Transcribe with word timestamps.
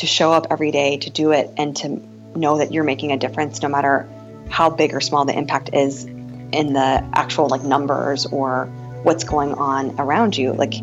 to 0.00 0.06
show 0.06 0.32
up 0.32 0.46
every 0.50 0.70
day, 0.70 0.96
to 0.96 1.10
do 1.10 1.32
it, 1.32 1.50
and 1.58 1.76
to 1.76 1.88
know 2.34 2.58
that 2.58 2.72
you're 2.72 2.84
making 2.84 3.12
a 3.12 3.18
difference 3.18 3.60
no 3.60 3.68
matter 3.68 4.08
how 4.48 4.70
big 4.70 4.94
or 4.94 5.00
small 5.00 5.26
the 5.26 5.36
impact 5.36 5.70
is 5.74 6.04
in 6.04 6.72
the 6.72 7.10
actual 7.12 7.48
like 7.48 7.62
numbers 7.62 8.24
or 8.26 8.64
what's 9.02 9.24
going 9.24 9.52
on 9.52 9.94
around 10.00 10.36
you. 10.36 10.52
Like 10.52 10.74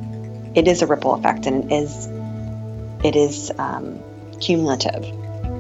it 0.56 0.68
is 0.68 0.84
a 0.84 0.88
ripple 0.88 1.16
effect 1.16 1.48
and 1.48 1.72
it 1.72 1.76
is 1.76 2.08
it 3.04 3.16
is 3.16 3.52
um, 3.58 4.00
cumulative 4.40 5.04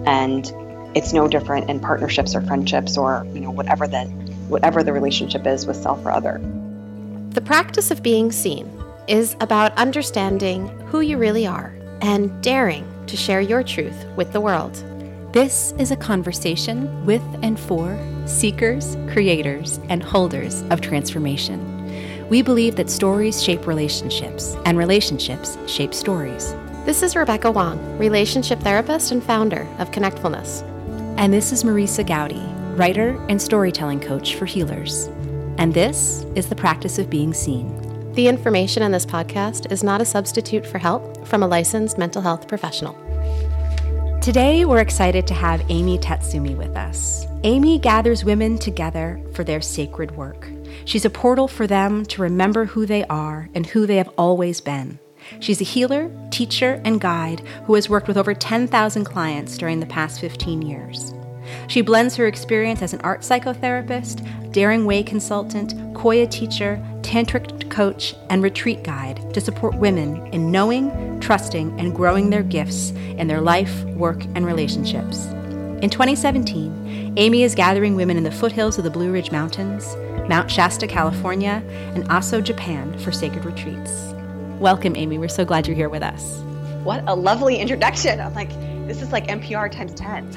and 0.06 0.52
it's 0.96 1.14
no 1.14 1.28
different 1.28 1.70
in 1.70 1.80
partnerships 1.80 2.36
or 2.36 2.42
friendships 2.42 2.98
or 2.98 3.26
you 3.34 3.40
know 3.40 3.52
whatever 3.52 3.88
the 3.88 4.06
whatever 4.50 4.84
the 4.84 4.94
relationship 4.94 5.46
is 5.46 5.66
with 5.66 5.76
self 5.76 6.04
or 6.06 6.12
other 6.12 6.40
the 7.32 7.42
practice 7.42 7.92
of 7.92 8.02
being 8.02 8.32
seen 8.32 8.72
is 9.08 9.36
about 9.42 9.72
understanding 9.78 10.68
who 10.88 11.02
you 11.02 11.18
really 11.18 11.46
are 11.46 11.76
and 12.02 12.42
daring 12.42 12.86
to 13.08 13.18
share 13.18 13.42
your 13.42 13.64
truth 13.64 14.06
with 14.16 14.32
the 14.34 14.42
world 14.42 14.84
this 15.34 15.74
is 15.78 15.92
a 15.92 15.96
conversation 15.96 17.06
with 17.06 17.24
and 17.42 17.60
for 17.60 17.98
seekers 18.26 18.96
creators 19.12 19.80
and 19.90 20.04
holders 20.04 20.62
of 20.70 20.82
transformation 20.82 21.78
we 22.30 22.42
believe 22.42 22.76
that 22.76 22.90
stories 22.90 23.42
shape 23.42 23.68
relationships, 23.68 24.56
and 24.66 24.78
relationships 24.78 25.58
shape 25.66 25.94
stories. 25.94 26.54
This 26.86 27.02
is 27.02 27.16
Rebecca 27.16 27.50
Wong, 27.50 27.98
relationship 27.98 28.60
therapist 28.60 29.12
and 29.12 29.24
founder 29.24 29.66
of 29.80 29.92
Connectfulness. 29.92 30.62
And 31.18 31.34
this 31.34 31.54
is 31.54 31.64
Marisa 31.64 32.06
Goudy, 32.06 32.78
writer 32.78 33.18
and 33.30 33.42
storytelling 33.42 34.02
coach 34.02 34.36
for 34.36 34.46
healers. 34.46 35.08
And 35.58 35.74
this 35.74 36.26
is 36.36 36.50
the 36.50 36.56
practice 36.56 37.00
of 37.00 37.10
being 37.10 37.34
seen. 37.34 38.12
The 38.14 38.28
information 38.28 38.84
in 38.84 38.92
this 38.92 39.06
podcast 39.06 39.72
is 39.72 39.84
not 39.84 40.02
a 40.02 40.06
substitute 40.06 40.66
for 40.66 40.80
help 40.80 41.26
from 41.28 41.44
a 41.44 41.48
licensed 41.48 41.98
mental 41.98 42.22
health 42.22 42.48
professional. 42.48 43.07
Today, 44.28 44.66
we're 44.66 44.82
excited 44.82 45.26
to 45.28 45.34
have 45.34 45.64
Amy 45.70 45.98
Tatsumi 45.98 46.58
with 46.58 46.76
us. 46.76 47.26
Amy 47.46 47.80
gathers 47.80 48.26
women 48.26 48.58
together 48.58 49.22
for 49.32 49.46
their 49.46 49.62
sacred 49.62 50.12
work. 50.18 50.50
She's 50.84 51.06
a 51.06 51.10
portal 51.10 51.48
for 51.48 51.66
them 51.66 52.06
to 52.08 52.22
remember 52.22 52.66
who 52.66 52.86
they 52.86 53.06
are 53.06 53.48
and 53.56 53.66
who 53.66 53.88
they 53.88 53.96
have 53.96 54.10
always 54.18 54.60
been. 54.60 55.00
She's 55.40 55.62
a 55.62 55.64
healer, 55.64 56.12
teacher, 56.30 56.82
and 56.84 57.00
guide 57.00 57.40
who 57.68 57.76
has 57.76 57.88
worked 57.88 58.10
with 58.10 58.18
over 58.18 58.34
10,000 58.34 59.06
clients 59.06 59.58
during 59.58 59.80
the 59.80 59.86
past 59.86 60.20
15 60.20 60.62
years. 60.62 61.14
She 61.68 61.80
blends 61.80 62.18
her 62.18 62.28
experience 62.28 62.82
as 62.82 62.92
an 62.92 63.00
art 63.06 63.22
psychotherapist, 63.22 64.52
Daring 64.52 64.86
Way 64.86 65.04
consultant, 65.04 65.74
Qoya 65.94 66.30
teacher, 66.30 66.86
tantric 67.02 67.72
coach, 67.72 68.14
and 68.30 68.44
retreat 68.44 68.84
guide 68.84 69.34
to 69.34 69.40
support 69.40 69.76
women 69.76 70.28
in 70.34 70.52
knowing, 70.52 71.17
trusting, 71.28 71.78
and 71.78 71.94
growing 71.94 72.30
their 72.30 72.42
gifts 72.42 72.92
in 72.92 73.28
their 73.28 73.42
life, 73.42 73.84
work, 73.96 74.24
and 74.34 74.46
relationships. 74.46 75.26
In 75.82 75.90
2017, 75.90 77.16
Amy 77.18 77.44
is 77.44 77.54
gathering 77.54 77.96
women 77.96 78.16
in 78.16 78.24
the 78.24 78.32
foothills 78.32 78.78
of 78.78 78.86
the 78.86 78.90
Blue 78.90 79.12
Ridge 79.12 79.30
Mountains 79.30 79.94
Mount 80.30 80.50
Shasta, 80.50 80.88
California, 80.88 81.62
and 81.96 82.06
Aso, 82.06 82.42
Japan 82.42 82.98
for 83.00 83.12
sacred 83.12 83.44
retreats. 83.44 83.92
Welcome, 84.58 84.96
Amy. 84.96 85.18
We're 85.18 85.28
so 85.28 85.44
glad 85.44 85.68
you're 85.68 85.76
here 85.76 85.90
with 85.90 86.02
us. 86.02 86.40
What 86.86 87.04
a 87.08 87.14
lovely 87.14 87.58
introduction. 87.58 88.22
I'm 88.22 88.34
like, 88.34 88.52
this 88.88 89.02
is 89.02 89.12
like 89.12 89.28
NPR 89.28 89.70
times 89.70 89.94
10. 89.96 90.34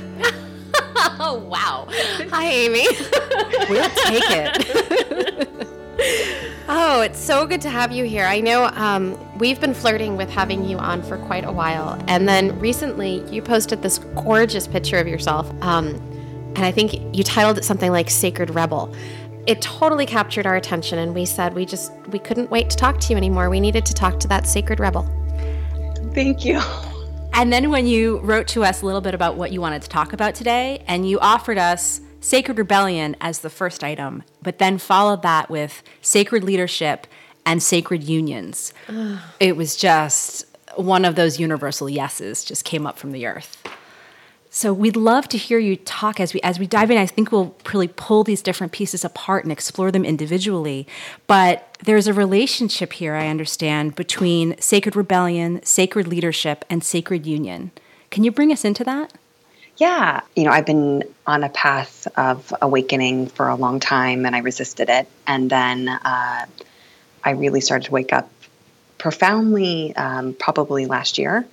oh, 1.21 1.41
wow. 1.49 1.87
Hi, 2.31 2.47
Amy. 2.47 2.89
we'll 3.71 3.89
take 3.91 4.25
it. 4.29 6.27
oh, 6.73 7.01
it's 7.01 7.19
so 7.19 7.47
good 7.47 7.61
to 7.63 7.69
have 7.69 7.91
you 7.91 8.05
here. 8.05 8.25
I 8.25 8.41
know 8.41 8.67
um, 8.75 9.19
we've 9.39 9.61
been 9.61 9.75
flirting 9.75 10.17
with 10.17 10.31
having 10.31 10.65
you 10.65 10.79
on 10.79 11.03
for 11.03 11.19
quite 11.19 11.45
a 11.45 11.51
while. 11.51 12.01
And 12.07 12.29
then 12.29 12.57
recently 12.61 13.29
you 13.29 13.43
posted 13.43 13.83
this 13.83 13.99
gorgeous 13.99 14.69
picture 14.69 14.99
of 14.99 15.09
yourself. 15.09 15.51
Um, 15.63 15.97
and 16.55 16.61
I 16.61 16.71
think 16.71 16.95
you 17.15 17.25
titled 17.25 17.59
it 17.59 17.65
something 17.65 17.91
like 17.91 18.09
Sacred 18.09 18.51
Rebel 18.51 18.95
it 19.47 19.63
totally 19.63 20.05
captured 20.05 20.47
our 20.47 20.57
attention 20.57 20.99
and 20.99 21.15
we 21.15 21.25
said 21.25 21.55
we 21.55 21.65
just 21.65 21.93
we 22.09 22.19
couldn't 22.19 22.51
wait 22.51 22.69
to 22.69 22.77
talk 22.77 23.01
to 23.01 23.11
you 23.11 23.17
anymore 23.17 23.49
we 23.49 23.59
needed 23.59 23.87
to 23.87 23.95
talk 23.95 24.21
to 24.21 24.29
that 24.29 24.47
sacred 24.47 24.79
rebel 24.79 25.09
thank 26.13 26.45
you 26.45 26.61
and 27.33 27.51
then 27.51 27.71
when 27.71 27.87
you 27.87 28.19
wrote 28.19 28.47
to 28.47 28.63
us 28.63 28.83
a 28.83 28.87
little 28.87 29.01
bit 29.01 29.15
about 29.15 29.37
what 29.37 29.51
you 29.51 29.59
wanted 29.59 29.81
to 29.81 29.89
talk 29.89 30.13
about 30.13 30.35
today 30.35 30.85
and 30.87 31.09
you 31.09 31.19
offered 31.21 31.57
us 31.57 32.03
sacred 32.21 32.59
rebellion 32.59 33.17
as 33.21 33.41
the 33.41 33.51
first 33.51 33.83
item 33.83 34.23
but 34.43 34.59
then 34.59 34.79
followed 34.79 35.23
that 35.23 35.51
with 35.51 35.83
sacred 36.01 36.45
leadership 36.45 37.07
and 37.47 37.63
sacred 37.63 38.03
unions 38.03 38.73
it 39.39 39.57
was 39.57 39.77
just 39.77 40.45
one 40.77 41.05
of 41.05 41.17
those 41.17 41.41
universal 41.41 41.89
yeses 41.89 42.45
just 42.45 42.65
came 42.65 42.87
up 42.87 42.99
from 42.99 43.13
the 43.13 43.27
earth 43.27 43.57
so 44.53 44.73
we'd 44.73 44.97
love 44.97 45.29
to 45.29 45.39
hear 45.39 45.61
you 45.61 45.77
talk 45.77 46.19
as 46.19 46.35
we 46.35 46.41
as 46.41 46.59
we 46.59 46.67
dive 46.67 46.91
in. 46.91 46.99
I 46.99 47.07
think 47.07 47.31
we'll 47.31 47.55
really 47.73 47.87
pull 47.87 48.25
these 48.25 48.43
different 48.43 48.73
pieces 48.73 49.05
apart 49.05 49.45
and 49.45 49.53
explore 49.53 49.93
them 49.93 50.05
individually. 50.05 50.89
But 51.29 51.79
there's 51.85 52.09
a 52.09 52.13
relationship 52.13 52.95
here, 52.95 53.15
I 53.15 53.29
understand, 53.29 53.95
between 53.95 54.61
sacred 54.61 54.97
rebellion, 54.97 55.65
sacred 55.65 56.09
leadership, 56.09 56.65
and 56.69 56.83
sacred 56.83 57.27
union. 57.27 57.71
Can 58.11 58.25
you 58.25 58.33
bring 58.33 58.51
us 58.51 58.65
into 58.65 58.83
that? 58.83 59.13
Yeah, 59.81 60.21
you 60.37 60.45
know, 60.45 60.51
I've 60.51 60.67
been 60.67 61.05
on 61.27 61.43
a 61.43 61.49
path 61.49 62.07
of 62.17 62.53
awakening 62.61 63.29
for 63.29 63.49
a 63.49 63.55
long 63.55 63.81
time, 63.81 64.27
and 64.27 64.37
I 64.37 64.41
resisted 64.41 64.91
it, 64.91 65.09
and 65.27 65.49
then 65.49 65.89
uh, 65.89 66.47
I 67.25 67.31
really 67.31 67.63
started 67.63 67.87
to 67.87 67.93
wake 67.93 68.13
up 68.13 68.31
profoundly, 68.99 69.97
um, 69.97 70.35
probably 70.35 70.85
last 70.85 71.17
year. 71.17 71.47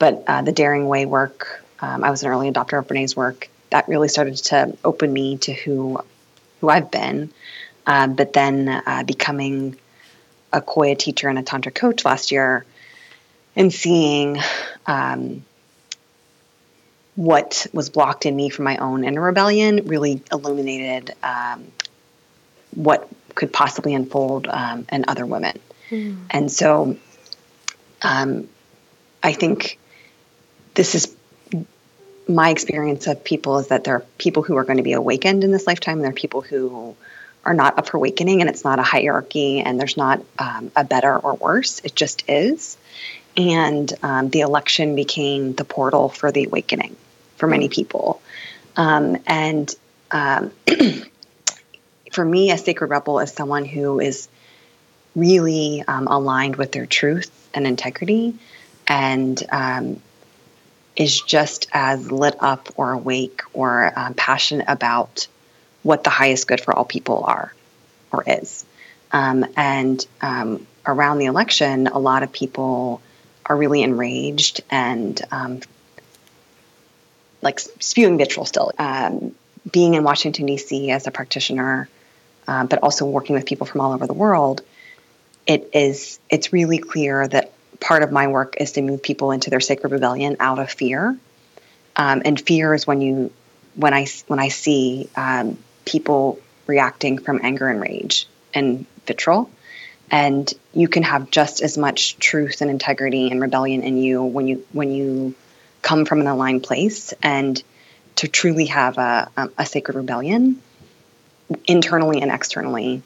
But 0.00 0.24
uh, 0.26 0.42
the 0.42 0.50
Daring 0.50 0.88
Way 0.88 1.06
work 1.06 1.62
um, 1.80 2.04
I 2.04 2.10
was 2.10 2.22
an 2.22 2.30
early 2.30 2.50
adopter 2.50 2.78
of 2.78 2.88
Brene's 2.88 3.16
work. 3.16 3.48
That 3.70 3.88
really 3.88 4.08
started 4.08 4.36
to 4.36 4.76
open 4.84 5.12
me 5.12 5.38
to 5.38 5.52
who 5.52 6.00
who 6.60 6.68
I've 6.68 6.90
been. 6.90 7.32
Uh, 7.86 8.06
but 8.08 8.32
then 8.32 8.68
uh, 8.68 9.02
becoming 9.04 9.76
a 10.52 10.60
Qoya 10.60 10.98
teacher 10.98 11.28
and 11.28 11.38
a 11.38 11.42
Tantra 11.42 11.72
coach 11.72 12.04
last 12.04 12.30
year, 12.30 12.64
and 13.56 13.72
seeing 13.72 14.38
um, 14.86 15.44
what 17.20 17.66
was 17.74 17.90
blocked 17.90 18.24
in 18.24 18.34
me 18.34 18.48
from 18.48 18.64
my 18.64 18.78
own 18.78 19.04
inner 19.04 19.20
rebellion 19.20 19.84
really 19.84 20.22
illuminated 20.32 21.14
um, 21.22 21.70
what 22.74 23.06
could 23.34 23.52
possibly 23.52 23.92
unfold 23.92 24.46
um, 24.48 24.86
in 24.90 25.04
other 25.06 25.26
women. 25.26 25.58
Mm. 25.90 26.16
And 26.30 26.50
so 26.50 26.96
um, 28.00 28.48
I 29.22 29.34
think 29.34 29.78
this 30.72 30.94
is 30.94 31.14
my 32.26 32.48
experience 32.48 33.06
of 33.06 33.22
people 33.22 33.58
is 33.58 33.68
that 33.68 33.84
there 33.84 33.96
are 33.96 34.04
people 34.16 34.42
who 34.42 34.56
are 34.56 34.64
going 34.64 34.78
to 34.78 34.82
be 34.82 34.94
awakened 34.94 35.44
in 35.44 35.52
this 35.52 35.66
lifetime, 35.66 35.98
and 35.98 36.04
there 36.04 36.12
are 36.12 36.14
people 36.14 36.40
who 36.40 36.96
are 37.44 37.52
not 37.52 37.78
up 37.78 37.86
for 37.90 37.98
awakening, 37.98 38.40
and 38.40 38.48
it's 38.48 38.64
not 38.64 38.78
a 38.78 38.82
hierarchy, 38.82 39.60
and 39.60 39.78
there's 39.78 39.98
not 39.98 40.24
um, 40.38 40.72
a 40.74 40.84
better 40.84 41.18
or 41.18 41.34
worse. 41.34 41.82
It 41.84 41.94
just 41.94 42.24
is. 42.30 42.78
And 43.36 43.92
um, 44.02 44.30
the 44.30 44.40
election 44.40 44.96
became 44.96 45.52
the 45.52 45.66
portal 45.66 46.08
for 46.08 46.32
the 46.32 46.44
awakening 46.44 46.96
for 47.40 47.46
many 47.46 47.68
people. 47.68 48.20
Um, 48.76 49.16
and 49.26 49.74
um, 50.12 50.52
for 52.12 52.24
me, 52.24 52.52
a 52.52 52.58
sacred 52.58 52.90
rebel 52.90 53.18
is 53.18 53.32
someone 53.32 53.64
who 53.64 53.98
is 53.98 54.28
really 55.16 55.82
um, 55.88 56.06
aligned 56.06 56.56
with 56.56 56.70
their 56.70 56.86
truth 56.86 57.32
and 57.52 57.66
integrity 57.66 58.34
and 58.86 59.42
um, 59.50 60.00
is 60.94 61.20
just 61.22 61.68
as 61.72 62.12
lit 62.12 62.36
up 62.40 62.68
or 62.76 62.92
awake 62.92 63.40
or 63.52 63.92
um, 63.98 64.14
passionate 64.14 64.66
about 64.68 65.26
what 65.82 66.04
the 66.04 66.10
highest 66.10 66.46
good 66.46 66.60
for 66.60 66.74
all 66.76 66.84
people 66.84 67.24
are 67.24 67.52
or 68.12 68.22
is. 68.26 68.64
Um, 69.12 69.44
and 69.56 70.06
around 70.86 71.18
the 71.18 71.24
election, 71.24 71.86
a 71.88 71.98
lot 71.98 72.22
of 72.22 72.32
people 72.32 73.00
are 73.46 73.56
really 73.56 73.82
enraged 73.82 74.60
and 74.70 75.20
um, 75.32 75.60
like 77.42 77.60
spewing 77.60 78.18
vitriol 78.18 78.46
still. 78.46 78.72
Um, 78.78 79.34
being 79.70 79.94
in 79.94 80.04
Washington, 80.04 80.46
D.C. 80.46 80.90
as 80.90 81.06
a 81.06 81.10
practitioner, 81.10 81.88
uh, 82.48 82.64
but 82.64 82.82
also 82.82 83.06
working 83.06 83.36
with 83.36 83.46
people 83.46 83.66
from 83.66 83.80
all 83.80 83.92
over 83.92 84.06
the 84.06 84.14
world, 84.14 84.62
it 85.46 85.70
is 85.74 86.18
it's 86.28 86.52
really 86.52 86.78
clear 86.78 87.26
that 87.28 87.52
part 87.80 88.02
of 88.02 88.12
my 88.12 88.28
work 88.28 88.56
is 88.58 88.72
to 88.72 88.82
move 88.82 89.02
people 89.02 89.32
into 89.32 89.50
their 89.50 89.60
sacred 89.60 89.92
rebellion 89.92 90.36
out 90.40 90.58
of 90.58 90.70
fear. 90.70 91.16
Um, 91.96 92.22
and 92.24 92.40
fear 92.40 92.74
is 92.74 92.86
when 92.86 93.00
you 93.00 93.32
when 93.74 93.94
I 93.94 94.06
when 94.26 94.38
I 94.38 94.48
see 94.48 95.08
um, 95.16 95.58
people 95.84 96.38
reacting 96.66 97.18
from 97.18 97.40
anger 97.42 97.68
and 97.68 97.80
rage 97.80 98.26
and 98.54 98.86
vitriol. 99.06 99.50
And 100.10 100.52
you 100.72 100.88
can 100.88 101.04
have 101.04 101.30
just 101.30 101.62
as 101.62 101.78
much 101.78 102.18
truth 102.18 102.62
and 102.62 102.70
integrity 102.70 103.30
and 103.30 103.40
rebellion 103.40 103.82
in 103.82 103.96
you 103.96 104.22
when 104.22 104.48
you 104.48 104.66
when 104.72 104.90
you 104.90 105.34
come 105.82 106.04
from 106.04 106.20
an 106.20 106.26
aligned 106.26 106.62
place 106.62 107.14
and 107.22 107.62
to 108.16 108.28
truly 108.28 108.66
have 108.66 108.98
a, 108.98 109.30
a, 109.36 109.48
a 109.58 109.66
sacred 109.66 109.96
rebellion 109.96 110.60
internally 111.66 112.20
and 112.20 112.30
externally 112.30 113.02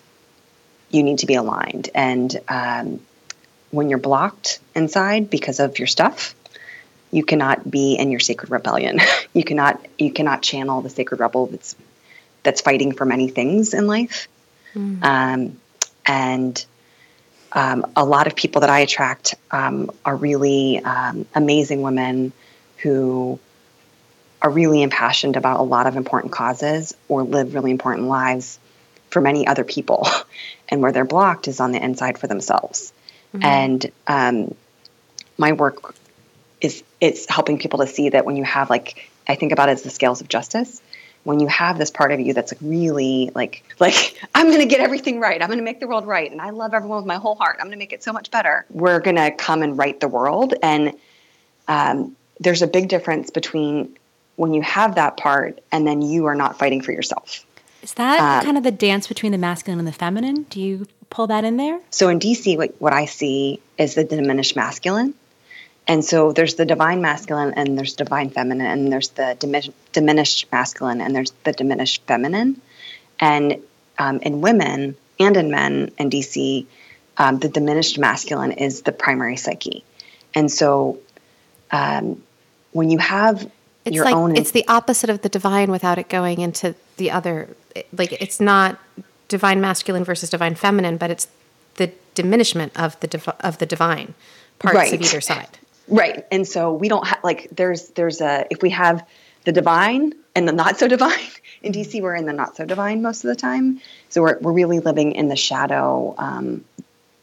you 0.91 1.03
need 1.03 1.19
to 1.19 1.27
be 1.27 1.35
aligned 1.35 1.89
and 1.95 2.41
um, 2.49 3.01
when 3.75 3.91
you're 3.91 3.99
blocked 3.99 4.61
inside 4.75 5.29
because 5.29 5.61
of 5.61 5.79
your 5.79 5.89
stuff, 5.89 6.35
you 7.11 7.25
cannot 7.25 7.69
be 7.69 7.95
in 7.95 8.11
your 8.11 8.21
sacred 8.21 8.51
rebellion. 8.51 9.01
you 9.35 9.45
cannot 9.45 9.85
you 9.99 10.13
cannot 10.13 10.43
channel 10.43 10.81
the 10.81 10.91
sacred 10.91 11.21
rebel 11.21 11.47
that's 11.47 11.77
that's 12.43 12.61
fighting 12.61 12.93
for 12.93 13.05
many 13.05 13.29
things 13.29 13.75
in 13.75 13.87
life. 13.87 14.29
Mm. 14.75 15.05
Um, 15.05 15.61
and 16.07 16.65
um, 17.53 17.87
a 17.97 18.05
lot 18.05 18.27
of 18.27 18.37
people 18.37 18.61
that 18.61 18.71
I 18.71 18.81
attract 18.81 19.35
um, 19.51 19.91
are 20.05 20.17
really 20.17 20.79
um, 20.79 21.27
amazing 21.35 21.83
women 21.83 22.33
who 22.79 23.39
are 24.43 24.51
really 24.51 24.83
impassioned 24.83 25.37
about 25.37 25.61
a 25.61 25.63
lot 25.63 25.87
of 25.87 25.97
important 25.97 26.33
causes 26.33 26.95
or 27.09 27.23
live 27.23 27.55
really 27.55 27.71
important 27.71 28.09
lives 28.09 28.59
for 29.11 29.21
many 29.21 29.47
other 29.47 29.65
people. 29.65 30.07
and 30.69 30.83
where 30.83 30.93
they're 30.93 31.05
blocked 31.05 31.49
is 31.49 31.61
on 31.61 31.73
the 31.73 31.83
inside 31.83 32.19
for 32.19 32.27
themselves. 32.27 32.93
Mm-hmm. 33.35 33.45
And 33.45 33.93
um, 34.07 34.55
my 35.39 35.53
work 35.53 35.95
is 36.61 36.83
it's 37.01 37.29
helping 37.29 37.59
people 37.59 37.81
to 37.81 37.87
see 37.87 38.11
that 38.11 38.25
when 38.25 38.37
you 38.37 38.45
have 38.45 38.71
like 38.71 39.11
I 39.27 39.35
think 39.35 39.53
about 39.53 39.69
it 39.69 39.73
as 39.73 39.83
the 39.83 39.91
scales 39.91 40.21
of 40.21 40.29
justice. 40.29 40.81
When 41.25 41.41
you 41.41 41.47
have 41.47 41.79
this 41.79 41.91
part 41.91 42.13
of 42.13 42.21
you 42.21 42.35
that's 42.35 42.53
like 42.53 42.61
really 42.61 43.31
like 43.35 43.65
like 43.81 44.21
I'm 44.35 44.49
going 44.49 44.61
to 44.61 44.67
get 44.67 44.81
everything 44.81 45.21
right. 45.21 45.41
I'm 45.41 45.49
going 45.49 45.59
to 45.59 45.65
make 45.65 45.81
the 45.81 45.89
world 45.89 46.07
right, 46.07 46.31
and 46.31 46.41
I 46.41 46.51
love 46.51 46.75
everyone 46.75 46.99
with 46.99 47.07
my 47.07 47.17
whole 47.17 47.35
heart. 47.35 47.57
I'm 47.61 47.67
going 47.67 47.73
to 47.73 47.79
make 47.79 47.93
it 47.93 48.03
so 48.03 48.13
much 48.13 48.31
better. 48.31 48.67
We're 48.71 49.01
going 49.01 49.17
to 49.17 49.31
come 49.31 49.63
and 49.63 49.79
right 49.79 49.99
the 49.99 50.09
world, 50.09 50.55
and 50.63 50.93
um, 51.67 52.15
there's 52.41 52.63
a 52.63 52.67
big 52.67 52.89
difference 52.89 53.31
between 53.31 53.97
when 54.37 54.55
you 54.55 54.63
have 54.63 54.97
that 54.97 55.17
part 55.17 55.61
and 55.71 55.87
then 55.87 56.03
you 56.03 56.27
are 56.27 56.35
not 56.35 56.59
fighting 56.59 56.81
for 56.81 56.93
yourself. 56.93 57.45
Is 57.83 57.95
that 57.95 58.21
um, 58.21 58.45
kind 58.45 58.57
of 58.57 58.65
the 58.65 58.71
dance 58.71 59.07
between 59.07 59.33
the 59.33 59.39
masculine 59.39 59.79
and 59.79 59.87
the 59.87 59.93
feminine? 59.93 60.45
Do 60.45 60.61
you 60.61 60.87
pull 61.11 61.27
that 61.29 61.45
in 61.45 61.57
there? 61.59 61.81
So 61.91 62.09
in 62.09 62.19
DC, 62.19 62.57
what, 62.57 62.75
what 62.81 62.93
I 62.93 63.05
see 63.05 63.61
is 63.79 63.95
the 63.95 64.05
diminished 64.05 64.57
masculine. 64.57 65.15
And 65.87 66.03
so 66.03 66.33
there's 66.33 66.55
the 66.55 66.65
divine 66.65 67.03
masculine 67.03 67.53
and 67.55 67.79
there's 67.79 67.93
divine 67.93 68.31
feminine 68.31 68.67
and 68.67 68.91
there's 68.91 69.11
the 69.11 69.37
diminished 69.93 70.47
masculine 70.51 71.03
and 71.03 71.15
there's 71.15 71.33
the 71.45 71.53
diminished 71.53 72.03
feminine. 72.07 72.61
And 73.21 73.63
um, 73.99 74.21
in 74.21 74.41
women 74.41 74.97
and 75.21 75.37
in 75.37 75.51
men 75.51 75.93
in 75.99 76.09
DC, 76.09 76.67
um, 77.19 77.39
the 77.39 77.51
diminished 77.51 77.99
masculine 77.99 78.53
is 78.53 78.83
the 78.83 78.93
primary 78.93 79.37
psyche. 79.37 79.85
And 80.35 80.51
so 80.51 80.99
um, 81.75 82.23
when 82.73 82.91
you 82.91 82.99
have 82.99 83.51
it's 83.85 83.95
your 83.95 84.05
like, 84.05 84.15
own. 84.15 84.37
It's 84.37 84.53
the 84.53 84.67
opposite 84.69 85.11
of 85.11 85.23
the 85.23 85.29
divine 85.29 85.71
without 85.71 85.99
it 85.99 86.09
going 86.09 86.41
into 86.41 86.75
the 86.97 87.11
other. 87.11 87.49
Like 87.97 88.13
it's 88.13 88.41
not 88.41 88.79
divine 89.29 89.61
masculine 89.61 90.05
versus 90.05 90.31
divine 90.31 90.55
feminine, 90.55 90.97
but 90.97 91.11
it's 91.11 91.29
the 91.75 91.93
diminishment 92.15 92.73
of 92.81 92.99
the 93.01 93.09
div- 93.09 93.29
of 93.41 93.59
the 93.59 93.67
divine 93.67 94.15
parts 94.59 94.77
right. 94.77 94.93
of 94.93 95.03
either 95.03 95.21
side. 95.21 95.59
Right. 95.89 96.25
And 96.31 96.47
so 96.47 96.73
we 96.73 96.89
don't 96.89 97.07
have 97.07 97.23
like 97.23 97.49
there's 97.51 97.89
there's 97.89 98.21
a 98.21 98.47
if 98.51 98.63
we 98.63 98.71
have 98.71 99.07
the 99.45 99.53
divine 99.53 100.15
and 100.35 100.49
the 100.49 100.53
not 100.53 100.79
so 100.79 100.89
divine 100.89 101.29
in 101.63 101.73
DC 101.73 102.01
we're 102.01 102.15
in 102.15 102.25
the 102.25 102.33
not 102.33 102.57
so 102.57 102.65
divine 102.65 103.03
most 103.03 103.25
of 103.25 103.29
the 103.29 103.37
time. 103.37 103.81
So 104.09 104.23
we're 104.23 104.39
we're 104.39 104.53
really 104.53 104.79
living 104.79 105.13
in 105.13 105.29
the 105.29 105.37
shadow. 105.37 106.15
Um, 106.17 106.65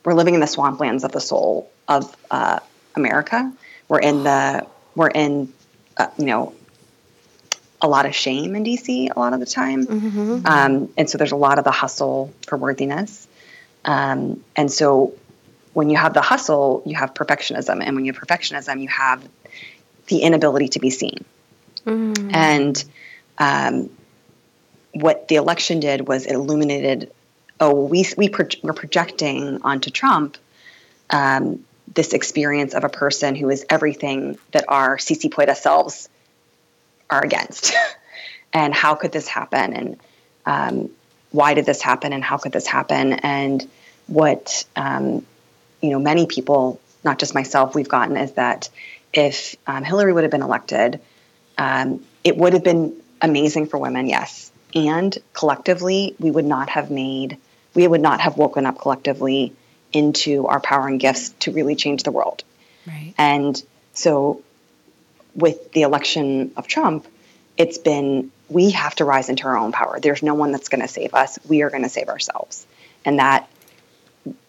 we're 0.03 0.13
living 0.13 0.33
in 0.33 0.41
the 0.41 0.47
swamplands 0.47 1.03
of 1.03 1.11
the 1.11 1.21
soul 1.21 1.71
of 1.87 2.15
uh, 2.29 2.59
America. 2.95 3.51
We're 3.91 3.99
in 3.99 4.23
the 4.23 4.65
we're 4.95 5.09
in 5.09 5.51
uh, 5.97 6.07
you 6.17 6.27
know 6.27 6.53
a 7.81 7.89
lot 7.89 8.05
of 8.05 8.15
shame 8.15 8.55
in 8.55 8.63
DC 8.63 9.09
a 9.13 9.19
lot 9.19 9.33
of 9.33 9.41
the 9.41 9.45
time, 9.45 9.85
mm-hmm. 9.85 10.45
um, 10.45 10.87
and 10.95 11.09
so 11.09 11.17
there's 11.17 11.33
a 11.33 11.35
lot 11.35 11.57
of 11.59 11.65
the 11.65 11.71
hustle 11.71 12.33
for 12.47 12.55
worthiness. 12.57 13.27
Um, 13.83 14.45
and 14.55 14.71
so 14.71 15.13
when 15.73 15.89
you 15.89 15.97
have 15.97 16.13
the 16.13 16.21
hustle, 16.21 16.83
you 16.85 16.95
have 16.95 17.13
perfectionism. 17.13 17.83
And 17.85 17.93
when 17.97 18.05
you 18.05 18.13
have 18.13 18.21
perfectionism, 18.21 18.81
you 18.81 18.87
have 18.87 19.27
the 20.07 20.19
inability 20.19 20.69
to 20.69 20.79
be 20.79 20.89
seen. 20.89 21.25
Mm. 21.85 22.33
And 22.33 22.83
um, 23.39 23.89
what 24.93 25.27
the 25.27 25.35
election 25.35 25.81
did 25.81 26.07
was 26.07 26.25
it 26.25 26.31
illuminated 26.31 27.11
oh, 27.59 27.83
we, 27.85 28.05
we 28.15 28.29
pro- 28.29 28.47
we're 28.63 28.71
projecting 28.71 29.61
onto 29.63 29.91
Trump 29.91 30.37
um, 31.09 31.65
this 31.93 32.13
experience 32.13 32.73
of 32.73 32.83
a 32.83 32.89
person 32.89 33.35
who 33.35 33.49
is 33.49 33.65
everything 33.69 34.37
that 34.51 34.65
our 34.67 34.97
CC 34.97 35.31
Poeta 35.31 35.55
selves 35.55 36.09
are 37.09 37.23
against. 37.23 37.73
and 38.53 38.73
how 38.73 38.95
could 38.95 39.11
this 39.11 39.27
happen? 39.27 39.73
And 39.73 39.99
um, 40.45 40.89
why 41.31 41.53
did 41.53 41.65
this 41.65 41.81
happen? 41.81 42.13
And 42.13 42.23
how 42.23 42.37
could 42.37 42.51
this 42.51 42.67
happen? 42.67 43.13
And 43.13 43.67
what 44.07 44.65
um, 44.75 45.25
you 45.81 45.89
know, 45.89 45.99
many 45.99 46.27
people, 46.27 46.79
not 47.03 47.19
just 47.19 47.33
myself, 47.33 47.75
we've 47.75 47.89
gotten 47.89 48.15
is 48.15 48.33
that 48.33 48.69
if 49.13 49.55
um, 49.67 49.83
Hillary 49.83 50.13
would 50.13 50.23
have 50.23 50.31
been 50.31 50.43
elected, 50.43 51.01
um, 51.57 52.05
it 52.23 52.37
would 52.37 52.53
have 52.53 52.63
been 52.63 52.95
amazing 53.21 53.67
for 53.67 53.77
women, 53.77 54.07
yes. 54.07 54.51
And 54.73 55.17
collectively, 55.33 56.15
we 56.19 56.31
would 56.31 56.45
not 56.45 56.69
have 56.69 56.89
made, 56.89 57.37
we 57.73 57.87
would 57.87 58.01
not 58.01 58.21
have 58.21 58.37
woken 58.37 58.65
up 58.65 58.79
collectively 58.79 59.53
into 59.93 60.47
our 60.47 60.59
power 60.59 60.87
and 60.87 60.99
gifts 60.99 61.29
to 61.41 61.51
really 61.51 61.75
change 61.75 62.03
the 62.03 62.11
world. 62.11 62.43
Right. 62.87 63.13
And 63.17 63.61
so, 63.93 64.41
with 65.35 65.71
the 65.71 65.83
election 65.83 66.51
of 66.57 66.67
Trump, 66.67 67.07
it's 67.57 67.77
been 67.77 68.31
we 68.51 68.71
have 68.71 68.93
to 68.95 69.05
rise 69.05 69.29
into 69.29 69.47
our 69.47 69.57
own 69.57 69.71
power. 69.71 69.99
There's 69.99 70.21
no 70.21 70.33
one 70.33 70.51
that's 70.51 70.67
going 70.67 70.81
to 70.81 70.87
save 70.87 71.13
us. 71.13 71.39
We 71.47 71.61
are 71.61 71.69
going 71.69 71.83
to 71.83 71.89
save 71.89 72.09
ourselves. 72.09 72.65
And 73.05 73.19
that 73.19 73.49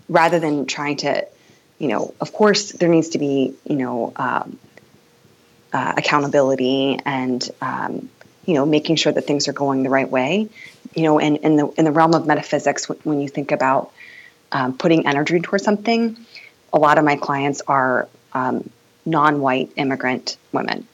rather 0.08 0.40
than 0.40 0.66
trying 0.66 0.96
to, 0.98 1.26
you 1.78 1.88
know, 1.88 2.14
of 2.20 2.32
course, 2.32 2.72
there 2.72 2.88
needs 2.88 3.10
to 3.10 3.18
be, 3.18 3.54
you 3.64 3.76
know, 3.76 4.12
um, 4.16 4.58
uh, 5.72 5.94
accountability 5.96 6.98
and, 7.04 7.48
um, 7.60 8.10
you 8.44 8.54
know, 8.54 8.66
making 8.66 8.96
sure 8.96 9.12
that 9.12 9.26
things 9.26 9.46
are 9.46 9.52
going 9.52 9.84
the 9.84 9.90
right 9.90 10.10
way. 10.10 10.48
You 10.94 11.04
know, 11.04 11.18
and 11.18 11.38
in 11.38 11.56
the 11.56 11.68
in 11.78 11.84
the 11.86 11.92
realm 11.92 12.12
of 12.12 12.26
metaphysics, 12.26 12.86
when 12.88 13.20
you 13.20 13.28
think 13.28 13.52
about 13.52 13.92
um, 14.52 14.76
putting 14.76 15.06
energy 15.06 15.40
towards 15.40 15.64
something, 15.64 16.16
a 16.72 16.78
lot 16.78 16.98
of 16.98 17.04
my 17.04 17.16
clients 17.16 17.62
are 17.66 18.08
um, 18.32 18.68
non-white 19.04 19.72
immigrant 19.76 20.36
women. 20.52 20.86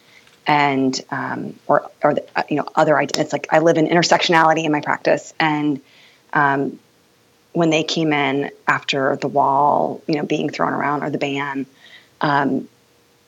And 0.46 0.98
um, 1.10 1.58
or 1.66 1.90
or 2.02 2.14
the, 2.14 2.24
uh, 2.34 2.44
you 2.48 2.56
know 2.56 2.66
other 2.74 2.98
it's 2.98 3.34
like 3.34 3.48
I 3.50 3.58
live 3.58 3.76
in 3.76 3.86
intersectionality 3.86 4.64
in 4.64 4.72
my 4.72 4.80
practice. 4.80 5.34
And 5.38 5.82
um, 6.32 6.78
when 7.52 7.68
they 7.68 7.82
came 7.82 8.14
in 8.14 8.50
after 8.66 9.16
the 9.16 9.28
wall, 9.28 10.00
you 10.06 10.14
know, 10.14 10.24
being 10.24 10.48
thrown 10.48 10.72
around 10.72 11.02
or 11.02 11.10
the 11.10 11.18
ban, 11.18 11.66
um, 12.22 12.66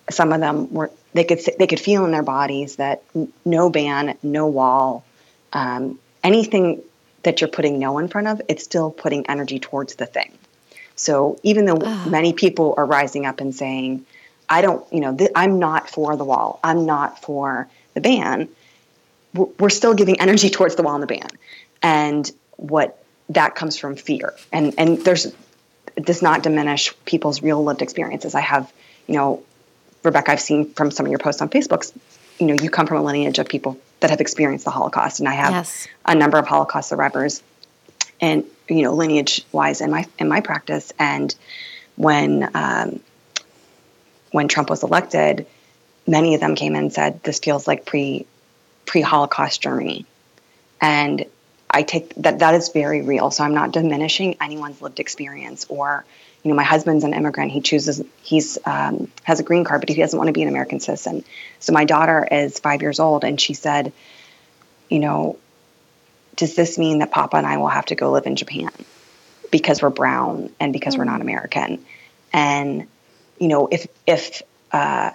some 0.09 0.33
of 0.33 0.41
them 0.41 0.73
were 0.73 0.91
they 1.13 1.25
could 1.25 1.41
they 1.59 1.67
could 1.67 1.81
feel 1.81 2.05
in 2.07 2.11
their 2.11 2.23
bodies 2.23 2.77
that 2.77 3.03
no 3.45 3.69
ban, 3.69 4.17
no 4.23 4.47
wall, 4.47 5.05
um, 5.53 5.99
anything 6.23 6.83
that 7.23 7.41
you're 7.41 7.49
putting 7.49 7.79
no 7.79 7.99
in 7.99 8.09
front 8.09 8.29
of, 8.29 8.41
it's 8.49 8.65
still 8.65 8.91
putting 8.91 9.27
energy 9.27 9.59
towards 9.59 9.95
the 9.97 10.07
thing. 10.07 10.33
So 10.97 11.39
even 11.43 11.65
though 11.65 11.79
oh. 11.81 12.09
many 12.09 12.33
people 12.33 12.75
are 12.77 12.85
rising 12.85 13.27
up 13.27 13.41
and 13.41 13.55
saying, 13.55 14.05
"I 14.49 14.61
don't," 14.61 14.85
you 14.93 15.01
know, 15.01 15.17
th- 15.17 15.31
I'm 15.35 15.59
not 15.59 15.89
for 15.89 16.17
the 16.17 16.25
wall, 16.25 16.61
I'm 16.63 16.87
not 16.87 17.23
for 17.23 17.69
the 17.95 18.01
ban, 18.01 18.49
we're, 19.35 19.49
we're 19.59 19.71
still 19.71 19.95
giving 19.95 20.21
energy 20.21 20.51
towards 20.57 20.77
the 20.77 20.83
wall 20.83 20.95
and 20.95 21.03
the 21.03 21.07
ban. 21.07 21.29
And 21.83 22.31
what 22.57 23.03
that 23.31 23.55
comes 23.55 23.79
from 23.79 23.97
fear. 23.97 24.35
And 24.53 24.75
and 24.77 24.99
there's 24.99 25.27
it 25.97 26.05
does 26.05 26.23
not 26.23 26.43
diminish 26.43 26.95
people's 27.05 27.43
real 27.43 27.63
lived 27.65 27.83
experiences. 27.83 28.35
I 28.35 28.41
have, 28.41 28.73
you 29.07 29.15
know, 29.15 29.43
Rebecca, 30.03 30.33
I've 30.33 30.41
seen 30.41 30.73
from 30.73 30.91
some 30.91 31.07
of 31.07 31.11
your 31.11 31.19
posts 31.19 31.43
on 31.43 31.49
Facebook, 31.49 31.91
you 32.39 32.47
know, 32.47 32.55
you 32.55 32.71
come 32.71 32.87
from 32.87 32.99
a 32.99 33.03
lineage 33.03 33.39
of 33.39 33.49
people 33.49 33.79
that 34.01 34.11
have 34.11 34.21
experienced 34.21 34.65
the 34.65 34.71
Holocaust, 34.71 35.21
and 35.21 35.29
I 35.29 35.35
have 35.35 35.53
yes. 35.53 35.89
a 36.05 36.15
number 36.15 36.39
of 36.39 36.47
Holocaust 36.47 36.89
survivors, 36.89 37.43
and 38.21 38.45
you 38.69 38.83
know, 38.83 38.95
lineage 38.95 39.45
wise 39.53 39.81
in 39.81 39.91
my 39.91 40.07
in 40.19 40.29
my 40.29 40.41
practice. 40.41 40.93
And 40.99 41.35
when 41.97 42.51
um, 42.55 43.01
when 44.33 44.49
Trump 44.49 44.71
was 44.71 44.83
elected, 44.83 45.47
many 46.07 46.35
of 46.35 46.41
them 46.41 46.55
came 46.55 46.75
in 46.75 46.85
and 46.85 46.93
said, 46.93 47.23
"This 47.23 47.39
feels 47.39 47.67
like 47.67 47.85
pre 47.85 48.27
pre 48.87 49.01
Holocaust 49.01 49.61
Germany," 49.61 50.07
and 50.81 51.27
I 51.71 51.83
take 51.83 52.15
that 52.17 52.41
that 52.41 52.55
is 52.55 52.71
very 52.71 53.03
real. 53.03 53.31
So 53.31 53.45
I'm 53.45 53.55
not 53.55 53.73
diminishing 53.73 54.37
anyone's 54.41 54.83
lived 54.83 55.01
experience 55.01 55.67
or 55.69 56.05
you 56.43 56.51
know, 56.51 56.57
my 56.57 56.65
husband's 56.65 57.05
an 57.05 57.13
immigrant. 57.13 57.53
He 57.53 57.61
chooses, 57.61 58.03
he's 58.23 58.59
um, 58.65 59.11
has 59.25 59.41
a 59.41 59.43
green 59.43 59.65
card, 59.65 59.83
but 59.83 59.91
he 59.91 59.97
doesn't 59.97 60.17
want 60.17 60.29
to 60.29 60.33
be 60.33 60.43
an 60.43 60.49
American 60.49 60.81
citizen. 60.81 61.25
So 61.59 61.73
my 61.73 61.85
daughter 61.85 62.27
is 62.31 62.59
five 62.59 62.81
years 62.83 62.99
old, 62.99 63.25
and 63.25 63.41
she 63.41 63.55
said, 63.55 63.93
you 64.89 64.99
know, 64.99 65.39
does 66.37 66.57
this 66.57 66.79
mean 66.79 67.01
that 67.01 67.11
Papa 67.11 67.37
and 67.37 67.47
I 67.47 67.59
will 67.59 67.69
have 67.69 67.87
to 67.87 67.95
go 67.95 68.11
live 68.13 68.27
in 68.27 68.37
Japan 68.37 68.71
because 69.51 69.83
we're 69.83 69.91
brown 69.91 70.51
and 70.59 70.73
because 70.73 70.95
mm-hmm. 70.95 71.01
we're 71.01 71.13
not 71.13 71.21
American? 71.21 71.85
And 72.33 72.87
you 73.39 73.49
know, 73.49 73.69
if 73.71 73.87
if 74.07 74.43
uh, 74.73 75.11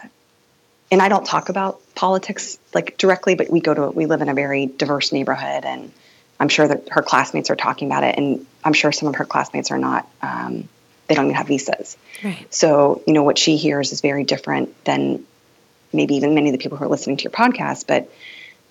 and 0.91 1.01
I 1.01 1.09
don't 1.09 1.25
talk 1.25 1.49
about 1.49 1.81
politics 1.95 2.59
like 2.73 2.97
directly, 2.97 3.33
but 3.35 3.49
we 3.49 3.61
go 3.61 3.73
to 3.73 3.89
we 3.89 4.05
live 4.05 4.21
in 4.21 4.29
a 4.29 4.35
very 4.35 4.67
diverse 4.67 5.11
neighborhood 5.11 5.65
and 5.65 5.91
I'm 6.39 6.49
sure 6.49 6.67
that 6.67 6.89
her 6.91 7.01
classmates 7.01 7.49
are 7.49 7.55
talking 7.55 7.87
about 7.87 8.03
it, 8.03 8.15
and 8.17 8.45
I'm 8.63 8.73
sure 8.73 8.91
some 8.91 9.07
of 9.07 9.15
her 9.15 9.25
classmates 9.25 9.71
are 9.71 9.77
not. 9.77 10.07
Um, 10.21 10.67
they 11.07 11.15
don't 11.15 11.25
even 11.25 11.35
have 11.35 11.47
visas. 11.47 11.97
Right. 12.23 12.53
So 12.53 13.01
you 13.07 13.13
know 13.13 13.23
what 13.23 13.37
she 13.37 13.57
hears 13.57 13.91
is 13.91 14.01
very 14.01 14.23
different 14.23 14.83
than 14.85 15.25
maybe 15.93 16.15
even 16.15 16.35
many 16.35 16.49
of 16.49 16.53
the 16.53 16.59
people 16.59 16.77
who 16.77 16.85
are 16.85 16.89
listening 16.89 17.17
to 17.17 17.23
your 17.23 17.31
podcast, 17.31 17.87
but 17.87 18.11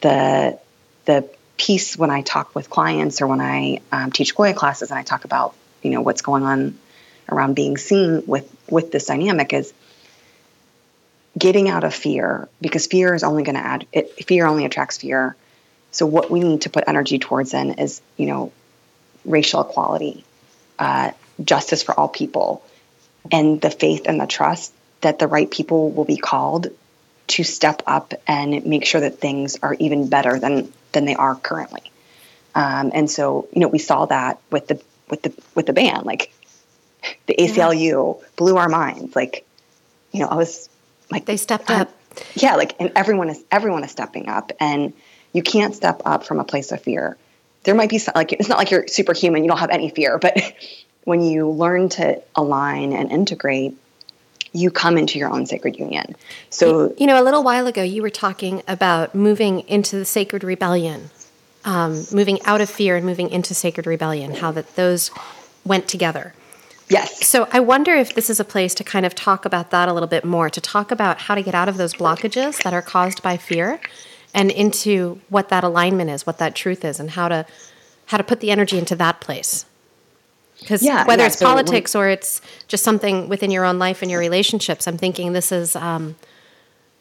the 0.01 0.59
the 1.07 1.29
piece 1.57 1.97
when 1.97 2.11
I 2.11 2.23
talk 2.23 2.55
with 2.55 2.69
clients 2.69 3.23
or 3.23 3.27
when 3.27 3.41
I 3.41 3.81
um, 3.93 4.11
teach 4.11 4.35
Qoya 4.35 4.57
classes 4.57 4.91
and 4.91 4.99
I 4.99 5.03
talk 5.03 5.25
about 5.25 5.55
you 5.83 5.91
know 5.91 6.01
what's 6.01 6.23
going 6.23 6.43
on 6.43 6.79
around 7.31 7.55
being 7.55 7.77
seen 7.77 8.25
with 8.27 8.51
with 8.69 8.91
this 8.91 9.07
dynamic 9.07 9.53
is 9.53 9.73
getting 11.37 11.69
out 11.69 11.85
of 11.85 11.95
fear 11.95 12.49
because 12.61 12.87
fear 12.87 13.15
is 13.15 13.25
only 13.25 13.43
going 13.43 13.57
to 13.57 13.65
add 13.65 13.87
it, 13.93 14.25
fear 14.27 14.47
only 14.47 14.65
attracts 14.65 14.99
fear 14.99 15.35
so 15.91 16.07
what 16.07 16.31
we 16.31 16.41
need 16.41 16.63
to 16.63 16.71
put 16.71 16.85
energy 16.87 17.19
towards 17.19 17.53
then 17.53 17.73
is 17.73 18.01
you 18.17 18.27
know 18.27 18.53
racial 19.25 19.61
equality 19.63 20.25
uh, 20.79 21.11
justice 21.43 21.83
for 21.83 21.99
all 21.99 22.09
people 22.09 22.65
and 23.31 23.61
the 23.61 23.71
faith 23.71 24.03
and 24.07 24.21
the 24.21 24.27
trust 24.27 24.73
that 25.01 25.19
the 25.19 25.27
right 25.27 25.51
people 25.51 25.91
will 25.91 26.05
be 26.05 26.17
called 26.17 26.69
to 27.27 27.43
step 27.43 27.83
up 27.87 28.13
and 28.27 28.67
make 28.67 28.85
sure 28.85 29.01
that 29.01 29.19
things 29.19 29.57
are 29.63 29.75
even 29.75 30.09
better 30.09 30.39
than 30.39 30.73
than 30.93 31.05
they 31.05 31.15
are 31.15 31.35
currently 31.35 31.83
um, 32.55 32.91
and 32.95 33.11
so 33.11 33.49
you 33.53 33.61
know 33.61 33.69
we 33.69 33.79
saw 33.79 34.07
that 34.07 34.39
with 34.51 34.67
the 34.69 34.81
with 35.09 35.23
the 35.23 35.33
with 35.55 35.67
the 35.67 35.73
band 35.73 36.05
like 36.05 36.33
the 37.27 37.35
ACLU 37.35 38.21
yeah. 38.21 38.27
blew 38.37 38.57
our 38.57 38.69
minds 38.69 39.17
like 39.17 39.47
you 40.13 40.21
know 40.21 40.29
I 40.29 40.37
was 40.37 40.69
like 41.11 41.25
they 41.25 41.37
stepped 41.37 41.71
up. 41.71 41.91
Yeah, 42.35 42.57
like 42.57 42.77
and 42.81 42.93
everyone 42.95 43.31
is 43.31 43.43
everyone 43.51 43.85
is 43.85 43.91
stepping 43.91 44.29
up, 44.29 44.53
and 44.61 44.93
you 45.33 45.43
can't 45.43 45.75
step 45.75 46.03
up 46.05 46.25
from 46.25 46.41
a 46.41 46.45
place 46.45 46.73
of 46.73 46.81
fear. 46.81 47.17
There 47.65 47.75
might 47.75 47.89
be 47.89 47.99
some, 47.99 48.13
like 48.15 48.33
it's 48.33 48.49
not 48.49 48.59
like 48.59 48.71
you're 48.71 48.87
superhuman; 48.87 49.43
you 49.43 49.49
don't 49.49 49.59
have 49.59 49.71
any 49.71 49.91
fear, 49.91 50.19
but 50.19 50.37
when 51.05 51.23
you 51.23 51.49
learn 51.49 51.89
to 51.91 52.21
align 52.35 52.93
and 52.93 53.11
integrate, 53.11 53.77
you 54.53 54.71
come 54.71 54.97
into 54.97 55.19
your 55.19 55.31
own 55.31 55.47
sacred 55.47 55.79
union. 55.79 56.15
So, 56.51 56.95
you 56.97 57.07
know, 57.07 57.21
a 57.21 57.25
little 57.25 57.43
while 57.43 57.67
ago, 57.67 57.83
you 57.83 58.03
were 58.03 58.11
talking 58.11 58.63
about 58.69 59.15
moving 59.15 59.61
into 59.69 59.97
the 59.97 60.05
sacred 60.05 60.45
rebellion, 60.45 61.11
um, 61.65 62.05
moving 62.13 62.41
out 62.45 62.61
of 62.61 62.71
fear 62.71 62.97
and 62.97 63.05
moving 63.05 63.31
into 63.31 63.55
sacred 63.55 63.87
rebellion, 63.87 64.35
how 64.35 64.53
that 64.53 64.77
those 64.77 65.11
went 65.65 65.89
together. 65.89 66.35
Yes. 66.89 67.27
So 67.27 67.49
I 67.51 67.61
wonder 67.61 67.95
if 67.95 68.15
this 68.15 68.29
is 68.29 68.39
a 68.39 68.45
place 68.45 68.75
to 68.75 68.85
kind 68.85 69.07
of 69.07 69.15
talk 69.15 69.45
about 69.45 69.71
that 69.71 69.89
a 69.89 69.93
little 69.93 70.09
bit 70.09 70.25
more, 70.25 70.51
to 70.51 70.61
talk 70.61 70.91
about 70.91 71.19
how 71.19 71.35
to 71.35 71.43
get 71.43 71.55
out 71.55 71.69
of 71.69 71.77
those 71.77 71.95
blockages 71.95 72.63
that 72.63 72.75
are 72.75 72.83
caused 72.83 73.23
by 73.23 73.37
fear 73.37 73.81
and 74.35 74.51
into 74.51 75.21
what 75.31 75.49
that 75.49 75.65
alignment 75.65 76.11
is, 76.11 76.27
what 76.27 76.39
that 76.39 76.55
truth 76.55 76.85
is, 76.85 77.01
and 77.01 77.11
how 77.11 77.29
to 77.29 77.47
how 78.07 78.19
to 78.19 78.25
put 78.25 78.41
the 78.41 78.51
energy 78.51 78.79
into 78.79 78.95
that 78.97 79.21
place. 79.21 79.65
Because 80.65 80.83
yeah, 80.83 81.07
whether 81.07 81.23
yeah, 81.23 81.29
it's 81.29 81.39
so 81.39 81.47
politics 81.47 81.95
when, 81.95 82.05
or 82.05 82.09
it's 82.09 82.41
just 82.69 82.85
something 82.85 83.29
within 83.29 83.51
your 83.51 83.65
own 83.65 83.79
life 83.79 84.03
and 84.03 84.11
your 84.11 84.21
relationships, 84.21 84.87
I'm 84.89 84.99
thinking 84.99 85.33
this 85.33 85.53
is 85.53 85.77
um, 85.77 86.17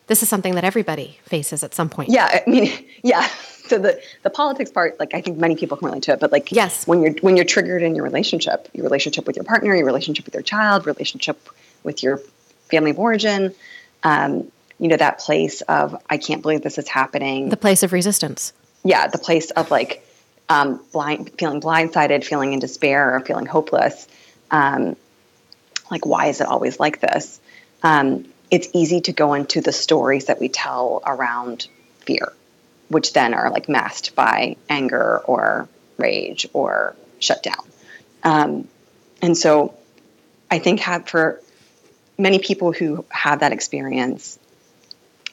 this 0.08 0.22
is 0.22 0.30
something 0.30 0.56
that 0.56 0.64
everybody 0.64 1.20
faces 1.24 1.64
at 1.64 1.74
some 1.74 1.90
point. 1.90 2.10
Yeah, 2.10 2.42
I 2.46 2.50
mean, 2.50 2.86
yeah 3.04 3.28
so 3.68 3.80
the 3.80 4.02
the 4.24 4.30
politics 4.30 4.72
part, 4.72 5.00
like 5.00 5.14
I 5.14 5.22
think 5.22 5.38
many 5.38 5.56
people 5.56 5.78
can 5.78 5.88
relate 5.88 6.04
to 6.04 6.14
it, 6.14 6.20
but 6.20 6.32
like 6.32 6.52
yes, 6.52 6.86
when 6.88 7.02
you're 7.02 7.14
when 7.22 7.36
you're 7.36 7.46
triggered 7.46 7.82
in 7.82 7.96
your 7.96 8.04
relationship, 8.04 8.68
your 8.74 8.84
relationship 8.84 9.26
with 9.26 9.36
your 9.36 9.46
partner, 9.46 9.76
your 9.76 9.86
relationship 9.86 10.26
with 10.26 10.34
your 10.34 10.44
child, 10.44 10.86
relationship 10.86 11.50
with 11.84 12.04
your 12.04 12.18
family 12.70 12.92
of 12.92 13.00
origin, 13.00 13.54
um, 14.04 14.52
you 14.80 14.88
know 14.88 14.98
that 14.98 15.20
place 15.20 15.62
of 15.62 15.96
I 16.10 16.18
can't 16.18 16.42
believe 16.42 16.62
this 16.62 16.78
is 16.78 16.88
happening. 16.88 17.50
The 17.50 17.58
place 17.58 17.84
of 17.84 17.94
resistance. 17.94 18.54
Yeah, 18.84 19.08
the 19.08 19.18
place 19.18 19.52
of 19.52 19.72
like 19.72 20.03
um, 20.50 20.84
blind, 20.92 21.32
feeling 21.38 21.62
blindsided, 21.62 22.24
feeling 22.24 22.54
in 22.54 22.60
despair, 22.60 23.16
or 23.16 23.20
feeling 23.22 23.46
hopeless. 23.46 24.08
Um, 24.52 24.96
like 25.90 26.06
why 26.06 26.28
is 26.28 26.42
it 26.42 26.48
always 26.48 26.80
like 26.80 27.00
this? 27.00 27.40
Um, 27.82 28.26
it's 28.52 28.70
easy 28.74 29.02
to 29.02 29.14
go 29.14 29.34
into 29.34 29.62
the 29.62 29.72
stories 29.72 30.26
that 30.26 30.40
we 30.40 30.50
tell 30.50 31.02
around 31.06 31.68
fear 32.00 32.34
which 32.94 33.14
then 33.14 33.34
are 33.34 33.50
like 33.50 33.68
masked 33.68 34.16
by 34.16 34.56
anger 34.70 35.20
or 35.26 35.68
rage 35.98 36.48
or 36.54 36.96
shutdown. 37.20 37.66
Um, 38.24 38.68
and 39.22 39.38
so 39.38 39.76
I 40.50 40.60
think 40.60 40.80
have 40.82 41.08
for 41.08 41.42
many 42.18 42.40
people 42.40 42.72
who 42.72 43.06
have 43.10 43.40
that 43.40 43.52
experience 43.52 44.38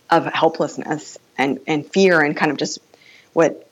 of 0.09 0.25
helplessness 0.26 1.19
and, 1.37 1.61
and 1.67 1.87
fear 1.87 2.21
and 2.21 2.37
kind 2.37 2.50
of 2.50 2.57
just 2.57 2.79
what 3.33 3.70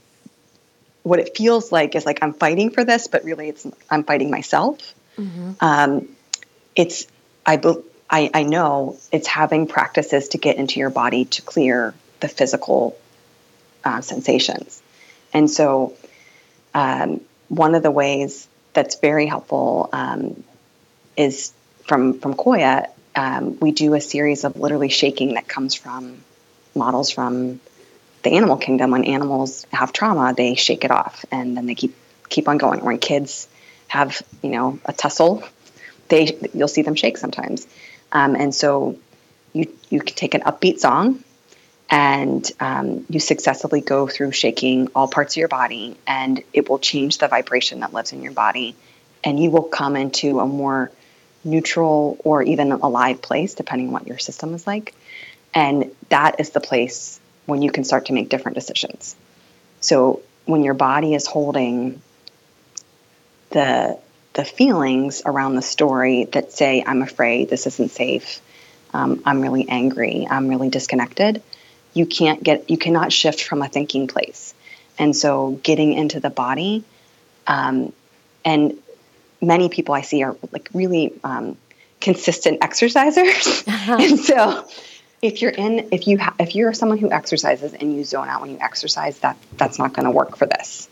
what 1.08 1.18
it 1.18 1.36
feels 1.36 1.72
like 1.72 1.96
is 1.96 2.04
like 2.04 2.18
I'm 2.22 2.34
fighting 2.34 2.70
for 2.70 2.84
this, 2.84 3.06
but 3.06 3.24
really 3.24 3.48
it's 3.48 3.66
I'm 3.90 4.04
fighting 4.04 4.30
myself. 4.30 4.94
Mm-hmm. 5.16 5.52
Um, 5.60 6.08
it's 6.76 7.06
I, 7.44 7.60
I 8.08 8.30
I 8.34 8.42
know 8.42 8.98
it's 9.10 9.26
having 9.26 9.66
practices 9.66 10.28
to 10.30 10.38
get 10.38 10.56
into 10.56 10.80
your 10.80 10.90
body 10.90 11.24
to 11.24 11.42
clear 11.42 11.94
the 12.20 12.28
physical 12.28 12.96
uh, 13.84 14.00
sensations. 14.00 14.82
And 15.32 15.50
so, 15.50 15.94
um, 16.74 17.20
one 17.48 17.74
of 17.74 17.82
the 17.82 17.90
ways 17.90 18.46
that's 18.72 18.96
very 18.96 19.26
helpful 19.26 19.88
um, 19.92 20.44
is 21.16 21.52
from 21.86 22.20
from 22.20 22.34
Qoya. 22.34 22.90
Um, 23.16 23.58
we 23.58 23.72
do 23.72 23.94
a 23.94 24.00
series 24.00 24.44
of 24.44 24.56
literally 24.56 24.90
shaking 24.90 25.34
that 25.34 25.48
comes 25.48 25.74
from 25.74 26.18
models 26.74 27.10
from 27.10 27.60
the 28.22 28.30
animal 28.30 28.56
kingdom. 28.56 28.90
When 28.90 29.04
animals 29.04 29.66
have 29.72 29.92
trauma, 29.92 30.34
they 30.36 30.54
shake 30.54 30.84
it 30.84 30.90
off, 30.90 31.24
and 31.30 31.56
then 31.56 31.66
they 31.66 31.74
keep 31.74 31.94
keep 32.28 32.48
on 32.48 32.58
going. 32.58 32.84
When 32.84 32.98
kids 32.98 33.48
have 33.88 34.22
you 34.42 34.50
know 34.50 34.78
a 34.84 34.92
tussle, 34.92 35.44
they 36.08 36.36
you'll 36.54 36.68
see 36.68 36.82
them 36.82 36.94
shake 36.94 37.16
sometimes. 37.16 37.66
Um, 38.12 38.34
and 38.34 38.54
so 38.54 38.98
you 39.52 39.72
you 39.90 40.00
can 40.00 40.14
take 40.14 40.34
an 40.34 40.42
upbeat 40.42 40.78
song 40.78 41.22
and 41.90 42.50
um, 42.60 43.06
you 43.08 43.18
successfully 43.18 43.80
go 43.80 44.06
through 44.06 44.32
shaking 44.32 44.88
all 44.94 45.08
parts 45.08 45.34
of 45.34 45.38
your 45.38 45.48
body, 45.48 45.96
and 46.06 46.42
it 46.52 46.68
will 46.68 46.78
change 46.78 47.18
the 47.18 47.28
vibration 47.28 47.80
that 47.80 47.92
lives 47.94 48.12
in 48.12 48.22
your 48.22 48.32
body, 48.32 48.76
and 49.24 49.40
you 49.40 49.50
will 49.50 49.62
come 49.62 49.96
into 49.96 50.40
a 50.40 50.46
more 50.46 50.90
neutral 51.44 52.18
or 52.24 52.42
even 52.42 52.72
alive 52.72 53.22
place, 53.22 53.54
depending 53.54 53.88
on 53.88 53.92
what 53.94 54.06
your 54.06 54.18
system 54.18 54.54
is 54.54 54.66
like. 54.66 54.94
And 55.54 55.90
that 56.10 56.40
is 56.40 56.50
the 56.50 56.60
place 56.60 57.20
when 57.48 57.62
you 57.62 57.70
can 57.70 57.84
start 57.84 58.06
to 58.06 58.12
make 58.12 58.28
different 58.28 58.54
decisions. 58.54 59.16
So 59.80 60.22
when 60.44 60.62
your 60.62 60.74
body 60.74 61.14
is 61.14 61.26
holding 61.26 62.00
the 63.50 63.98
the 64.34 64.44
feelings 64.44 65.22
around 65.26 65.56
the 65.56 65.62
story 65.62 66.24
that 66.32 66.52
say, 66.52 66.84
"I'm 66.86 67.02
afraid, 67.02 67.48
this 67.50 67.66
isn't 67.66 67.90
safe," 67.90 68.40
um, 68.92 69.22
"I'm 69.24 69.40
really 69.40 69.68
angry," 69.68 70.26
"I'm 70.30 70.48
really 70.48 70.68
disconnected," 70.68 71.42
you 71.94 72.06
can't 72.06 72.42
get 72.42 72.70
you 72.70 72.78
cannot 72.78 73.12
shift 73.12 73.42
from 73.42 73.62
a 73.62 73.68
thinking 73.68 74.06
place 74.06 74.54
and 74.98 75.14
so 75.14 75.58
getting 75.62 75.92
into 75.92 76.20
the 76.20 76.30
body 76.30 76.84
um, 77.46 77.92
and 78.44 78.78
many 79.40 79.68
people 79.68 79.94
i 79.94 80.02
see 80.02 80.22
are 80.22 80.36
like 80.52 80.68
really 80.72 81.12
um, 81.24 81.56
consistent 82.00 82.60
exercisers 82.68 83.66
uh-huh. 83.66 83.96
and 84.00 84.18
so 84.18 84.66
if 85.22 85.42
you're 85.42 85.50
in 85.50 85.88
if 85.92 86.06
you 86.06 86.18
ha- 86.18 86.34
if 86.38 86.54
you're 86.54 86.72
someone 86.72 86.98
who 86.98 87.10
exercises 87.10 87.74
and 87.74 87.94
you 87.94 88.04
zone 88.04 88.28
out 88.28 88.40
when 88.40 88.50
you 88.50 88.58
exercise 88.60 89.18
that 89.20 89.36
that's 89.56 89.78
not 89.78 89.92
going 89.92 90.04
to 90.04 90.10
work 90.10 90.36
for 90.36 90.46
this 90.46 90.88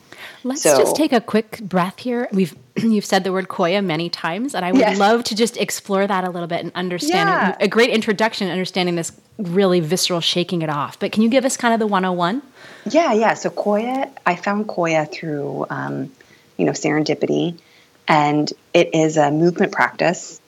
Let's 0.47 0.62
so, 0.62 0.78
just 0.78 0.95
take 0.95 1.12
a 1.12 1.21
quick 1.21 1.61
breath 1.61 1.99
here. 1.99 2.28
We've 2.33 2.54
you've 2.76 3.04
said 3.04 3.25
the 3.25 3.33
word 3.33 3.49
Qoya 3.49 3.85
many 3.85 4.09
times, 4.09 4.54
and 4.54 4.64
I 4.64 4.71
would 4.71 4.80
yes. 4.80 4.99
love 4.99 5.25
to 5.25 5.35
just 5.35 5.56
explore 5.56 6.06
that 6.06 6.25
a 6.25 6.30
little 6.30 6.47
bit 6.47 6.62
and 6.62 6.73
understand 6.75 7.28
yeah. 7.28 7.56
a 7.59 7.66
great 7.66 7.90
introduction, 7.90 8.49
understanding 8.49 8.95
this 8.95 9.12
really 9.38 9.80
visceral 9.80 10.21
shaking 10.21 10.62
it 10.62 10.71
off. 10.71 11.00
But 11.00 11.11
can 11.11 11.23
you 11.23 11.28
give 11.28 11.45
us 11.45 11.56
kind 11.56 11.75
of 11.75 11.80
the 11.80 11.87
101? 11.87 12.42
Yeah, 12.90 13.12
yeah. 13.12 13.35
So 13.35 13.50
Qoya, 13.50 14.09
I 14.25 14.37
found 14.37 14.68
Qoya 14.68 15.11
through 15.11 15.66
um, 15.68 16.12
you 16.56 16.64
know 16.64 16.73
serendipity, 16.73 17.59
and 18.06 18.50
it 18.73 18.95
is 18.95 19.16
a 19.16 19.33
movement 19.33 19.73
practice 19.73 20.40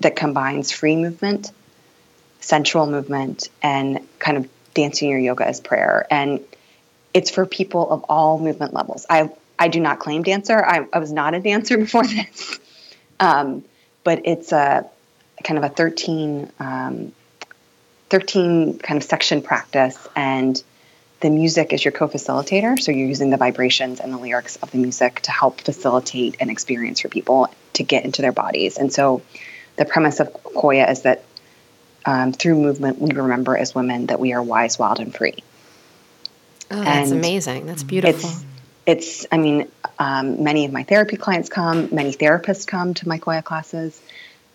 that 0.00 0.16
combines 0.16 0.72
free 0.72 0.96
movement, 0.96 1.52
sensual 2.44 2.86
movement, 2.86 3.48
and 3.62 4.06
kind 4.18 4.36
of 4.36 4.48
dancing 4.74 5.08
your 5.08 5.18
yoga 5.18 5.46
as 5.46 5.60
prayer. 5.60 6.06
And 6.10 6.40
it's 7.12 7.30
for 7.30 7.46
people 7.46 7.90
of 7.90 8.04
all 8.08 8.38
movement 8.38 8.74
levels. 8.74 9.06
I 9.08 9.30
I 9.58 9.68
do 9.68 9.80
not 9.80 10.00
claim 10.00 10.22
dancer. 10.22 10.62
I, 10.64 10.86
I 10.92 10.98
was 10.98 11.12
not 11.12 11.34
a 11.34 11.40
dancer 11.40 11.78
before 11.86 12.06
this, 12.06 12.58
um, 13.20 13.64
but 14.02 14.22
it's 14.26 14.52
a 14.52 14.88
kind 15.42 15.58
of 15.58 15.64
a 15.64 15.68
13, 15.68 16.50
um, 16.58 17.12
13 18.10 18.78
kind 18.78 18.96
of 18.96 19.04
section 19.04 19.42
practice, 19.42 19.96
and 20.16 20.62
the 21.20 21.30
music 21.30 21.72
is 21.72 21.84
your 21.84 21.92
co-facilitator. 21.92 22.78
So 22.78 22.92
you're 22.92 23.08
using 23.08 23.30
the 23.30 23.36
vibrations 23.36 24.00
and 24.00 24.12
the 24.12 24.18
lyrics 24.18 24.56
of 24.56 24.70
the 24.72 24.78
music 24.78 25.20
to 25.22 25.30
help 25.30 25.60
facilitate 25.60 26.36
an 26.40 26.50
experience 26.50 27.00
for 27.00 27.08
people 27.08 27.48
to 27.74 27.82
get 27.82 28.04
into 28.04 28.22
their 28.22 28.32
bodies. 28.32 28.76
And 28.76 28.92
so 28.92 29.22
the 29.76 29.84
premise 29.84 30.20
of 30.20 30.32
Qoya 30.32 30.90
is 30.90 31.02
that 31.02 31.24
um, 32.06 32.32
through 32.32 32.56
movement, 32.56 32.98
we 32.98 33.12
remember 33.12 33.56
as 33.56 33.74
women 33.74 34.06
that 34.06 34.20
we 34.20 34.32
are 34.32 34.42
wise, 34.42 34.78
wild, 34.78 35.00
and 35.00 35.14
free. 35.14 35.42
Oh, 36.70 36.82
that's 36.82 37.10
and 37.10 37.18
amazing. 37.18 37.66
That's 37.66 37.82
beautiful. 37.82 38.30
It's, 38.30 38.44
it's 38.86 39.26
I 39.30 39.38
mean, 39.38 39.68
um, 39.98 40.42
many 40.42 40.64
of 40.64 40.72
my 40.72 40.82
therapy 40.82 41.16
clients 41.16 41.48
come, 41.48 41.88
many 41.92 42.12
therapists 42.12 42.66
come 42.66 42.94
to 42.94 43.08
my 43.08 43.18
Qoya 43.18 43.42
classes, 43.42 44.00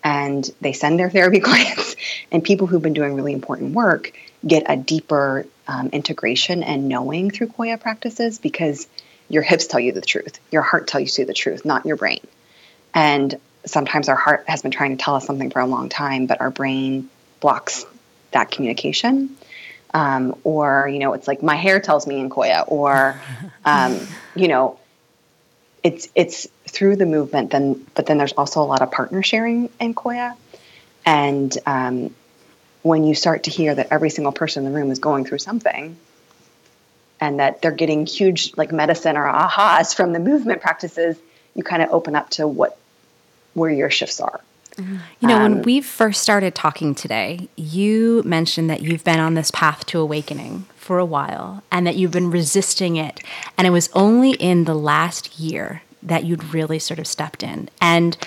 and 0.03 0.49
they 0.61 0.73
send 0.73 0.99
their 0.99 1.09
therapy 1.09 1.39
clients 1.49 1.95
and 2.31 2.43
people 2.43 2.67
who've 2.67 2.81
been 2.81 2.93
doing 2.93 3.15
really 3.15 3.33
important 3.33 3.73
work. 3.73 4.13
get 4.45 4.63
a 4.67 4.77
deeper 4.77 5.45
um, 5.67 5.89
integration 5.89 6.63
and 6.63 6.87
knowing 6.87 7.29
through 7.29 7.47
Qoya 7.47 7.79
practices 7.79 8.39
because 8.39 8.87
your 9.27 9.43
hips 9.43 9.67
tell 9.67 9.79
you 9.79 9.91
the 9.91 10.01
truth, 10.01 10.39
your 10.51 10.61
heart 10.61 10.87
tells 10.87 11.17
you 11.17 11.25
the 11.25 11.33
truth, 11.33 11.65
not 11.65 11.85
your 11.85 11.95
brain. 11.95 12.25
And 12.93 13.39
sometimes 13.65 14.09
our 14.09 14.15
heart 14.15 14.45
has 14.47 14.61
been 14.61 14.71
trying 14.71 14.97
to 14.97 15.03
tell 15.03 15.15
us 15.15 15.25
something 15.25 15.51
for 15.51 15.59
a 15.59 15.65
long 15.65 15.89
time, 15.89 16.25
but 16.25 16.41
our 16.41 16.49
brain 16.49 17.09
blocks 17.39 17.85
that 18.31 18.51
communication. 18.51 19.35
Um, 19.91 20.35
or, 20.43 20.87
you 20.87 20.99
know, 20.99 21.13
it's 21.13 21.27
like 21.27 21.41
my 21.41 21.55
hair 21.55 21.79
tells 21.79 22.05
me 22.05 22.19
in 22.19 22.29
Qoya, 22.29 22.63
or, 22.67 23.19
um, 23.65 23.99
you 24.35 24.47
know, 24.47 24.77
it's 25.81 26.09
it's 26.13 26.47
through 26.67 26.95
the 26.97 27.07
movement. 27.07 27.49
Then, 27.49 27.87
but 27.95 28.05
then 28.05 28.19
there's 28.19 28.33
also 28.33 28.61
a 28.61 28.67
lot 28.67 28.81
of 28.81 28.91
partner 28.91 29.23
sharing 29.23 29.69
in 29.79 29.95
Qoya, 29.95 30.35
and 31.07 31.57
um, 31.65 32.13
when 32.83 33.03
you 33.03 33.15
start 33.15 33.45
to 33.45 33.51
hear 33.51 33.73
that 33.73 33.87
every 33.89 34.11
single 34.11 34.31
person 34.31 34.63
in 34.63 34.71
the 34.71 34.77
room 34.77 34.91
is 34.91 34.99
going 34.99 35.25
through 35.25 35.39
something, 35.39 35.97
and 37.19 37.39
that 37.39 37.63
they're 37.63 37.71
getting 37.71 38.05
huge 38.05 38.55
like 38.57 38.71
medicine 38.71 39.17
or 39.17 39.25
ahas 39.25 39.95
from 39.95 40.13
the 40.13 40.19
movement 40.19 40.61
practices, 40.61 41.17
you 41.55 41.63
kind 41.63 41.81
of 41.81 41.89
open 41.89 42.15
up 42.15 42.29
to 42.31 42.47
what 42.47 42.77
where 43.55 43.71
your 43.71 43.89
shifts 43.89 44.21
are. 44.21 44.39
You 44.79 45.27
know, 45.27 45.35
um, 45.37 45.41
when 45.41 45.61
we 45.63 45.81
first 45.81 46.21
started 46.21 46.55
talking 46.55 46.95
today, 46.95 47.49
you 47.55 48.23
mentioned 48.25 48.69
that 48.69 48.81
you've 48.81 49.03
been 49.03 49.19
on 49.19 49.33
this 49.33 49.51
path 49.51 49.85
to 49.87 49.99
awakening 49.99 50.65
for 50.75 50.97
a 50.99 51.05
while 51.05 51.63
and 51.71 51.85
that 51.85 51.95
you've 51.95 52.11
been 52.11 52.31
resisting 52.31 52.95
it. 52.95 53.21
And 53.57 53.67
it 53.67 53.71
was 53.71 53.89
only 53.93 54.31
in 54.31 54.65
the 54.65 54.73
last 54.73 55.39
year 55.39 55.83
that 56.01 56.23
you'd 56.23 56.53
really 56.53 56.79
sort 56.79 56.99
of 56.99 57.07
stepped 57.07 57.43
in. 57.43 57.69
And 57.81 58.17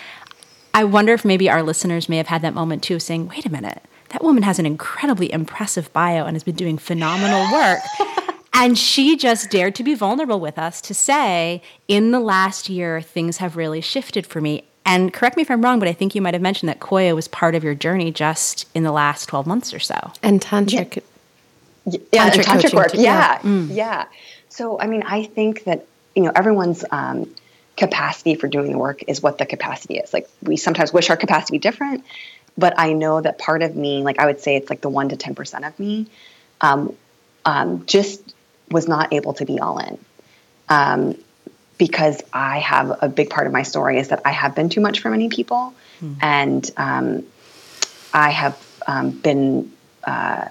I 0.75 0.85
wonder 0.85 1.12
if 1.12 1.25
maybe 1.25 1.50
our 1.50 1.62
listeners 1.62 2.09
may 2.09 2.16
have 2.18 2.28
had 2.28 2.42
that 2.42 2.54
moment 2.54 2.82
too, 2.82 2.97
of 2.97 3.02
saying, 3.02 3.28
wait 3.28 3.47
a 3.47 3.50
minute, 3.50 3.82
that 4.11 4.23
woman 4.23 4.42
has 4.42 4.59
an 4.59 4.66
incredibly 4.66 5.32
impressive 5.32 5.92
bio 5.92 6.25
and 6.25 6.35
has 6.35 6.44
been 6.44 6.54
doing 6.54 6.78
phenomenal 6.78 7.50
work. 7.52 7.80
and 8.52 8.78
she 8.78 9.16
just 9.16 9.50
dared 9.50 9.75
to 9.75 9.82
be 9.82 9.94
vulnerable 9.94 10.40
with 10.40 10.59
us 10.59 10.80
to 10.82 10.94
say, 10.94 11.62
in 11.88 12.11
the 12.11 12.21
last 12.21 12.68
year, 12.68 13.00
things 13.00 13.38
have 13.38 13.56
really 13.56 13.80
shifted 13.80 14.26
for 14.26 14.40
me. 14.40 14.64
And 14.85 15.12
correct 15.12 15.37
me 15.37 15.43
if 15.43 15.51
I'm 15.51 15.62
wrong, 15.62 15.79
but 15.79 15.89
I 15.89 15.93
think 15.93 16.15
you 16.15 16.23
might 16.23 16.35
have 16.35 16.43
mentioned 16.43 16.69
that 16.69 16.81
Qoya 16.81 17.15
was 17.15 17.29
part 17.29 17.55
of 17.55 17.62
your 17.62 17.75
journey 17.75 18.11
just 18.11 18.69
in 18.75 18.83
the 18.83 18.93
last 18.93 19.27
12 19.29 19.47
months 19.47 19.73
or 19.73 19.79
so. 19.79 20.12
And 20.23 20.41
tantric. 20.41 21.03
Yeah, 21.87 21.99
yeah 22.12 22.31
tantric, 22.31 22.45
tantric 22.45 22.75
work. 22.75 22.95
Yeah. 22.95 23.01
Yeah. 23.01 23.39
Mm. 23.39 23.69
yeah. 23.71 24.05
So, 24.49 24.79
I 24.79 24.87
mean, 24.87 25.03
I 25.03 25.25
think 25.25 25.65
that, 25.65 25.87
you 26.15 26.25
know, 26.25 26.33
everyone's 26.35 26.85
um, 26.91 27.33
capacity 27.77 28.35
for 28.35 28.49
doing 28.49 28.73
the 28.73 28.79
work 28.79 29.05
is 29.07 29.23
what 29.23 29.39
the 29.39 29.47
capacity 29.47 29.99
is. 29.99 30.12
Like, 30.12 30.29
we 30.43 30.57
sometimes 30.57 30.93
wish 30.93 31.11
our 31.11 31.17
capacity 31.17 31.59
different, 31.59 32.05
but 32.59 32.75
I 32.77 32.93
know 32.93 33.21
that 33.21 33.39
part 33.39 33.62
of 33.62 33.75
me, 33.77 34.03
like, 34.03 34.19
I 34.19 34.27
would 34.27 34.41
say 34.41 34.57
it's 34.57 34.69
like 34.69 34.81
the 34.81 34.91
1% 34.91 35.11
to 35.11 35.17
10% 35.17 35.67
of 35.67 35.79
me, 35.79 36.07
um, 36.61 36.95
um, 37.45 37.87
just 37.87 38.35
was 38.71 38.89
not 38.89 39.12
able 39.12 39.33
to 39.35 39.45
be 39.45 39.59
all 39.59 39.79
in. 39.79 39.99
Um, 40.69 41.17
because 41.83 42.23
I 42.33 42.61
have 42.61 42.97
a 43.03 43.09
big 43.09 43.29
part 43.29 43.49
of 43.49 43.53
my 43.53 43.65
story 43.65 43.99
is 43.99 44.11
that 44.11 44.23
I 44.25 44.31
have 44.31 44.55
been 44.55 44.69
too 44.69 44.81
much 44.81 45.01
for 45.01 45.11
many 45.11 45.29
people, 45.29 45.75
mm. 46.01 46.17
and 46.23 46.71
um, 46.77 47.27
I 48.15 48.31
have 48.31 48.57
um, 48.87 49.11
been 49.11 49.73
uh, 50.05 50.47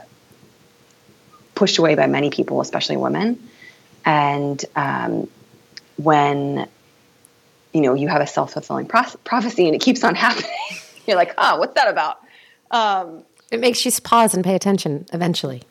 pushed 1.55 1.77
away 1.77 1.95
by 1.95 2.07
many 2.07 2.31
people, 2.31 2.59
especially 2.59 2.97
women. 2.97 3.41
And 4.03 4.61
um, 4.75 5.29
when 5.95 6.67
you 7.73 7.79
know 7.79 7.93
you 7.93 8.09
have 8.09 8.21
a 8.21 8.27
self 8.27 8.51
fulfilling 8.51 8.87
pro- 8.87 9.03
prophecy 9.23 9.67
and 9.67 9.73
it 9.73 9.79
keeps 9.79 10.03
on 10.03 10.15
happening, 10.25 10.51
you're 11.07 11.15
like, 11.15 11.33
oh, 11.37 11.59
what's 11.59 11.75
that 11.75 11.87
about? 11.87 12.19
Um, 12.71 13.23
it 13.51 13.61
makes 13.61 13.85
you 13.85 13.91
pause 14.03 14.33
and 14.33 14.43
pay 14.43 14.55
attention 14.55 15.05
eventually. 15.13 15.63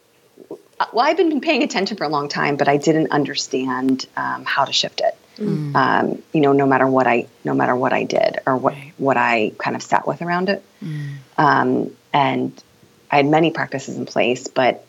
Uh, 0.50 0.86
well, 0.94 1.04
I've 1.04 1.18
been 1.18 1.38
paying 1.42 1.62
attention 1.62 1.98
for 1.98 2.04
a 2.04 2.08
long 2.08 2.30
time, 2.30 2.56
but 2.56 2.66
I 2.66 2.78
didn't 2.78 3.10
understand 3.10 4.06
um, 4.16 4.46
how 4.46 4.64
to 4.64 4.72
shift 4.72 5.02
it. 5.02 5.18
Mm. 5.40 5.74
Um, 5.74 6.22
you 6.34 6.40
know, 6.40 6.52
no 6.52 6.66
matter 6.66 6.86
what 6.86 7.06
I, 7.06 7.26
no 7.44 7.54
matter 7.54 7.74
what 7.74 7.94
I 7.94 8.04
did 8.04 8.40
or 8.46 8.56
what 8.56 8.74
right. 8.74 8.92
what 8.98 9.16
I 9.16 9.52
kind 9.58 9.74
of 9.74 9.82
sat 9.82 10.06
with 10.06 10.20
around 10.20 10.50
it, 10.50 10.62
mm. 10.84 11.16
um, 11.38 11.96
and 12.12 12.62
I 13.10 13.16
had 13.16 13.26
many 13.26 13.50
practices 13.50 13.96
in 13.96 14.04
place, 14.04 14.48
but 14.48 14.84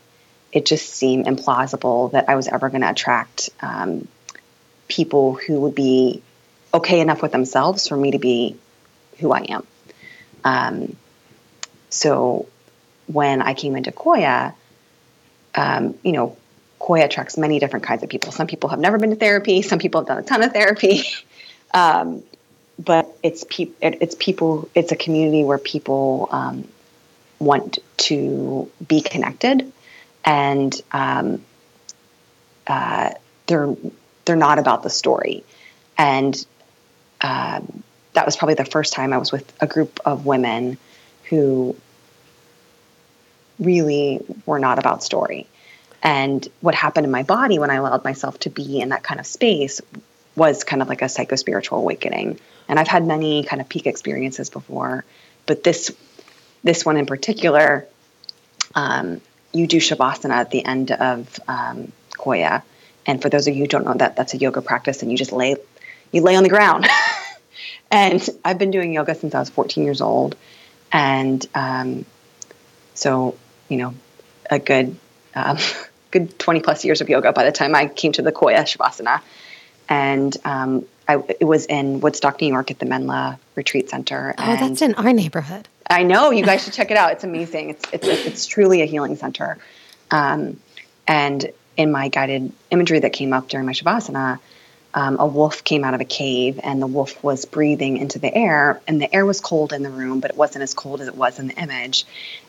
it 0.52 0.66
just 0.66 0.90
seemed 0.90 1.26
implausible 1.26 2.12
that 2.12 2.28
I 2.28 2.36
was 2.36 2.48
ever 2.48 2.70
going 2.70 2.82
to 2.82 2.90
attract 2.90 3.50
um, 3.62 4.08
people 4.90 5.36
who 5.36 5.62
would 5.62 5.76
be 5.76 6.22
okay 6.74 7.00
enough 7.00 7.22
with 7.22 7.32
themselves 7.32 7.88
for 7.88 7.96
me 7.96 8.12
to 8.12 8.20
be 8.20 8.58
who 9.20 9.32
I 9.32 9.46
am. 9.50 9.68
Um, 10.44 10.96
so 11.90 12.48
when 13.08 13.42
I 13.42 13.54
came 13.54 13.76
into 13.76 13.92
Qoya, 13.92 14.54
um, 15.56 15.96
you 16.04 16.12
know, 16.12 16.38
Qoya 16.82 17.06
attracts 17.06 17.38
many 17.38 17.60
different 17.60 17.86
kinds 17.86 18.04
of 18.04 18.10
people. 18.10 18.32
Some 18.32 18.48
people 18.48 18.70
have 18.70 18.80
never 18.80 18.98
been 18.98 19.12
to 19.12 19.15
therapy. 19.15 19.62
Some 19.62 19.80
people 19.80 20.02
have 20.02 20.08
done 20.08 20.17
a 20.17 20.24
ton 20.24 20.44
of 20.44 20.52
therapy. 20.52 21.04
um, 21.74 22.24
but 22.80 23.15
it's 23.22 23.46
pe- 23.48 23.70
it's 23.82 24.15
people. 24.15 24.70
It's 24.74 24.91
a 24.91 24.96
community 24.96 25.44
where 25.44 25.60
people 25.60 26.28
um, 26.32 26.67
want 27.39 27.80
to 27.98 28.72
be 28.86 29.02
connected, 29.02 29.72
and 30.26 30.74
um, 30.91 31.44
uh, 32.65 33.12
they're 33.46 33.76
they're 34.26 34.36
not 34.36 34.58
about 34.58 34.82
the 34.82 34.89
story. 34.89 35.44
And 35.98 36.46
uh, 37.20 37.62
that 38.13 38.26
was 38.26 38.36
probably 38.36 38.56
the 38.56 38.65
first 38.65 38.94
time 38.94 39.13
I 39.13 39.17
was 39.17 39.32
with 39.32 39.52
a 39.62 39.67
group 39.67 40.00
of 40.06 40.26
women 40.26 40.78
who 41.26 41.76
really 43.60 44.20
were 44.46 44.60
not 44.60 44.80
about 44.80 45.04
story. 45.04 45.48
And 46.04 46.48
what 46.62 46.76
happened 46.76 47.06
in 47.06 47.12
my 47.12 47.24
body 47.24 47.60
when 47.60 47.70
I 47.70 47.76
allowed 47.76 48.04
myself 48.04 48.40
to 48.40 48.50
be 48.50 48.80
in 48.80 48.90
that 48.90 49.04
kind 49.04 49.20
of 49.20 49.26
space 49.26 49.82
was 50.36 50.64
kind 50.64 50.82
of 50.82 50.88
like 50.88 51.02
a 51.02 51.06
psychospiritual 51.06 51.78
awakening. 51.78 52.40
And 52.68 52.80
I've 52.80 52.88
had 52.88 53.06
many 53.06 53.44
kind 53.44 53.62
of 53.62 53.70
peak 53.70 53.86
experiences 53.86 54.50
before, 54.50 55.04
but 55.46 55.64
this 55.64 55.92
this 56.64 56.86
one 56.86 56.98
in 56.98 57.06
particular, 57.06 57.88
um, 58.76 59.20
you 59.52 59.68
do 59.68 59.78
shavasana 59.78 60.32
at 60.32 60.52
the 60.52 60.64
end 60.64 60.92
of 60.92 61.40
um, 61.48 61.92
Qoya. 62.14 62.62
And 63.06 63.22
for 63.22 63.30
those 63.30 63.48
of 63.48 63.56
you 63.56 63.62
who 63.62 63.68
don't 63.68 63.84
know 63.84 63.96
that, 63.96 64.16
that's 64.16 64.34
a 64.36 64.38
yoga 64.38 64.62
practice, 64.62 65.02
and 65.02 65.12
you 65.12 65.18
just 65.18 65.32
lay 65.32 65.56
you 66.12 66.22
lay 66.22 66.36
on 66.36 66.44
the 66.44 66.50
ground. 66.50 66.88
and 67.92 68.28
I've 68.46 68.60
been 68.60 68.72
doing 68.72 68.94
yoga 68.94 69.16
since 69.16 69.34
I 69.36 69.40
was 69.40 69.50
14 69.50 69.84
years 69.84 70.02
old, 70.02 70.36
and 70.92 71.46
um, 71.56 72.06
so 72.94 73.36
you 73.70 73.78
know, 73.78 73.94
a 74.50 74.60
good 74.60 74.96
um, 75.36 75.58
good 76.12 76.38
20 76.38 76.60
plus 76.60 76.86
years 76.86 77.02
of 77.02 77.10
yoga 77.10 77.32
by 77.32 77.43
the 77.43 77.52
time 77.52 77.74
I 77.74 77.88
came 77.88 78.12
to 78.13 78.21
the 78.21 78.32
Qoya 78.32 78.60
Shavasana. 78.60 79.21
And 79.89 80.36
um, 80.45 80.86
I, 81.08 81.21
it 81.39 81.45
was 81.45 81.65
in 81.65 82.00
Woodstock, 82.00 82.39
New 82.39 82.47
York 82.47 82.71
at 82.71 82.80
the 82.80 82.86
Menla 82.86 83.38
Retreat 83.56 83.89
Center. 83.89 84.36
Oh, 84.38 84.56
that's 84.56 84.82
in 84.82 84.93
our 84.95 85.12
neighborhood. 85.12 85.67
I 85.89 86.04
know. 86.04 86.32
You 86.32 86.45
guys 86.45 86.63
should 86.63 86.74
check 86.74 86.91
it 86.91 86.97
out. 86.97 87.12
It's 87.13 87.24
amazing. 87.24 87.71
It's, 87.71 87.86
it's, 87.91 88.08
it's 88.08 88.45
truly 88.45 88.82
a 88.82 88.86
healing 88.86 89.15
center. 89.15 89.58
Um, 90.10 90.60
and 91.08 91.52
in 91.76 91.91
my 91.91 92.10
guided 92.10 92.52
imagery 92.69 93.00
that 93.00 93.13
came 93.13 93.34
up 93.34 93.47
during 93.50 93.65
my 93.65 93.74
Shavasana, 93.74 94.39
um, 94.93 95.17
a 95.19 95.26
wolf 95.26 95.63
came 95.63 95.84
out 95.84 95.93
of 95.93 96.02
a 96.02 96.06
cave 96.06 96.60
and 96.62 96.82
the 96.82 96.88
wolf 96.88 97.24
was 97.24 97.45
breathing 97.45 97.97
into 97.97 98.19
the 98.19 98.34
air 98.34 98.82
and 98.88 99.02
the 99.02 99.13
air 99.13 99.26
was 99.26 99.39
cold 99.39 99.71
in 99.71 99.84
the 99.84 99.89
room 99.89 100.19
but 100.19 100.32
it 100.32 100.38
wasn't 100.38 100.63
as 100.63 100.74
cold 100.74 101.00
as 101.00 101.08
it 101.08 101.15
was 101.15 101.39
in 101.39 101.47
the 101.47 101.54
image 101.54 102.06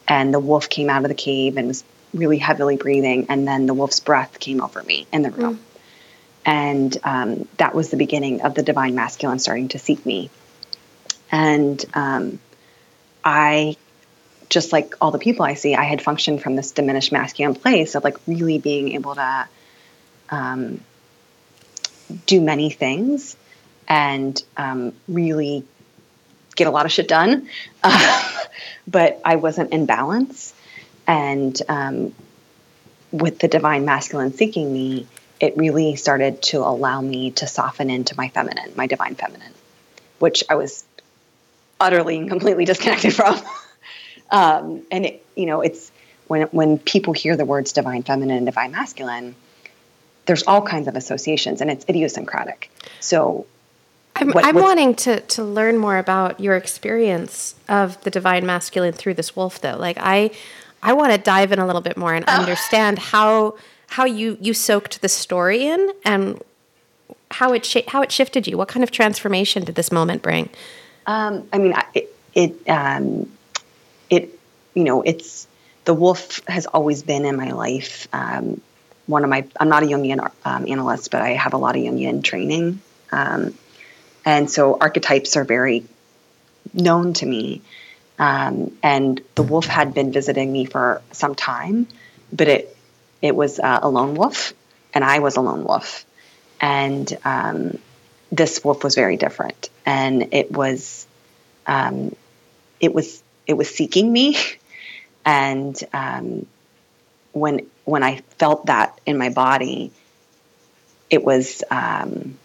and 0.09 0.35
the 0.35 0.41
wolf 0.41 0.69
came 0.69 0.91
out 0.91 1.05
of 1.05 1.09
the 1.09 1.15
cave 1.15 1.57
and 1.57 1.69
was 1.69 1.85
really 2.15 2.39
heavily 2.39 2.77
breathing, 2.77 3.27
and 3.29 3.47
then 3.47 3.67
the 3.67 3.75
wolf's 3.75 4.01
breath 4.01 4.39
came 4.39 4.61
over 4.61 4.83
me 4.83 5.07
in 5.13 5.23
the 5.23 5.31
room. 5.31 5.57
Mm. 5.57 5.61
And 6.45 6.99
um, 7.05 7.49
that 7.59 7.75
was 7.75 7.91
the 7.91 7.97
beginning 7.97 8.43
of 8.43 8.55
the 8.55 8.63
divine 8.63 8.95
masculine 8.95 9.39
starting 9.39 9.69
to 9.69 9.79
seek 9.79 10.05
me. 10.05 10.31
And 11.31 11.83
um, 11.95 12.41
I, 13.25 13.77
just 14.49 14.73
like 14.73 14.95
all 15.01 15.13
the 15.13 15.19
people 15.19 15.47
I 15.47 15.55
see, 15.55 15.75
I 15.75 15.85
had 15.85 16.03
functioned 16.03 16.43
from 16.43 16.57
this 16.57 16.73
diminished 16.73 17.13
masculine 17.13 17.55
place 17.55 17.95
of 17.95 18.05
like 18.05 18.17
really 18.27 18.59
being 18.59 18.93
able 18.93 19.15
to 19.15 19.49
um, 20.31 20.81
do 22.27 22.41
many 22.41 22.71
things 22.71 23.37
and 23.89 24.43
um, 24.57 24.93
really 25.09 25.65
get 26.57 26.67
a 26.67 26.71
lot 26.71 26.87
of 26.87 26.93
shit 26.93 27.09
done. 27.09 27.49
but 28.87 29.21
I 29.25 29.37
wasn't 29.37 29.73
in 29.73 29.87
balance. 29.87 30.55
And 31.13 31.61
um, 31.69 32.15
with 33.11 33.39
the 33.39 33.47
divine 33.47 33.85
masculine 33.85 34.33
seeking 34.33 34.73
me, 34.73 35.07
it 35.41 35.59
really 35.59 35.95
started 35.97 36.41
to 36.45 36.61
allow 36.61 37.03
me 37.03 37.33
to 37.33 37.47
soften 37.47 37.91
into 37.91 38.17
my 38.17 38.31
feminine, 38.31 38.73
my 38.77 38.87
divine 38.87 39.15
feminine, 39.15 39.53
which 40.21 40.43
I 40.49 40.55
was 40.55 40.85
utterly 41.79 42.17
and 42.17 42.31
completely 42.31 42.65
disconnected 42.65 43.13
from. 43.21 43.39
um, 44.31 44.87
and 44.91 45.05
it, 45.05 45.27
you 45.37 45.45
know, 45.45 45.61
it's 45.61 45.93
when 46.29 46.45
when 46.45 46.79
people 46.79 47.13
hear 47.13 47.37
the 47.37 47.45
words 47.45 47.73
divine 47.73 48.05
feminine 48.05 48.39
and 48.39 48.47
divine 48.47 48.73
masculine, 48.73 49.35
there's 50.25 50.45
all 50.45 50.63
kinds 50.63 50.89
of 50.89 50.97
associations, 50.97 51.61
and 51.61 51.71
it's 51.71 51.85
idiosyncratic. 51.91 52.71
So 53.01 53.45
I'm, 54.17 54.31
what, 54.31 54.47
I'm 54.47 54.55
wanting 54.55 54.95
to 54.95 55.21
to 55.21 55.45
learn 55.45 55.77
more 55.77 55.99
about 55.99 56.41
your 56.41 56.57
experience 56.57 57.55
of 57.69 58.03
the 58.03 58.11
divine 58.11 58.47
masculine 58.47 58.95
through 58.95 59.15
this 59.15 59.37
wolf, 59.37 59.61
though. 59.61 59.77
Like 59.77 59.99
I, 60.01 60.31
I 60.83 60.93
want 60.95 61.13
to 61.13 61.19
dive 61.19 61.53
in 61.53 61.59
a 61.59 61.67
little 61.67 61.81
bit 61.81 61.97
more 61.97 62.13
and 62.13 62.25
understand 62.27 62.99
how 62.99 63.57
how 63.89 64.05
you 64.05 64.39
you 64.41 64.55
soaked 64.55 65.01
the 65.03 65.09
story 65.09 65.67
in 65.67 65.91
and 66.05 66.43
how 67.31 67.53
it 67.53 67.65
sh- 67.65 67.89
how 67.89 68.03
it 68.03 68.11
shifted 68.11 68.47
you. 68.47 68.57
What 68.59 68.69
kind 68.69 68.83
of 68.83 68.91
transformation 68.91 69.65
did 69.65 69.75
this 69.75 69.93
moment 69.93 70.23
bring? 70.23 70.49
Um, 71.07 71.47
I 71.53 71.59
mean, 71.59 71.75
it 71.95 72.15
it, 72.35 72.69
um, 72.69 73.31
it 74.11 74.39
you 74.75 74.85
know 74.85 75.03
it's 75.03 75.47
the 75.85 75.95
wolf 75.95 76.41
has 76.49 76.67
always 76.67 77.03
been 77.03 77.25
in 77.25 77.37
my 77.37 77.53
life. 77.53 78.09
Um, 78.13 78.61
one 79.07 79.25
of 79.25 79.31
my 79.31 79.45
I'm 79.59 79.69
not 79.69 79.83
a 79.83 79.87
Jungian 79.87 80.31
um, 80.45 80.67
analyst, 80.69 81.11
but 81.11 81.23
I 81.23 81.31
have 81.31 81.53
a 81.53 81.59
lot 81.59 81.77
of 81.77 81.83
Jungian 81.83 82.25
training, 82.25 82.81
um, 83.11 83.55
and 84.25 84.51
so 84.51 84.79
archetypes 84.81 85.37
are 85.37 85.45
very 85.45 85.85
known 86.73 87.13
to 87.15 87.27
me. 87.27 87.63
Um, 88.19 88.77
and 88.83 89.21
the 89.35 89.43
wolf 89.43 89.67
had 89.67 89.95
been 89.95 90.13
visiting 90.13 90.53
me 90.53 90.65
for 90.65 91.03
some 91.13 91.35
time, 91.35 91.89
but 92.33 92.49
it 92.49 92.77
it 93.21 93.35
was 93.35 93.59
uh, 93.59 93.81
a 93.83 93.89
lone 93.89 94.15
wolf, 94.15 94.53
and 94.93 95.05
I 95.05 95.21
was 95.21 95.37
a 95.37 95.41
lone 95.41 95.65
wolf, 95.65 96.05
and 96.61 97.11
um, 97.25 97.79
this 98.31 98.63
wolf 98.65 98.85
was 98.85 98.95
very 98.95 99.17
different, 99.17 99.71
and 99.87 100.35
it 100.35 100.51
was 100.51 101.07
um, 101.67 102.15
it 102.81 102.93
was 102.93 103.23
it 103.47 103.55
was 103.55 103.69
seeking 103.69 104.13
me, 104.13 104.37
and 105.25 105.81
um, 105.93 106.47
when 107.33 107.67
when 107.85 108.03
I 108.03 108.23
felt 108.39 108.67
that 108.67 109.01
in 109.07 109.19
my 109.19 109.31
body, 109.31 109.91
it 111.11 111.25
was 111.25 111.63
um, 111.71 112.39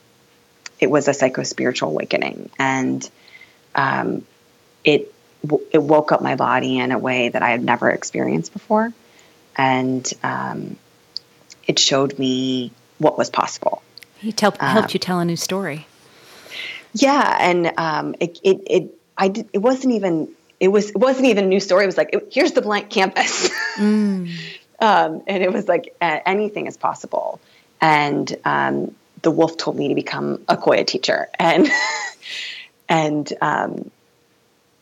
it 0.80 0.90
was 0.90 1.08
a 1.08 1.14
psycho 1.14 1.44
spiritual 1.44 1.90
awakening, 1.90 2.50
and 2.58 3.10
um, 3.76 4.26
it 4.84 5.14
it 5.72 5.82
woke 5.82 6.12
up 6.12 6.22
my 6.22 6.36
body 6.36 6.80
in 6.80 6.92
a 6.92 6.98
way 6.98 7.30
that 7.30 7.42
I 7.42 7.50
had 7.50 7.64
never 7.64 7.90
experienced 7.90 8.54
before, 8.54 8.94
and 9.56 10.12
um, 10.24 10.78
it 11.68 11.80
showed 11.80 12.18
me 12.18 12.72
what 12.98 13.18
was 13.18 13.30
possible. 13.30 13.82
He 14.18 14.32
tell, 14.32 14.52
helped 14.60 14.94
you 14.94 15.00
tell 15.00 15.20
a 15.20 15.26
new 15.26 15.36
story. 15.36 15.86
Yeah, 16.94 17.38
and 17.40 17.72
um, 17.78 18.16
it, 18.20 18.40
it, 18.44 18.62
it 18.66 19.00
I 19.18 19.28
did, 19.28 19.50
it 19.54 19.60
wasn't 19.60 19.94
even 19.94 20.30
it 20.60 20.70
was 20.70 20.90
it 20.90 20.98
wasn't 20.98 21.28
even 21.28 21.46
a 21.46 21.48
new 21.48 21.60
story. 21.60 21.84
It 21.84 21.88
was 21.88 21.98
like 21.98 22.10
it, 22.14 22.30
here's 22.32 22.54
the 22.54 22.62
blank 22.62 22.90
canvas, 22.90 23.50
mm. 23.78 24.32
um, 24.80 25.24
and 25.28 25.44
it 25.44 25.52
was 25.52 25.68
like 25.68 25.96
anything 26.02 26.68
is 26.68 26.78
possible. 26.78 27.40
And 27.80 28.36
um, 28.44 28.96
the 29.22 29.30
wolf 29.30 29.58
told 29.58 29.78
me 29.78 29.90
to 29.90 29.96
become 29.96 30.44
a 30.48 30.58
Qoya 30.58 30.86
teacher, 30.86 31.28
and 31.38 31.70
and 32.90 33.32
um, 33.42 33.92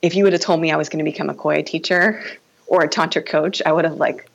if 0.05 0.15
you 0.15 0.23
would 0.23 0.33
have 0.33 0.41
told 0.41 0.61
me 0.61 0.71
I 0.71 0.75
was 0.75 0.87
going 0.87 1.03
to 1.03 1.09
become 1.09 1.29
a 1.29 1.33
Qoya 1.33 1.65
teacher 1.65 2.23
or 2.67 2.83
a 2.83 2.87
tantra 2.87 3.23
coach, 3.23 3.61
I 3.65 3.71
would 3.71 3.85
have 3.85 3.95
like 3.95 4.29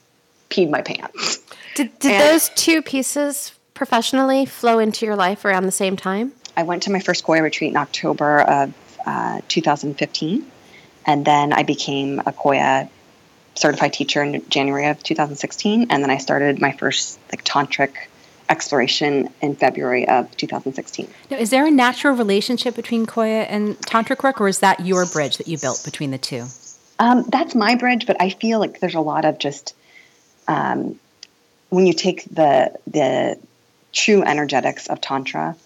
peed 0.51 0.69
my 0.69 0.83
pants. 0.83 1.39
Did, 1.77 1.97
did 2.01 2.13
and, 2.13 2.23
those 2.23 2.49
two 2.57 2.83
pieces 2.83 3.53
professionally 3.73 4.47
flow 4.47 4.81
into 4.81 5.07
your 5.07 5.15
life 5.15 5.45
around 5.45 5.67
the 5.67 5.73
same 5.73 5.97
time? 5.97 6.33
I 6.57 6.65
went 6.65 6.83
to 6.85 6.91
my 6.91 6.99
first 6.99 7.25
Qoya 7.25 7.43
retreat 7.43 7.71
in 7.71 7.77
October 7.77 8.41
of 8.41 8.75
uh, 9.07 9.41
2015, 9.47 10.45
and 11.07 11.25
then 11.25 11.53
I 11.53 11.63
became 11.63 12.19
a 12.19 12.33
Qoya 12.33 12.89
certified 13.55 13.93
teacher 13.93 14.23
in 14.23 14.43
January 14.51 14.89
of 14.89 15.03
2016, 15.03 15.87
and 15.91 16.03
then 16.03 16.11
I 16.11 16.19
started 16.19 16.61
my 16.61 16.73
first 16.73 17.21
like 17.31 17.45
tantric 17.45 17.93
exploration 18.51 19.31
in 19.41 19.55
February 19.55 20.07
of 20.09 20.37
2016. 20.37 21.09
Now, 21.31 21.39
is 21.39 21.51
there 21.51 21.67
a 21.67 21.71
natural 21.71 22.17
relationship 22.17 22.75
between 22.75 23.07
Qoya 23.07 23.47
and 23.49 23.79
tantric 23.79 24.23
work, 24.23 24.41
or 24.41 24.49
is 24.49 24.59
that 24.59 24.81
your 24.85 25.07
bridge 25.07 25.39
that 25.39 25.49
you 25.49 25.57
built 25.57 25.83
between 25.85 26.11
the 26.11 26.19
two? 26.19 26.45
Um, 26.99 27.25
that's 27.29 27.55
my 27.55 27.77
bridge, 27.77 28.07
but 28.07 28.17
I 28.21 28.31
feel 28.31 28.59
like 28.59 28.81
there's 28.81 28.95
a 28.95 29.01
lot 29.01 29.25
of 29.25 29.39
just 29.39 29.75
um, 30.49 30.99
when 31.71 31.87
you 31.87 31.95
take 31.95 32.25
the 32.25 32.77
the 32.87 33.39
true 33.93 34.23
energetics 34.23 34.89
of 34.89 35.01
tantra, 35.01 35.57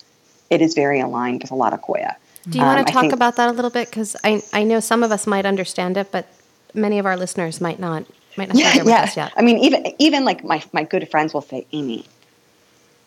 it 0.51 0.63
is 0.63 0.75
very 0.75 1.01
aligned 1.01 1.43
with 1.43 1.51
a 1.51 1.57
lot 1.57 1.73
of 1.73 1.81
Qoya. 1.81 2.15
Do 2.49 2.59
you 2.59 2.65
um, 2.65 2.75
want 2.75 2.87
to 2.87 2.93
talk 2.93 3.03
think, 3.03 3.13
about 3.13 3.37
that 3.37 3.49
a 3.49 3.53
little 3.53 3.71
bit? 3.71 3.89
Because 3.89 4.15
I 4.23 4.43
I 4.53 4.63
know 4.63 4.81
some 4.81 5.03
of 5.03 5.11
us 5.11 5.27
might 5.27 5.47
understand 5.47 5.97
it, 5.97 6.13
but 6.13 6.27
many 6.75 6.99
of 6.99 7.07
our 7.07 7.17
listeners 7.17 7.61
might 7.61 7.81
not 7.81 8.05
might 8.37 8.49
not 8.49 8.57
yeah, 8.57 9.11
yeah. 9.17 9.31
I 9.37 9.43
mean, 9.43 9.59
even 9.59 9.87
even 9.99 10.25
like 10.25 10.45
my 10.45 10.63
my 10.73 10.85
good 10.85 11.11
friends 11.11 11.33
will 11.33 11.43
say, 11.43 11.67
Amy, 11.73 12.05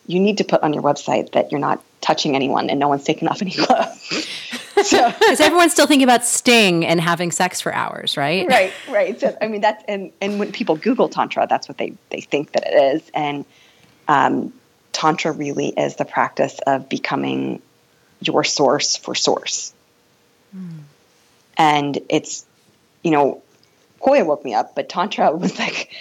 you 0.07 0.19
need 0.19 0.37
to 0.37 0.43
put 0.43 0.63
on 0.63 0.73
your 0.73 0.83
website 0.83 1.33
that 1.33 1.51
you're 1.51 1.59
not 1.59 1.83
touching 2.01 2.35
anyone 2.35 2.69
and 2.69 2.79
no 2.79 2.87
one's 2.87 3.03
taking 3.03 3.27
off 3.27 3.41
any 3.41 3.51
clothes. 3.51 4.27
so 4.83 5.11
because 5.19 5.39
everyone's 5.39 5.73
still 5.73 5.87
thinking 5.87 6.03
about 6.03 6.23
sting 6.23 6.85
and 6.85 7.01
having 7.01 7.31
sex 7.31 7.61
for 7.61 7.73
hours, 7.73 8.17
right? 8.17 8.47
Right, 8.57 8.73
right. 8.89 9.19
So 9.19 9.37
I 9.41 9.47
mean, 9.47 9.61
that's 9.61 9.83
and 9.87 10.11
and 10.21 10.39
when 10.39 10.51
people 10.51 10.77
Google 10.77 11.09
tantra, 11.09 11.45
that's 11.47 11.67
what 11.67 11.77
they 11.77 11.93
they 12.09 12.21
think 12.21 12.53
that 12.53 12.63
it 12.65 12.95
is, 12.95 13.11
and 13.13 13.45
um, 14.07 14.53
tantra 14.93 15.31
really 15.31 15.69
is 15.69 15.97
the 15.97 16.05
practice 16.05 16.59
of 16.65 16.89
becoming 16.89 17.61
your 18.21 18.43
source 18.43 18.95
for 18.95 19.13
source, 19.13 19.73
mm. 20.55 20.79
and 21.57 21.99
it's 22.09 22.45
you 23.03 23.11
know, 23.11 23.41
Qoya 24.01 24.25
woke 24.25 24.43
me 24.43 24.53
up, 24.53 24.75
but 24.75 24.89
tantra 24.89 25.31
was 25.31 25.57
like, 25.59 25.93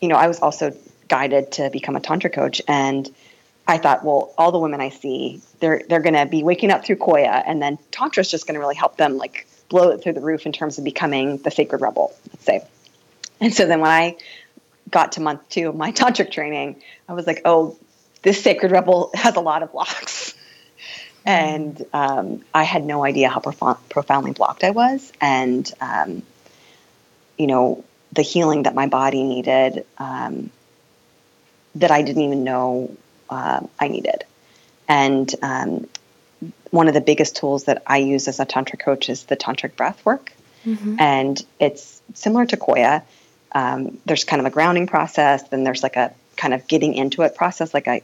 you 0.00 0.08
know, 0.08 0.16
I 0.16 0.28
was 0.28 0.40
also 0.40 0.74
guided 1.08 1.52
to 1.52 1.68
become 1.70 1.96
a 1.96 2.00
tantra 2.00 2.30
coach 2.30 2.62
and 2.66 3.12
I 3.66 3.78
thought, 3.78 4.04
well, 4.04 4.34
all 4.36 4.50
the 4.50 4.58
women 4.58 4.80
I 4.80 4.88
see, 4.88 5.40
they're 5.60 5.82
they're 5.88 6.00
going 6.00 6.14
to 6.14 6.26
be 6.26 6.42
waking 6.42 6.70
up 6.70 6.84
through 6.84 6.96
Qoya, 6.96 7.42
and 7.46 7.62
then 7.62 7.78
Tantra 7.90 8.20
is 8.20 8.30
just 8.30 8.46
going 8.46 8.54
to 8.54 8.60
really 8.60 8.74
help 8.74 8.96
them 8.96 9.16
like 9.16 9.46
blow 9.68 9.90
it 9.90 10.02
through 10.02 10.14
the 10.14 10.20
roof 10.20 10.46
in 10.46 10.52
terms 10.52 10.78
of 10.78 10.84
becoming 10.84 11.38
the 11.38 11.50
sacred 11.50 11.80
rebel, 11.80 12.14
let's 12.30 12.44
say. 12.44 12.66
And 13.40 13.54
so 13.54 13.66
then 13.66 13.80
when 13.80 13.90
I 13.90 14.16
got 14.90 15.12
to 15.12 15.20
month 15.20 15.48
two 15.48 15.68
of 15.68 15.76
my 15.76 15.92
tantric 15.92 16.30
training, 16.30 16.82
I 17.08 17.12
was 17.12 17.26
like, 17.26 17.42
oh, 17.44 17.76
this 18.22 18.42
sacred 18.42 18.72
rebel 18.72 19.10
has 19.14 19.36
a 19.36 19.40
lot 19.40 19.62
of 19.62 19.72
blocks, 19.72 20.34
and 21.24 21.84
um, 21.92 22.44
I 22.52 22.64
had 22.64 22.84
no 22.84 23.04
idea 23.04 23.28
how 23.28 23.40
prof- 23.40 23.88
profoundly 23.88 24.32
blocked 24.32 24.64
I 24.64 24.70
was, 24.70 25.12
and 25.20 25.70
um, 25.80 26.22
you 27.38 27.46
know 27.46 27.84
the 28.12 28.22
healing 28.22 28.64
that 28.64 28.74
my 28.74 28.88
body 28.88 29.22
needed. 29.22 29.86
Um, 29.98 30.50
that 31.76 31.90
I 31.90 32.02
didn't 32.02 32.20
even 32.20 32.44
know 32.44 32.94
uh, 33.32 33.60
I 33.78 33.88
needed. 33.88 34.24
And 34.88 35.34
um, 35.42 35.88
one 36.70 36.88
of 36.88 36.94
the 36.94 37.00
biggest 37.00 37.36
tools 37.36 37.64
that 37.64 37.82
I 37.86 37.98
use 37.98 38.28
as 38.28 38.40
a 38.40 38.44
tantra 38.44 38.78
coach 38.78 39.08
is 39.08 39.24
the 39.24 39.36
tantric 39.36 39.76
breath 39.76 40.04
work, 40.04 40.32
mm-hmm. 40.66 40.96
and 40.98 41.42
it's 41.58 42.02
similar 42.14 42.44
to 42.46 42.56
Qoya. 42.56 43.02
Um, 43.52 43.98
there's 44.06 44.24
kind 44.24 44.40
of 44.40 44.46
a 44.46 44.50
grounding 44.50 44.86
process, 44.86 45.42
then 45.48 45.64
there's 45.64 45.82
like 45.82 45.96
a 45.96 46.12
kind 46.36 46.54
of 46.54 46.66
getting 46.66 46.94
into 46.94 47.22
it 47.22 47.34
process. 47.34 47.72
Like 47.72 47.88
I, 47.88 48.02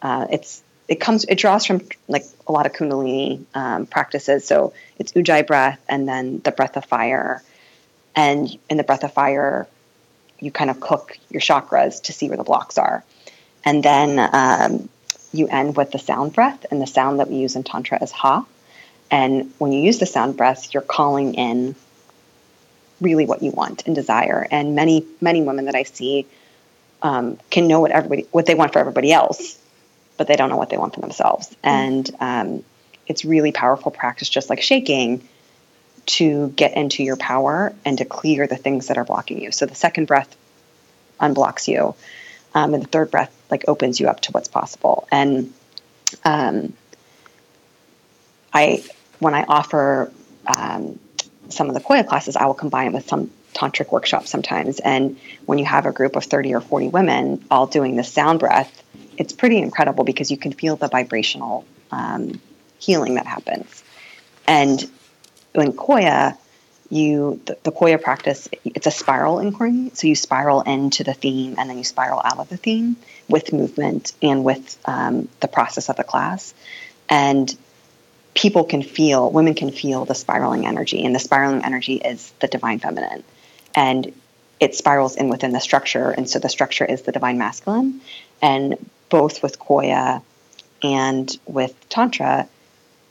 uh, 0.00 0.26
it's 0.30 0.62
it 0.88 1.00
comes 1.00 1.24
it 1.24 1.38
draws 1.38 1.64
from 1.64 1.80
like 2.08 2.24
a 2.46 2.52
lot 2.52 2.66
of 2.66 2.72
Kundalini 2.72 3.44
um, 3.54 3.86
practices. 3.86 4.46
So 4.46 4.74
it's 4.98 5.12
Ujjayi 5.12 5.46
breath, 5.46 5.80
and 5.88 6.08
then 6.08 6.40
the 6.40 6.52
breath 6.52 6.76
of 6.76 6.84
fire, 6.84 7.42
and 8.14 8.48
in 8.68 8.76
the 8.76 8.84
breath 8.84 9.04
of 9.04 9.12
fire, 9.12 9.66
you 10.40 10.50
kind 10.50 10.70
of 10.70 10.80
cook 10.80 11.18
your 11.30 11.40
chakras 11.40 12.02
to 12.02 12.12
see 12.12 12.28
where 12.28 12.36
the 12.36 12.44
blocks 12.44 12.78
are. 12.78 13.04
And 13.64 13.82
then 13.82 14.18
um, 14.18 14.88
you 15.32 15.48
end 15.48 15.76
with 15.76 15.92
the 15.92 15.98
sound 15.98 16.32
breath, 16.32 16.66
and 16.70 16.80
the 16.80 16.86
sound 16.86 17.20
that 17.20 17.30
we 17.30 17.36
use 17.36 17.56
in 17.56 17.62
Tantra 17.62 18.02
is 18.02 18.10
Ha. 18.10 18.44
And 19.10 19.52
when 19.58 19.72
you 19.72 19.80
use 19.80 19.98
the 19.98 20.06
sound 20.06 20.36
breath, 20.36 20.72
you're 20.72 20.82
calling 20.82 21.34
in 21.34 21.74
really 23.00 23.26
what 23.26 23.42
you 23.42 23.50
want 23.50 23.86
and 23.86 23.94
desire. 23.94 24.46
And 24.50 24.74
many, 24.74 25.04
many 25.20 25.42
women 25.42 25.66
that 25.66 25.74
I 25.74 25.82
see 25.82 26.26
um, 27.02 27.38
can 27.50 27.66
know 27.66 27.80
what 27.80 27.90
everybody, 27.90 28.26
what 28.30 28.46
they 28.46 28.54
want 28.54 28.72
for 28.72 28.78
everybody 28.78 29.12
else, 29.12 29.58
but 30.16 30.28
they 30.28 30.36
don't 30.36 30.50
know 30.50 30.56
what 30.56 30.70
they 30.70 30.78
want 30.78 30.94
for 30.94 31.00
themselves. 31.00 31.48
Mm-hmm. 31.48 31.68
And 31.68 32.10
um, 32.20 32.64
it's 33.06 33.24
really 33.24 33.52
powerful 33.52 33.90
practice, 33.90 34.28
just 34.28 34.48
like 34.48 34.62
shaking, 34.62 35.26
to 36.06 36.48
get 36.50 36.76
into 36.76 37.02
your 37.02 37.16
power 37.16 37.74
and 37.84 37.98
to 37.98 38.04
clear 38.04 38.46
the 38.46 38.56
things 38.56 38.88
that 38.88 38.98
are 38.98 39.04
blocking 39.04 39.40
you. 39.40 39.52
So 39.52 39.66
the 39.66 39.74
second 39.74 40.06
breath 40.06 40.34
unblocks 41.20 41.68
you, 41.68 41.94
um, 42.54 42.74
and 42.74 42.82
the 42.82 42.88
third 42.88 43.10
breath 43.10 43.32
like 43.52 43.68
opens 43.68 44.00
you 44.00 44.08
up 44.08 44.20
to 44.22 44.32
what's 44.32 44.48
possible. 44.48 45.06
And 45.12 45.52
um, 46.24 46.72
I, 48.52 48.82
when 49.20 49.34
I 49.34 49.44
offer 49.44 50.10
um, 50.46 50.98
some 51.50 51.68
of 51.68 51.74
the 51.74 51.80
Qoya 51.80 52.08
classes, 52.08 52.34
I 52.34 52.46
will 52.46 52.54
combine 52.54 52.88
it 52.88 52.94
with 52.94 53.06
some 53.06 53.30
tantric 53.54 53.92
workshops 53.92 54.30
sometimes. 54.30 54.80
And 54.80 55.20
when 55.44 55.58
you 55.58 55.66
have 55.66 55.84
a 55.84 55.92
group 55.92 56.16
of 56.16 56.24
30 56.24 56.54
or 56.54 56.60
40 56.62 56.88
women 56.88 57.44
all 57.50 57.66
doing 57.66 57.96
the 57.96 58.04
sound 58.04 58.40
breath, 58.40 58.82
it's 59.18 59.34
pretty 59.34 59.58
incredible 59.58 60.04
because 60.04 60.30
you 60.30 60.38
can 60.38 60.52
feel 60.52 60.76
the 60.76 60.88
vibrational 60.88 61.66
um, 61.90 62.40
healing 62.78 63.14
that 63.16 63.26
happens. 63.26 63.84
And 64.46 64.82
in 65.54 65.74
Qoya, 65.74 66.38
you 66.92 67.40
the, 67.46 67.56
the 67.62 67.72
Qoya 67.72 68.00
practice 68.00 68.48
it's 68.64 68.86
a 68.86 68.90
spiral 68.90 69.38
inquiry. 69.38 69.90
So 69.94 70.06
you 70.06 70.14
spiral 70.14 70.60
into 70.60 71.04
the 71.04 71.14
theme 71.14 71.56
and 71.58 71.68
then 71.68 71.78
you 71.78 71.84
spiral 71.84 72.20
out 72.22 72.38
of 72.38 72.50
the 72.50 72.58
theme 72.58 72.96
with 73.28 73.52
movement 73.52 74.12
and 74.20 74.44
with 74.44 74.78
um, 74.84 75.28
the 75.40 75.48
process 75.48 75.88
of 75.88 75.96
the 75.96 76.04
class. 76.04 76.52
And 77.08 77.54
people 78.34 78.64
can 78.64 78.82
feel, 78.82 79.30
women 79.30 79.54
can 79.54 79.70
feel 79.70 80.04
the 80.04 80.14
spiraling 80.14 80.66
energy, 80.66 81.04
and 81.04 81.14
the 81.14 81.18
spiraling 81.18 81.64
energy 81.64 81.94
is 81.94 82.30
the 82.40 82.46
divine 82.46 82.78
feminine. 82.78 83.24
And 83.74 84.12
it 84.60 84.74
spirals 84.74 85.16
in 85.16 85.28
within 85.30 85.52
the 85.52 85.60
structure. 85.60 86.10
And 86.10 86.28
so 86.28 86.38
the 86.38 86.48
structure 86.50 86.84
is 86.84 87.02
the 87.02 87.12
divine 87.12 87.38
masculine. 87.38 88.02
And 88.42 88.90
both 89.08 89.42
with 89.42 89.58
Qoya 89.58 90.22
and 90.82 91.38
with 91.46 91.74
Tantra, 91.88 92.48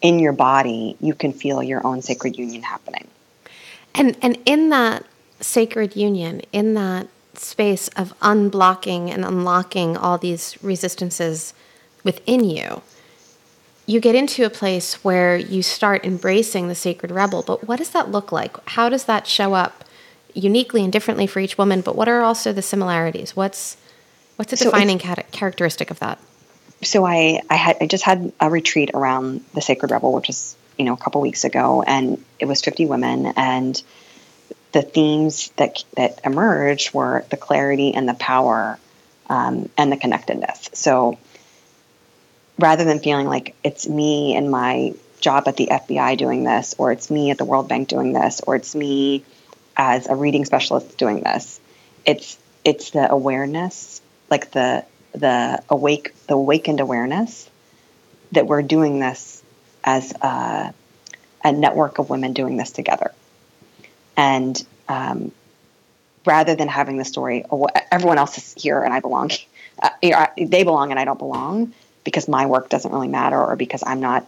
in 0.02 0.20
your 0.20 0.34
body, 0.34 0.98
you 1.00 1.13
can 1.15 1.34
feel 1.34 1.62
your 1.63 1.86
own 1.86 2.02
sacred 2.02 2.38
union 2.38 2.62
happening. 2.62 3.08
And 3.93 4.17
and 4.21 4.38
in 4.45 4.69
that 4.69 5.06
sacred 5.39 5.95
union, 5.95 6.41
in 6.51 6.73
that 6.75 7.08
space 7.34 7.88
of 7.89 8.17
unblocking 8.19 9.10
and 9.10 9.25
unlocking 9.25 9.97
all 9.97 10.17
these 10.17 10.58
resistances 10.62 11.54
within 12.04 12.43
you, 12.43 12.82
you 13.86 13.99
get 13.99 14.15
into 14.15 14.45
a 14.45 14.49
place 14.49 15.04
where 15.04 15.38
you 15.38 15.62
start 15.62 16.06
embracing 16.06 16.67
the 16.67 16.75
sacred 16.75 17.12
rebel. 17.12 17.43
But 17.45 17.67
what 17.67 17.77
does 17.77 17.89
that 17.91 18.12
look 18.12 18.32
like? 18.32 18.56
How 18.69 18.89
does 18.89 19.06
that 19.06 19.27
show 19.27 19.54
up 19.54 19.84
uniquely 20.34 20.84
and 20.84 20.93
differently 20.93 21.27
for 21.27 21.39
each 21.39 21.58
woman? 21.58 21.82
But 21.82 21.95
what 21.95 22.08
are 22.08 22.21
also 22.21 22.54
the 22.54 22.62
similarities? 22.62 23.36
What's 23.36 23.77
what's 24.36 24.54
a 24.54 24.58
so 24.58 24.65
defining 24.65 24.99
characteristic 24.99 25.91
of 25.91 25.99
that? 25.99 26.19
So 26.84 27.06
I 27.06 27.41
I 27.49 27.56
had 27.56 27.77
I 27.82 27.88
just 27.88 28.04
had 28.04 28.32
a 28.39 28.49
retreat 28.49 28.91
around 28.93 29.43
the 29.54 29.62
sacred 29.62 29.91
rebel, 29.91 30.13
which 30.13 30.27
was 30.27 30.56
you 30.82 30.86
know 30.86 30.94
a 30.94 30.98
couple 30.98 31.22
weeks 31.22 31.44
ago, 31.44 31.84
and 31.84 32.26
it 32.39 32.46
was 32.46 32.60
50 32.62 32.88
women 32.88 33.34
and 33.38 33.82
the 34.72 34.82
themes 34.82 35.50
that 35.58 35.84
that 35.96 36.22
emerged 36.26 36.91
were 36.91 37.24
the 37.30 37.38
clarity 37.38 37.94
and 37.94 38.10
the 38.10 38.15
power 38.15 38.80
um, 39.30 39.70
and 39.78 39.91
the 39.91 39.98
connectedness. 39.98 40.72
So 40.74 41.20
rather 42.58 42.84
than 42.84 43.00
feeling 43.00 43.28
like 43.28 43.54
it's 43.63 43.88
me 43.88 44.36
and 44.36 44.50
my 44.50 44.96
job 45.20 45.48
at 45.48 45.56
the 45.56 45.67
FBI 45.67 46.17
doing 46.17 46.44
this, 46.44 46.74
or 46.80 46.91
it's 46.91 47.12
me 47.12 47.30
at 47.30 47.38
the 47.38 47.46
World 47.46 47.70
Bank 47.70 47.88
doing 47.88 48.12
this, 48.12 48.41
or 48.41 48.56
it's 48.56 48.74
me 48.74 49.24
as 49.78 50.08
a 50.08 50.15
reading 50.15 50.46
specialist 50.46 50.98
doing 50.98 51.22
this, 51.22 51.62
it's 52.08 52.39
it's 52.65 52.89
the 52.89 53.12
awareness, 53.12 54.02
like 54.32 54.50
the 54.50 54.84
the 55.12 55.62
awake 55.70 56.15
the 56.26 56.34
awakened 56.34 56.80
awareness 56.80 57.48
that 58.32 58.48
we're 58.48 58.63
doing 58.63 59.00
this 59.00 59.40
as 59.84 60.12
a, 60.22 60.74
a 61.44 61.52
network 61.52 62.00
of 62.00 62.10
women 62.10 62.34
doing 62.34 62.58
this 62.58 62.72
together. 62.72 63.12
And 64.17 64.63
um, 64.88 65.32
rather 66.26 66.56
than 66.56 66.67
having 66.67 66.98
the 66.98 67.06
story, 67.06 67.46
oh, 67.50 67.67
everyone 67.91 68.17
else 68.17 68.38
is 68.38 68.54
here 68.62 68.82
and 68.82 68.94
I 68.94 69.00
belong, 69.00 69.32
uh, 69.82 70.28
they 70.38 70.63
belong 70.63 70.91
and 70.91 71.00
I 71.00 71.06
don't 71.06 71.20
belong 71.20 71.74
because 72.04 72.28
my 72.28 72.46
work 72.46 72.70
doesn't 72.70 72.91
really 72.91 73.08
matter 73.08 73.39
or 73.39 73.56
because 73.56 73.84
I'm 73.86 74.00
not 74.00 74.28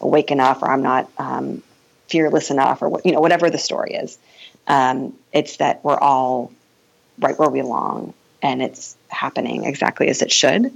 awake 0.00 0.30
enough 0.30 0.62
or 0.62 0.70
I'm 0.70 0.82
not 0.82 1.10
um, 1.18 1.62
fearless 2.08 2.50
enough 2.50 2.82
or 2.82 3.00
you 3.04 3.12
know, 3.12 3.20
whatever 3.20 3.50
the 3.50 3.58
story 3.58 3.94
is. 3.94 4.18
Um, 4.66 5.14
it's 5.32 5.58
that 5.58 5.84
we're 5.84 5.98
all 5.98 6.52
right 7.18 7.38
where 7.38 7.50
we 7.50 7.60
belong 7.60 8.14
and 8.42 8.62
it's 8.62 8.96
happening 9.08 9.64
exactly 9.64 10.08
as 10.08 10.22
it 10.22 10.32
should. 10.32 10.72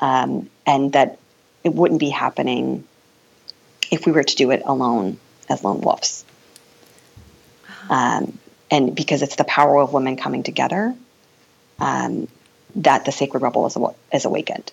Um, 0.00 0.48
and 0.66 0.92
that 0.92 1.18
it 1.64 1.74
wouldn't 1.74 2.00
be 2.00 2.10
happening 2.10 2.84
if 3.90 4.06
we 4.06 4.12
were 4.12 4.24
to 4.24 4.36
do 4.36 4.50
it 4.50 4.62
alone 4.64 5.18
as 5.48 5.64
lone 5.64 5.80
wolves. 5.80 6.24
Um, 7.90 8.38
and 8.70 8.94
because 8.94 9.22
it's 9.22 9.36
the 9.36 9.44
power 9.44 9.80
of 9.80 9.92
women 9.92 10.16
coming 10.16 10.42
together 10.42 10.94
um, 11.78 12.28
that 12.76 13.04
the 13.04 13.12
sacred 13.12 13.42
rebel 13.42 13.66
is, 13.66 13.76
is 14.12 14.24
awakened. 14.24 14.72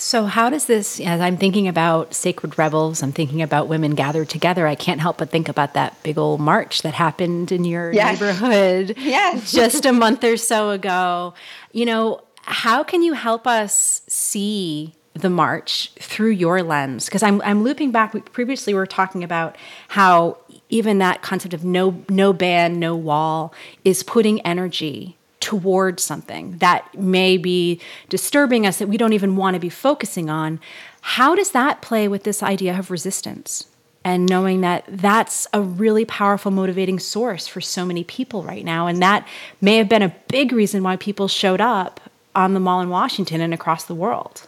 So, 0.00 0.24
how 0.24 0.48
does 0.48 0.64
this, 0.64 0.98
as 0.98 1.20
I'm 1.20 1.36
thinking 1.36 1.68
about 1.68 2.14
sacred 2.14 2.56
rebels, 2.56 3.02
I'm 3.02 3.12
thinking 3.12 3.42
about 3.42 3.68
women 3.68 3.94
gathered 3.94 4.30
together, 4.30 4.66
I 4.66 4.74
can't 4.74 4.98
help 4.98 5.18
but 5.18 5.28
think 5.28 5.46
about 5.46 5.74
that 5.74 6.02
big 6.02 6.16
old 6.16 6.40
march 6.40 6.80
that 6.82 6.94
happened 6.94 7.52
in 7.52 7.64
your 7.64 7.92
yes. 7.92 8.18
neighborhood 8.18 8.94
yes. 8.98 9.52
just 9.52 9.84
a 9.84 9.92
month 9.92 10.24
or 10.24 10.38
so 10.38 10.70
ago. 10.70 11.34
You 11.72 11.84
know, 11.84 12.22
how 12.44 12.82
can 12.82 13.02
you 13.02 13.12
help 13.12 13.46
us 13.46 14.00
see 14.08 14.94
the 15.14 15.30
march 15.30 15.92
through 15.98 16.30
your 16.30 16.62
lens? 16.62 17.06
Because 17.06 17.22
I'm, 17.22 17.40
I'm 17.42 17.62
looping 17.62 17.90
back. 17.90 18.14
we, 18.14 18.20
Previously, 18.20 18.72
we 18.72 18.78
were 18.78 18.86
talking 18.86 19.24
about 19.24 19.56
how 19.88 20.38
even 20.68 20.98
that 20.98 21.22
concept 21.22 21.54
of 21.54 21.64
no, 21.64 22.02
no 22.08 22.32
band, 22.32 22.78
no 22.78 22.94
wall 22.94 23.52
is 23.84 24.02
putting 24.02 24.40
energy 24.42 25.16
towards 25.40 26.04
something 26.04 26.58
that 26.58 26.94
may 26.94 27.36
be 27.36 27.80
disturbing 28.08 28.66
us 28.66 28.78
that 28.78 28.88
we 28.88 28.96
don't 28.96 29.14
even 29.14 29.36
want 29.36 29.54
to 29.54 29.60
be 29.60 29.70
focusing 29.70 30.28
on. 30.30 30.60
How 31.00 31.34
does 31.34 31.52
that 31.52 31.80
play 31.80 32.08
with 32.08 32.24
this 32.24 32.42
idea 32.42 32.78
of 32.78 32.90
resistance? 32.90 33.66
And 34.04 34.26
knowing 34.26 34.60
that 34.62 34.84
that's 34.88 35.46
a 35.52 35.60
really 35.60 36.04
powerful 36.04 36.50
motivating 36.50 36.98
source 36.98 37.46
for 37.46 37.60
so 37.60 37.84
many 37.84 38.04
people 38.04 38.42
right 38.42 38.64
now. 38.64 38.86
And 38.86 39.02
that 39.02 39.26
may 39.60 39.76
have 39.76 39.88
been 39.88 40.02
a 40.02 40.14
big 40.28 40.52
reason 40.52 40.82
why 40.82 40.96
people 40.96 41.28
showed 41.28 41.60
up 41.60 42.00
on 42.34 42.54
the 42.54 42.60
mall 42.60 42.80
in 42.80 42.88
Washington 42.88 43.40
and 43.40 43.52
across 43.52 43.84
the 43.84 43.94
world. 43.94 44.46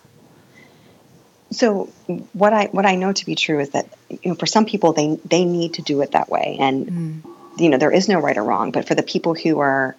So 1.53 1.87
what 2.33 2.53
I 2.53 2.67
what 2.67 2.87
I 2.87 2.97
know 2.97 3.13
to 3.13 3.27
be 3.27 3.35
true 3.35 3.61
is 3.61 3.71
that 3.71 3.87
you 4.11 4.19
know 4.31 4.35
for 4.35 4.47
some 4.47 4.65
people 4.65 4.93
they 4.93 5.19
they 5.25 5.45
need 5.45 5.75
to 5.75 5.83
do 5.83 6.01
it 6.03 6.13
that 6.13 6.29
way 6.29 6.57
and 6.61 6.87
mm. 6.87 7.61
you 7.61 7.69
know 7.69 7.79
there 7.79 7.93
is 7.93 8.09
no 8.09 8.21
right 8.21 8.37
or 8.37 8.45
wrong 8.45 8.71
but 8.71 8.87
for 8.87 8.95
the 8.95 9.03
people 9.03 9.35
who 9.35 9.59
are 9.59 9.97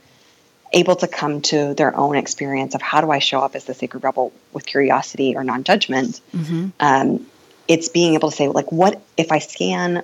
able 0.72 0.96
to 0.96 1.08
come 1.08 1.42
to 1.42 1.74
their 1.76 1.96
own 1.96 2.16
experience 2.16 2.74
of 2.74 2.82
how 2.82 3.02
do 3.02 3.12
I 3.12 3.20
show 3.20 3.39
up 3.39 3.56
as 3.56 3.66
the 3.66 3.74
sacred 3.74 4.04
rebel 4.04 4.34
with 4.52 4.66
curiosity 4.66 5.36
or 5.36 5.44
non-judgment. 5.44 6.20
Mm-hmm. 6.36 6.70
Um, 6.80 7.28
it's 7.68 7.89
being 7.89 8.16
able 8.16 8.32
to 8.32 8.36
say 8.36 8.48
like, 8.48 8.72
what 8.72 9.00
if 9.16 9.32
I 9.32 9.38
scan 9.38 10.04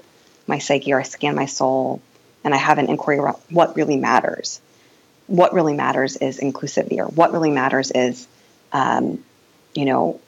my 0.49 0.59
psyche 0.59 0.91
or 0.91 0.99
I 0.99 1.03
scan 1.03 1.35
my 1.35 1.45
soul 1.45 2.01
and 2.43 2.53
I 2.53 2.57
have 2.57 2.77
an 2.77 2.89
inquiry 2.89 3.19
about 3.19 3.39
what 3.49 3.75
really 3.75 3.97
matters. 3.97 4.59
What 5.27 5.53
really 5.53 5.73
matters 5.73 6.17
is 6.17 6.39
inclusivity, 6.39 6.97
or 6.97 7.05
what 7.05 7.31
really 7.31 7.51
matters 7.51 7.91
is, 7.91 8.27
um, 8.73 9.23
you 9.75 9.85
know, 9.85 10.19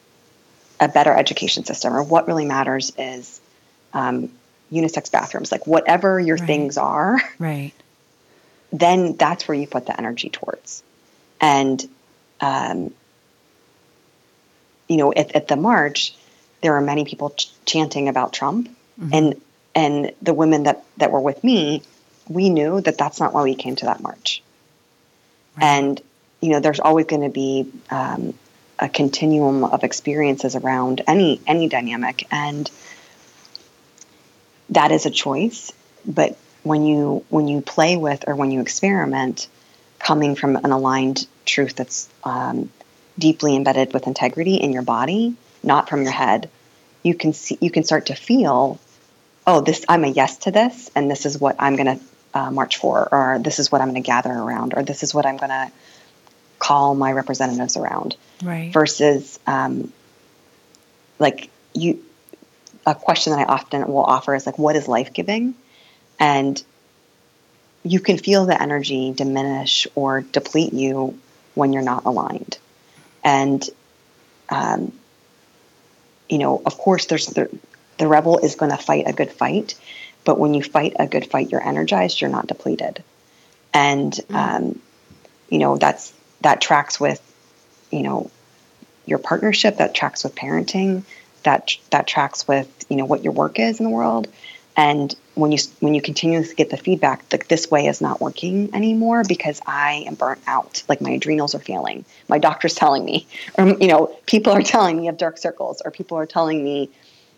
a 0.81 0.87
better 0.87 1.13
education 1.13 1.63
system, 1.63 1.93
or 1.93 2.03
what 2.03 2.27
really 2.27 2.45
matters 2.45 2.91
is 2.97 3.39
um, 3.93 4.29
unisex 4.71 5.11
bathrooms. 5.11 5.51
Like 5.51 5.67
whatever 5.67 6.19
your 6.19 6.37
right. 6.37 6.47
things 6.47 6.77
are, 6.77 7.21
right? 7.39 7.71
then 8.73 9.15
that's 9.15 9.47
where 9.47 9.55
you 9.55 9.67
put 9.67 9.85
the 9.85 9.97
energy 9.97 10.29
towards. 10.29 10.83
And, 11.39 11.87
um, 12.39 12.93
you 14.87 14.97
know, 14.97 15.13
at, 15.13 15.35
at, 15.35 15.47
the 15.47 15.55
march, 15.55 16.15
there 16.61 16.75
are 16.75 16.81
many 16.81 17.05
people 17.05 17.31
ch- 17.31 17.51
chanting 17.65 18.09
about 18.09 18.33
Trump, 18.33 18.69
mm-hmm. 18.99 19.09
and 19.13 19.41
and 19.73 20.11
the 20.21 20.33
women 20.33 20.63
that 20.63 20.83
that 20.97 21.11
were 21.11 21.19
with 21.19 21.43
me, 21.43 21.81
we 22.27 22.49
knew 22.49 22.81
that 22.81 22.97
that's 22.97 23.19
not 23.19 23.33
why 23.33 23.43
we 23.43 23.55
came 23.55 23.75
to 23.77 23.85
that 23.85 24.01
march. 24.01 24.43
Right. 25.55 25.65
And 25.65 26.01
you 26.41 26.49
know, 26.49 26.59
there's 26.59 26.79
always 26.79 27.05
going 27.05 27.21
to 27.21 27.29
be 27.29 27.71
um, 27.89 28.33
a 28.81 28.89
continuum 28.89 29.63
of 29.63 29.83
experiences 29.83 30.55
around 30.55 31.01
any 31.07 31.39
any 31.47 31.69
dynamic, 31.69 32.27
and 32.31 32.69
that 34.69 34.91
is 34.91 35.05
a 35.05 35.11
choice. 35.11 35.71
But 36.05 36.37
when 36.63 36.85
you 36.85 37.25
when 37.29 37.47
you 37.47 37.61
play 37.61 37.97
with 37.97 38.27
or 38.27 38.35
when 38.35 38.51
you 38.51 38.61
experiment 38.61 39.47
coming 39.99 40.35
from 40.35 40.55
an 40.55 40.71
aligned 40.71 41.27
truth 41.45 41.75
that's 41.75 42.09
um, 42.23 42.71
deeply 43.17 43.55
embedded 43.55 43.93
with 43.93 44.07
integrity 44.07 44.55
in 44.55 44.71
your 44.71 44.81
body 44.81 45.35
not 45.63 45.89
from 45.89 46.03
your 46.03 46.11
head 46.11 46.49
you 47.03 47.13
can 47.15 47.33
see 47.33 47.57
you 47.61 47.71
can 47.71 47.83
start 47.83 48.07
to 48.07 48.15
feel 48.15 48.79
oh 49.45 49.61
this 49.61 49.85
i'm 49.89 50.03
a 50.03 50.07
yes 50.07 50.37
to 50.37 50.51
this 50.51 50.89
and 50.95 51.09
this 51.09 51.25
is 51.25 51.39
what 51.39 51.55
i'm 51.59 51.75
going 51.75 51.97
to 51.97 52.03
uh, 52.33 52.49
march 52.49 52.77
for 52.77 53.09
or 53.11 53.39
this 53.39 53.59
is 53.59 53.71
what 53.71 53.81
i'm 53.81 53.89
going 53.89 54.01
to 54.01 54.05
gather 54.07 54.31
around 54.31 54.73
or 54.75 54.83
this 54.83 55.03
is 55.03 55.13
what 55.13 55.25
i'm 55.25 55.37
going 55.37 55.49
to 55.49 55.71
call 56.61 56.95
my 56.95 57.11
representatives 57.11 57.75
around 57.75 58.15
right 58.43 58.71
versus 58.71 59.39
um, 59.47 59.91
like 61.19 61.49
you 61.73 62.03
a 62.85 62.95
question 62.95 63.33
that 63.33 63.47
i 63.47 63.51
often 63.51 63.87
will 63.87 64.03
offer 64.03 64.33
is 64.35 64.45
like 64.45 64.57
what 64.57 64.75
is 64.75 64.87
life 64.87 65.13
giving 65.13 65.55
and 66.19 66.63
you 67.83 67.99
can 67.99 68.17
feel 68.17 68.45
the 68.45 68.61
energy 68.61 69.11
diminish 69.11 69.87
or 69.95 70.21
deplete 70.21 70.73
you 70.73 71.19
when 71.55 71.73
you're 71.73 71.81
not 71.81 72.05
aligned. 72.05 72.57
And, 73.23 73.67
um, 74.49 74.93
you 76.29 76.37
know, 76.37 76.61
of 76.65 76.77
course, 76.77 77.05
there's 77.05 77.27
the, 77.27 77.49
the 77.97 78.07
rebel 78.07 78.37
is 78.39 78.55
going 78.55 78.71
to 78.71 78.77
fight 78.77 79.05
a 79.07 79.13
good 79.13 79.31
fight, 79.31 79.75
but 80.23 80.37
when 80.37 80.53
you 80.53 80.63
fight 80.63 80.95
a 80.99 81.07
good 81.07 81.29
fight, 81.29 81.51
you're 81.51 81.65
energized, 81.65 82.21
you're 82.21 82.29
not 82.29 82.47
depleted. 82.47 83.03
And, 83.73 84.13
mm-hmm. 84.13 84.35
um, 84.35 84.81
you 85.49 85.57
know, 85.57 85.77
that's, 85.77 86.13
that 86.41 86.61
tracks 86.61 86.99
with, 86.99 87.21
you 87.91 88.03
know, 88.03 88.29
your 89.05 89.19
partnership, 89.19 89.77
that 89.77 89.93
tracks 89.93 90.23
with 90.23 90.35
parenting, 90.35 91.03
that, 91.43 91.75
that 91.89 92.07
tracks 92.07 92.47
with, 92.47 92.85
you 92.89 92.95
know, 92.95 93.05
what 93.05 93.23
your 93.23 93.33
work 93.33 93.59
is 93.59 93.79
in 93.79 93.85
the 93.85 93.89
world. 93.89 94.27
And 94.77 95.13
when 95.35 95.51
you 95.51 95.59
when 95.79 95.93
you 95.93 96.01
continuously 96.01 96.55
get 96.55 96.69
the 96.69 96.77
feedback 96.77 97.27
that 97.29 97.47
this 97.49 97.69
way 97.69 97.87
is 97.87 98.01
not 98.01 98.21
working 98.21 98.73
anymore 98.73 99.23
because 99.27 99.61
I 99.65 100.05
am 100.07 100.15
burnt 100.15 100.41
out, 100.47 100.83
like 100.87 101.01
my 101.01 101.11
adrenals 101.11 101.55
are 101.55 101.59
failing, 101.59 102.05
my 102.29 102.37
doctor's 102.37 102.73
telling 102.73 103.03
me, 103.03 103.27
or 103.57 103.67
you 103.67 103.87
know, 103.87 104.15
people 104.27 104.53
are 104.53 104.61
telling 104.61 104.97
me 104.97 105.05
have 105.07 105.17
dark 105.17 105.37
circles, 105.37 105.81
or 105.83 105.91
people 105.91 106.17
are 106.17 106.25
telling 106.25 106.63
me, 106.63 106.89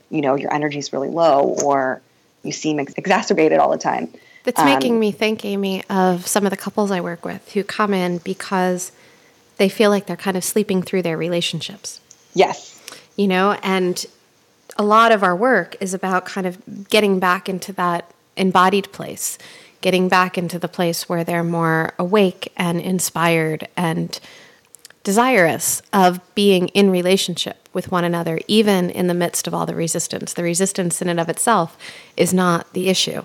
you 0.09 0.21
know, 0.21 0.35
your 0.35 0.53
energy 0.53 0.79
is 0.79 0.93
really 0.93 1.09
low, 1.09 1.55
or 1.63 2.01
you 2.43 2.51
seem 2.51 2.79
ex- 2.79 2.93
exacerbated 2.97 3.57
all 3.59 3.71
the 3.71 3.77
time. 3.77 4.13
That's 4.43 4.59
um, 4.59 4.65
making 4.65 4.99
me 4.99 5.11
think, 5.11 5.45
Amy, 5.45 5.83
of 5.89 6.27
some 6.27 6.45
of 6.45 6.49
the 6.49 6.57
couples 6.57 6.91
I 6.91 7.01
work 7.01 7.23
with 7.25 7.51
who 7.53 7.63
come 7.63 7.93
in 7.93 8.17
because 8.19 8.91
they 9.57 9.69
feel 9.69 9.89
like 9.89 10.05
they're 10.05 10.17
kind 10.17 10.37
of 10.37 10.43
sleeping 10.43 10.81
through 10.81 11.03
their 11.03 11.17
relationships. 11.17 12.01
Yes. 12.33 12.81
You 13.15 13.27
know, 13.27 13.53
and 13.63 14.05
a 14.77 14.83
lot 14.83 15.11
of 15.11 15.23
our 15.23 15.35
work 15.35 15.75
is 15.79 15.93
about 15.93 16.25
kind 16.25 16.47
of 16.47 16.89
getting 16.89 17.19
back 17.19 17.47
into 17.47 17.71
that 17.73 18.11
embodied 18.35 18.91
place, 18.91 19.37
getting 19.81 20.09
back 20.09 20.37
into 20.37 20.57
the 20.57 20.67
place 20.67 21.07
where 21.07 21.23
they're 21.23 21.43
more 21.43 21.93
awake 21.99 22.51
and 22.57 22.81
inspired 22.81 23.67
and 23.77 24.19
desirous 25.03 25.81
of 25.91 26.19
being 26.33 26.69
in 26.69 26.89
relationship 26.89 27.69
with 27.73 27.91
one 27.91 28.03
another, 28.03 28.39
even 28.47 28.89
in 28.89 29.07
the 29.07 29.13
midst 29.13 29.47
of 29.47 29.53
all 29.53 29.65
the 29.65 29.75
resistance. 29.75 30.33
The 30.33 30.43
resistance 30.43 31.01
in 31.01 31.09
and 31.09 31.19
of 31.19 31.29
itself 31.29 31.77
is 32.15 32.33
not 32.33 32.71
the 32.73 32.89
issue. 32.89 33.23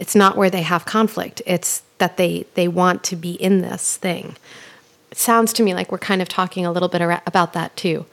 It's 0.00 0.16
not 0.16 0.36
where 0.36 0.50
they 0.50 0.62
have 0.62 0.84
conflict. 0.86 1.42
It's 1.46 1.82
that 1.98 2.16
they, 2.16 2.46
they 2.54 2.66
want 2.66 3.04
to 3.04 3.16
be 3.16 3.32
in 3.32 3.60
this 3.60 3.98
thing. 3.98 4.36
It 5.12 5.18
sounds 5.18 5.52
to 5.52 5.62
me 5.62 5.74
like 5.74 5.92
we're 5.92 5.98
kind 5.98 6.22
of 6.22 6.28
talking 6.28 6.64
a 6.64 6.72
little 6.72 6.88
bit 6.88 7.02
about 7.26 7.52
that 7.52 7.76
too. 7.76 8.06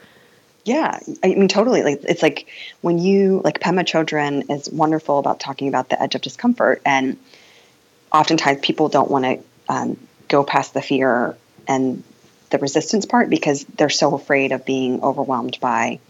Yeah, 0.64 1.00
I 1.24 1.28
mean, 1.28 1.48
totally. 1.48 1.82
Like 1.82 2.00
it's 2.04 2.22
like 2.22 2.46
when 2.82 2.98
you 2.98 3.40
like 3.42 3.58
Pema 3.58 3.84
Chodron 3.84 4.50
is 4.50 4.68
wonderful 4.68 5.18
about 5.18 5.40
talking 5.40 5.68
about 5.68 5.88
the 5.88 6.00
edge 6.00 6.14
of 6.14 6.20
discomfort, 6.20 6.82
and 6.84 7.16
oftentimes 8.12 8.60
people 8.60 8.90
don't 8.90 9.10
want 9.10 9.24
to 9.24 9.40
um, 9.72 9.96
go 10.28 10.44
past 10.44 10.74
the 10.74 10.82
fear 10.82 11.36
and 11.66 12.04
the 12.50 12.58
resistance 12.58 13.06
part 13.06 13.30
because 13.30 13.64
they're 13.64 13.88
so 13.88 14.14
afraid 14.14 14.52
of 14.52 14.66
being 14.66 15.02
overwhelmed 15.02 15.58
by 15.60 16.00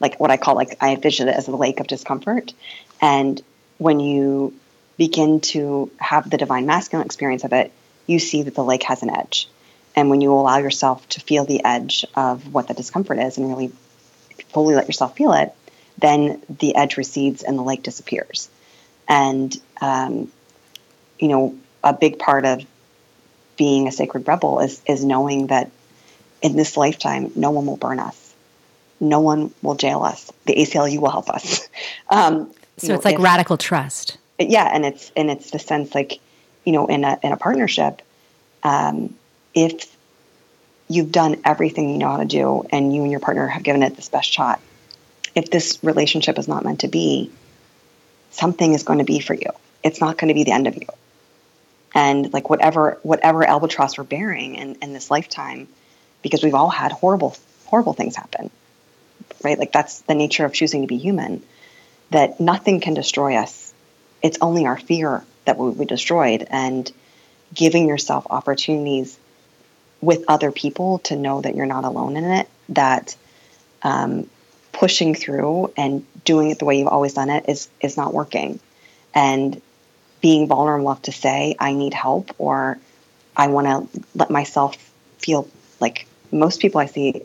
like 0.00 0.18
what 0.18 0.30
I 0.30 0.38
call 0.38 0.54
like 0.54 0.78
I 0.80 0.94
envision 0.94 1.28
it 1.28 1.36
as 1.36 1.48
a 1.48 1.56
lake 1.56 1.80
of 1.80 1.86
discomfort. 1.86 2.54
And 3.02 3.42
when 3.76 4.00
you 4.00 4.54
begin 4.98 5.40
to 5.40 5.90
have 5.98 6.28
the 6.28 6.36
divine 6.36 6.66
masculine 6.66 7.06
experience 7.06 7.44
of 7.44 7.52
it, 7.52 7.72
you 8.06 8.18
see 8.18 8.42
that 8.42 8.54
the 8.54 8.64
lake 8.64 8.82
has 8.82 9.02
an 9.02 9.10
edge. 9.10 9.48
And 9.96 10.10
when 10.10 10.20
you 10.20 10.32
allow 10.34 10.58
yourself 10.58 11.08
to 11.10 11.20
feel 11.20 11.44
the 11.44 11.64
edge 11.64 12.04
of 12.14 12.52
what 12.52 12.68
the 12.68 12.74
discomfort 12.74 13.18
is 13.18 13.38
and 13.38 13.48
really 13.48 13.72
fully 14.50 14.74
let 14.74 14.86
yourself 14.86 15.16
feel 15.16 15.32
it, 15.32 15.54
then 15.96 16.42
the 16.48 16.76
edge 16.76 16.96
recedes 16.96 17.42
and 17.42 17.58
the 17.58 17.62
lake 17.62 17.82
disappears. 17.82 18.48
And, 19.08 19.56
um, 19.80 20.30
you 21.18 21.28
know, 21.28 21.56
a 21.82 21.92
big 21.92 22.18
part 22.18 22.44
of 22.44 22.64
being 23.56 23.88
a 23.88 23.92
sacred 23.92 24.26
rebel 24.28 24.60
is, 24.60 24.80
is 24.86 25.04
knowing 25.04 25.48
that 25.48 25.70
in 26.42 26.56
this 26.56 26.76
lifetime, 26.76 27.32
no 27.34 27.50
one 27.50 27.66
will 27.66 27.76
burn 27.76 27.98
us. 27.98 28.34
No 29.00 29.20
one 29.20 29.52
will 29.62 29.74
jail 29.74 30.02
us. 30.02 30.30
The 30.46 30.54
ACLU 30.54 30.98
will 30.98 31.10
help 31.10 31.28
us. 31.30 31.68
Um, 32.10 32.54
so 32.78 32.94
it's 32.94 33.04
know, 33.04 33.10
like 33.10 33.16
if, 33.16 33.20
radical 33.22 33.58
trust. 33.58 34.16
Yeah, 34.38 34.68
and 34.72 34.84
it's 34.84 35.10
and 35.16 35.30
it's 35.30 35.50
the 35.50 35.58
sense 35.58 35.94
like, 35.94 36.20
you 36.64 36.72
know, 36.72 36.86
in 36.86 37.04
a 37.04 37.18
in 37.22 37.32
a 37.32 37.36
partnership, 37.36 38.02
um, 38.62 39.14
if 39.54 39.96
you've 40.88 41.12
done 41.12 41.40
everything 41.44 41.90
you 41.90 41.98
know 41.98 42.08
how 42.08 42.16
to 42.18 42.24
do 42.24 42.64
and 42.70 42.94
you 42.94 43.02
and 43.02 43.10
your 43.10 43.20
partner 43.20 43.46
have 43.46 43.62
given 43.62 43.82
it 43.82 43.96
this 43.96 44.08
best 44.08 44.30
shot, 44.32 44.60
if 45.34 45.50
this 45.50 45.78
relationship 45.82 46.38
is 46.38 46.48
not 46.48 46.64
meant 46.64 46.80
to 46.80 46.88
be, 46.88 47.30
something 48.30 48.74
is 48.74 48.84
going 48.84 49.00
to 49.00 49.04
be 49.04 49.20
for 49.20 49.34
you. 49.34 49.50
It's 49.82 50.00
not 50.00 50.16
going 50.18 50.28
to 50.28 50.34
be 50.34 50.44
the 50.44 50.52
end 50.52 50.66
of 50.66 50.76
you. 50.76 50.86
And 51.94 52.32
like 52.32 52.48
whatever 52.48 52.98
whatever 53.02 53.44
albatross 53.44 53.98
we're 53.98 54.04
bearing 54.04 54.54
in, 54.54 54.76
in 54.82 54.92
this 54.92 55.10
lifetime, 55.10 55.68
because 56.22 56.44
we've 56.44 56.54
all 56.54 56.68
had 56.68 56.92
horrible, 56.92 57.36
horrible 57.66 57.92
things 57.92 58.14
happen, 58.14 58.50
right? 59.42 59.58
Like 59.58 59.72
that's 59.72 60.00
the 60.02 60.14
nature 60.14 60.44
of 60.44 60.52
choosing 60.52 60.82
to 60.82 60.86
be 60.86 60.98
human, 60.98 61.42
that 62.10 62.40
nothing 62.40 62.80
can 62.80 62.94
destroy 62.94 63.36
us. 63.36 63.67
It's 64.22 64.38
only 64.40 64.66
our 64.66 64.78
fear 64.78 65.24
that 65.44 65.56
will 65.56 65.72
be 65.72 65.84
destroyed. 65.84 66.46
And 66.50 66.90
giving 67.54 67.88
yourself 67.88 68.26
opportunities 68.30 69.18
with 70.00 70.24
other 70.28 70.52
people 70.52 70.98
to 71.00 71.16
know 71.16 71.40
that 71.40 71.54
you're 71.54 71.66
not 71.66 71.84
alone 71.84 72.16
in 72.16 72.24
it, 72.24 72.48
that 72.68 73.16
um, 73.82 74.28
pushing 74.72 75.14
through 75.14 75.72
and 75.76 76.04
doing 76.24 76.50
it 76.50 76.58
the 76.58 76.64
way 76.64 76.78
you've 76.78 76.88
always 76.88 77.14
done 77.14 77.30
it 77.30 77.48
is 77.48 77.68
is 77.80 77.96
not 77.96 78.12
working. 78.12 78.60
And 79.14 79.60
being 80.20 80.46
vulnerable 80.46 80.90
enough 80.90 81.02
to 81.02 81.12
say, 81.12 81.56
I 81.58 81.72
need 81.72 81.94
help 81.94 82.34
or 82.38 82.78
I 83.36 83.48
want 83.48 83.66
to 83.92 84.02
let 84.14 84.30
myself 84.30 84.76
feel 85.18 85.48
like 85.80 86.06
most 86.30 86.60
people 86.60 86.80
I 86.80 86.86
see, 86.86 87.22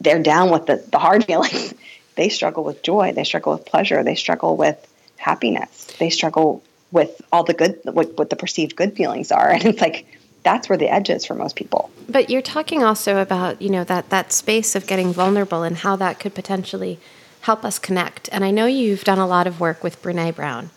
they're 0.00 0.22
down 0.22 0.50
with 0.50 0.66
the, 0.66 0.84
the 0.90 0.98
hard 0.98 1.24
feelings. 1.26 1.74
they 2.14 2.28
struggle 2.28 2.62
with 2.62 2.82
joy. 2.82 3.12
They 3.12 3.24
struggle 3.24 3.54
with 3.54 3.64
pleasure. 3.64 4.02
They 4.04 4.14
struggle 4.14 4.56
with 4.56 4.86
happiness. 5.20 5.84
They 5.98 6.10
struggle 6.10 6.62
with 6.90 7.20
all 7.30 7.44
the 7.44 7.54
good, 7.54 7.78
what, 7.84 8.16
what 8.18 8.30
the 8.30 8.36
perceived 8.36 8.74
good 8.74 8.96
feelings 8.96 9.30
are. 9.30 9.50
And 9.52 9.64
it's 9.64 9.80
like, 9.80 10.06
that's 10.42 10.68
where 10.68 10.78
the 10.78 10.88
edge 10.88 11.10
is 11.10 11.26
for 11.26 11.34
most 11.34 11.54
people. 11.54 11.90
But 12.08 12.30
you're 12.30 12.42
talking 12.42 12.82
also 12.82 13.20
about, 13.20 13.60
you 13.60 13.68
know, 13.68 13.84
that, 13.84 14.08
that 14.08 14.32
space 14.32 14.74
of 14.74 14.86
getting 14.86 15.12
vulnerable 15.12 15.62
and 15.62 15.76
how 15.76 15.96
that 15.96 16.18
could 16.18 16.34
potentially 16.34 16.98
help 17.42 17.64
us 17.64 17.78
connect. 17.78 18.28
And 18.32 18.44
I 18.44 18.50
know 18.50 18.66
you've 18.66 19.04
done 19.04 19.18
a 19.18 19.26
lot 19.26 19.46
of 19.46 19.60
work 19.60 19.84
with 19.84 20.02
Brene 20.02 20.34
Brown. 20.34 20.70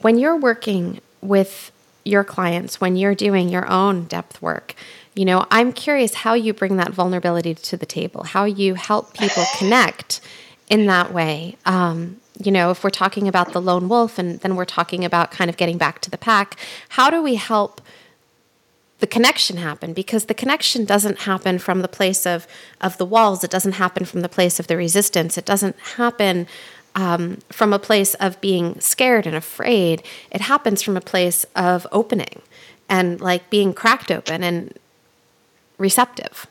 When 0.00 0.18
you're 0.18 0.36
working 0.36 1.00
with 1.20 1.70
your 2.04 2.24
clients, 2.24 2.80
when 2.80 2.96
you're 2.96 3.14
doing 3.14 3.48
your 3.50 3.70
own 3.70 4.04
depth 4.04 4.40
work, 4.40 4.74
you 5.14 5.24
know, 5.24 5.46
I'm 5.50 5.72
curious 5.72 6.14
how 6.14 6.34
you 6.34 6.52
bring 6.52 6.76
that 6.78 6.90
vulnerability 6.90 7.54
to 7.54 7.76
the 7.76 7.86
table, 7.86 8.24
how 8.24 8.44
you 8.44 8.74
help 8.74 9.14
people 9.14 9.44
connect 9.58 10.20
in 10.70 10.86
that 10.86 11.12
way. 11.12 11.56
Um, 11.66 12.20
you 12.42 12.50
know, 12.50 12.70
if 12.70 12.82
we're 12.82 12.90
talking 12.90 13.28
about 13.28 13.52
the 13.52 13.60
lone 13.60 13.88
wolf 13.88 14.18
and 14.18 14.40
then 14.40 14.56
we're 14.56 14.64
talking 14.64 15.04
about 15.04 15.30
kind 15.30 15.48
of 15.48 15.56
getting 15.56 15.78
back 15.78 16.00
to 16.00 16.10
the 16.10 16.18
pack, 16.18 16.58
how 16.90 17.10
do 17.10 17.22
we 17.22 17.36
help 17.36 17.80
the 18.98 19.06
connection 19.06 19.56
happen? 19.58 19.92
Because 19.92 20.24
the 20.24 20.34
connection 20.34 20.84
doesn't 20.84 21.20
happen 21.20 21.58
from 21.58 21.82
the 21.82 21.88
place 21.88 22.26
of, 22.26 22.46
of 22.80 22.98
the 22.98 23.06
walls, 23.06 23.44
it 23.44 23.50
doesn't 23.50 23.72
happen 23.72 24.04
from 24.04 24.20
the 24.20 24.28
place 24.28 24.58
of 24.58 24.66
the 24.66 24.76
resistance, 24.76 25.38
it 25.38 25.44
doesn't 25.44 25.78
happen 25.96 26.46
um, 26.94 27.38
from 27.50 27.72
a 27.72 27.78
place 27.78 28.14
of 28.14 28.40
being 28.40 28.80
scared 28.80 29.26
and 29.26 29.36
afraid. 29.36 30.02
It 30.30 30.42
happens 30.42 30.82
from 30.82 30.96
a 30.96 31.00
place 31.00 31.44
of 31.56 31.86
opening 31.90 32.40
and 32.88 33.20
like 33.20 33.50
being 33.50 33.72
cracked 33.72 34.10
open 34.10 34.42
and 34.42 34.72
receptive. 35.78 36.46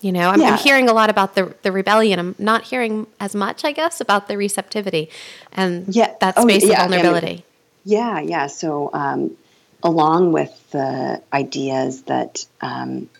You 0.00 0.12
know, 0.12 0.30
I'm, 0.30 0.40
yeah. 0.40 0.50
I'm, 0.50 0.58
hearing 0.58 0.88
a 0.88 0.92
lot 0.92 1.10
about 1.10 1.34
the 1.34 1.54
the 1.62 1.72
rebellion. 1.72 2.18
I'm 2.20 2.34
not 2.38 2.62
hearing 2.62 3.06
as 3.18 3.34
much, 3.34 3.64
I 3.64 3.72
guess, 3.72 4.00
about 4.00 4.28
the 4.28 4.36
receptivity 4.36 5.10
and 5.52 5.94
yeah. 5.94 6.14
that 6.20 6.34
oh, 6.36 6.42
space 6.42 6.64
oh, 6.64 6.68
yeah, 6.68 6.84
of 6.84 6.90
vulnerability. 6.90 7.44
yeah, 7.84 8.20
yeah. 8.20 8.46
So, 8.46 8.90
um, 8.92 9.36
along 9.82 10.32
with 10.32 10.70
the 10.70 11.20
ideas 11.32 12.02
that 12.02 12.46
um, 12.60 13.10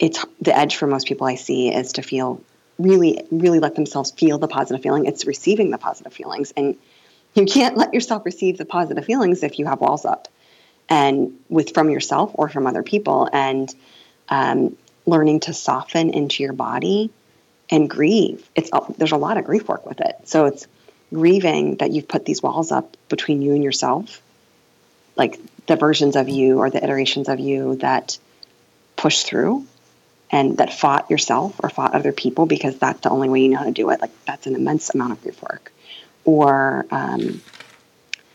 it's 0.00 0.24
the 0.40 0.56
edge 0.56 0.74
for 0.74 0.88
most 0.88 1.06
people 1.06 1.26
I 1.26 1.36
see 1.36 1.72
is 1.72 1.92
to 1.94 2.02
feel 2.02 2.42
really, 2.78 3.22
really 3.30 3.60
let 3.60 3.76
themselves 3.76 4.10
feel 4.10 4.38
the 4.38 4.48
positive 4.48 4.82
feeling. 4.82 5.06
It's 5.06 5.24
receiving 5.24 5.70
the 5.70 5.78
positive 5.78 6.12
feelings, 6.12 6.52
and 6.56 6.76
you 7.34 7.46
can't 7.46 7.76
let 7.76 7.94
yourself 7.94 8.24
receive 8.24 8.58
the 8.58 8.64
positive 8.64 9.04
feelings 9.04 9.44
if 9.44 9.60
you 9.60 9.66
have 9.66 9.80
walls 9.80 10.04
up 10.04 10.26
and 10.88 11.38
with 11.48 11.74
from 11.74 11.90
yourself 11.90 12.32
or 12.34 12.48
from 12.48 12.66
other 12.66 12.82
people 12.82 13.28
and 13.32 13.72
um, 14.28 14.76
learning 15.08 15.40
to 15.40 15.54
soften 15.54 16.10
into 16.10 16.42
your 16.42 16.52
body 16.52 17.10
and 17.70 17.88
grieve. 17.88 18.48
It's 18.54 18.70
there's 18.96 19.12
a 19.12 19.16
lot 19.16 19.38
of 19.38 19.44
grief 19.44 19.68
work 19.68 19.86
with 19.86 20.00
it. 20.00 20.16
So 20.24 20.46
it's 20.46 20.66
grieving 21.12 21.76
that 21.76 21.90
you've 21.90 22.08
put 22.08 22.24
these 22.24 22.42
walls 22.42 22.70
up 22.70 22.96
between 23.08 23.42
you 23.42 23.54
and 23.54 23.64
yourself 23.64 24.20
like 25.18 25.38
the 25.66 25.76
versions 25.76 26.16
of 26.16 26.28
you 26.28 26.58
or 26.58 26.70
the 26.70 26.82
iterations 26.82 27.28
of 27.28 27.40
you 27.40 27.76
that 27.76 28.18
push 28.96 29.24
through 29.24 29.66
and 30.30 30.56
that 30.58 30.72
fought 30.72 31.10
yourself 31.10 31.56
or 31.62 31.68
fought 31.68 31.94
other 31.94 32.12
people 32.12 32.46
because 32.46 32.78
that's 32.78 33.00
the 33.00 33.10
only 33.10 33.28
way 33.28 33.40
you 33.40 33.48
know 33.48 33.58
how 33.58 33.64
to 33.64 33.72
do 33.72 33.90
it. 33.90 34.00
Like 34.00 34.12
that's 34.24 34.46
an 34.46 34.54
immense 34.54 34.94
amount 34.94 35.12
of 35.12 35.22
grief 35.22 35.42
work. 35.42 35.72
Or 36.24 36.86
um, 36.90 37.42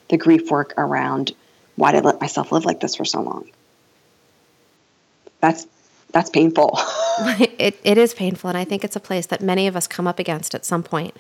the 0.09 0.17
grief 0.17 0.51
work 0.51 0.74
around 0.78 1.32
why 1.76 1.91
did 1.91 2.05
I 2.05 2.09
let 2.09 2.21
myself 2.21 2.51
live 2.51 2.65
like 2.65 2.80
this 2.80 2.95
for 2.95 3.05
so 3.05 3.21
long? 3.21 3.49
That's 5.39 5.65
that's 6.14 6.30
painful. 6.30 6.80
it, 7.59 7.80
it 7.84 7.97
is 7.97 8.14
painful, 8.14 8.49
and 8.49 8.57
I 8.57 8.64
think 8.64 8.84
it's 8.84 8.95
a 8.95 9.01
place 9.01 9.26
that 9.26 9.41
many 9.41 9.68
of 9.68 9.76
us 9.76 9.88
come 9.88 10.07
up 10.07 10.20
against 10.20 10.55
at 10.55 10.66
some 10.66 10.84
point 10.84 11.18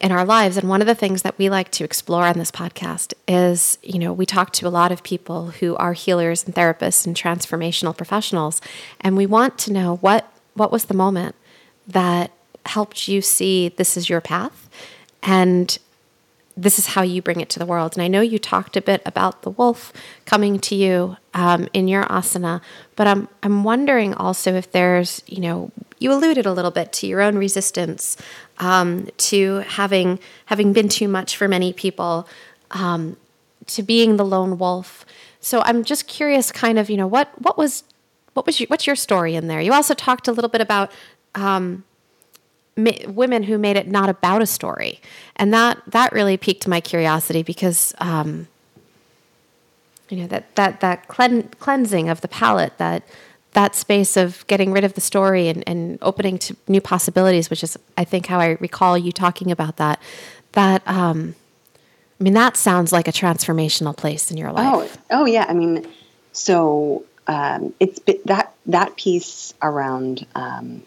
in 0.00 0.12
our 0.12 0.24
lives. 0.24 0.56
And 0.56 0.68
one 0.68 0.80
of 0.80 0.86
the 0.86 0.94
things 0.94 1.22
that 1.22 1.38
we 1.38 1.48
like 1.48 1.70
to 1.72 1.84
explore 1.84 2.24
on 2.24 2.38
this 2.38 2.50
podcast 2.50 3.14
is, 3.28 3.78
you 3.82 3.98
know, 3.98 4.12
we 4.12 4.26
talk 4.26 4.52
to 4.54 4.66
a 4.66 4.68
lot 4.68 4.90
of 4.92 5.02
people 5.02 5.50
who 5.52 5.76
are 5.76 5.92
healers 5.92 6.44
and 6.44 6.54
therapists 6.54 7.06
and 7.06 7.16
transformational 7.16 7.96
professionals, 7.96 8.60
and 9.00 9.16
we 9.16 9.26
want 9.26 9.56
to 9.58 9.72
know 9.72 9.96
what 9.96 10.30
what 10.54 10.72
was 10.72 10.86
the 10.86 10.94
moment 10.94 11.36
that 11.86 12.32
helped 12.66 13.08
you 13.08 13.22
see 13.22 13.68
this 13.68 13.96
is 13.96 14.10
your 14.10 14.20
path 14.20 14.68
and 15.22 15.78
this 16.56 16.78
is 16.78 16.88
how 16.88 17.02
you 17.02 17.22
bring 17.22 17.40
it 17.40 17.48
to 17.50 17.58
the 17.58 17.64
world. 17.64 17.94
And 17.94 18.02
I 18.02 18.08
know 18.08 18.20
you 18.20 18.38
talked 18.38 18.76
a 18.76 18.82
bit 18.82 19.00
about 19.06 19.42
the 19.42 19.50
wolf 19.50 19.92
coming 20.26 20.58
to 20.60 20.74
you 20.74 21.16
um, 21.34 21.68
in 21.72 21.88
your 21.88 22.04
asana, 22.04 22.60
but 22.96 23.06
I'm 23.06 23.28
I'm 23.42 23.64
wondering 23.64 24.14
also 24.14 24.54
if 24.54 24.72
there's 24.72 25.22
you 25.26 25.40
know 25.40 25.70
you 25.98 26.12
alluded 26.12 26.46
a 26.46 26.52
little 26.52 26.70
bit 26.70 26.92
to 26.94 27.06
your 27.06 27.20
own 27.20 27.36
resistance 27.36 28.16
um, 28.58 29.08
to 29.18 29.58
having 29.68 30.18
having 30.46 30.72
been 30.72 30.88
too 30.88 31.08
much 31.08 31.36
for 31.36 31.48
many 31.48 31.72
people. 31.72 32.28
Um, 32.72 33.16
to 33.66 33.82
being 33.82 34.16
the 34.16 34.24
lone 34.24 34.58
wolf. 34.58 35.04
So 35.40 35.62
I'm 35.62 35.84
just 35.84 36.06
curious, 36.06 36.52
kind 36.52 36.78
of, 36.78 36.90
you 36.90 36.96
know, 36.96 37.06
what 37.06 37.30
what 37.40 37.56
was 37.56 37.84
what 38.34 38.46
was 38.46 38.60
your, 38.60 38.66
what's 38.68 38.86
your 38.86 38.96
story 38.96 39.34
in 39.34 39.48
there? 39.48 39.60
You 39.60 39.72
also 39.72 39.94
talked 39.94 40.28
a 40.28 40.32
little 40.32 40.50
bit 40.50 40.60
about 40.60 40.92
um, 41.34 41.84
women 42.76 43.44
who 43.44 43.58
made 43.58 43.76
it 43.76 43.88
not 43.88 44.08
about 44.08 44.42
a 44.42 44.46
story, 44.46 45.00
and 45.36 45.52
that 45.54 45.80
that 45.86 46.12
really 46.12 46.36
piqued 46.36 46.68
my 46.68 46.80
curiosity 46.80 47.42
because 47.42 47.94
um, 47.98 48.48
you 50.10 50.18
know 50.18 50.26
that 50.26 50.54
that 50.56 50.80
that 50.80 51.08
clean, 51.08 51.44
cleansing 51.60 52.08
of 52.08 52.20
the 52.20 52.28
palate 52.28 52.76
that 52.78 53.02
that 53.52 53.74
space 53.74 54.16
of 54.16 54.46
getting 54.46 54.70
rid 54.70 54.84
of 54.84 54.94
the 54.94 55.00
story 55.00 55.48
and, 55.48 55.64
and 55.66 55.98
opening 56.02 56.38
to 56.38 56.56
new 56.68 56.80
possibilities, 56.80 57.50
which 57.50 57.64
is 57.64 57.76
I 57.96 58.04
think 58.04 58.26
how 58.26 58.38
I 58.38 58.56
recall 58.60 58.96
you 58.96 59.12
talking 59.12 59.50
about 59.50 59.76
that. 59.78 60.00
That 60.52 60.82
um, 60.86 61.34
I 62.20 62.24
mean, 62.24 62.34
that 62.34 62.56
sounds 62.56 62.92
like 62.92 63.08
a 63.08 63.12
transformational 63.12 63.96
place 63.96 64.30
in 64.30 64.36
your 64.36 64.52
life. 64.52 64.98
Oh, 65.10 65.20
oh 65.22 65.24
yeah. 65.24 65.46
I 65.48 65.54
mean, 65.54 65.86
so 66.32 67.04
um, 67.26 67.72
it's 67.80 67.98
that 68.26 68.52
that 68.66 68.96
piece 68.96 69.54
around 69.62 70.26
um, 70.34 70.82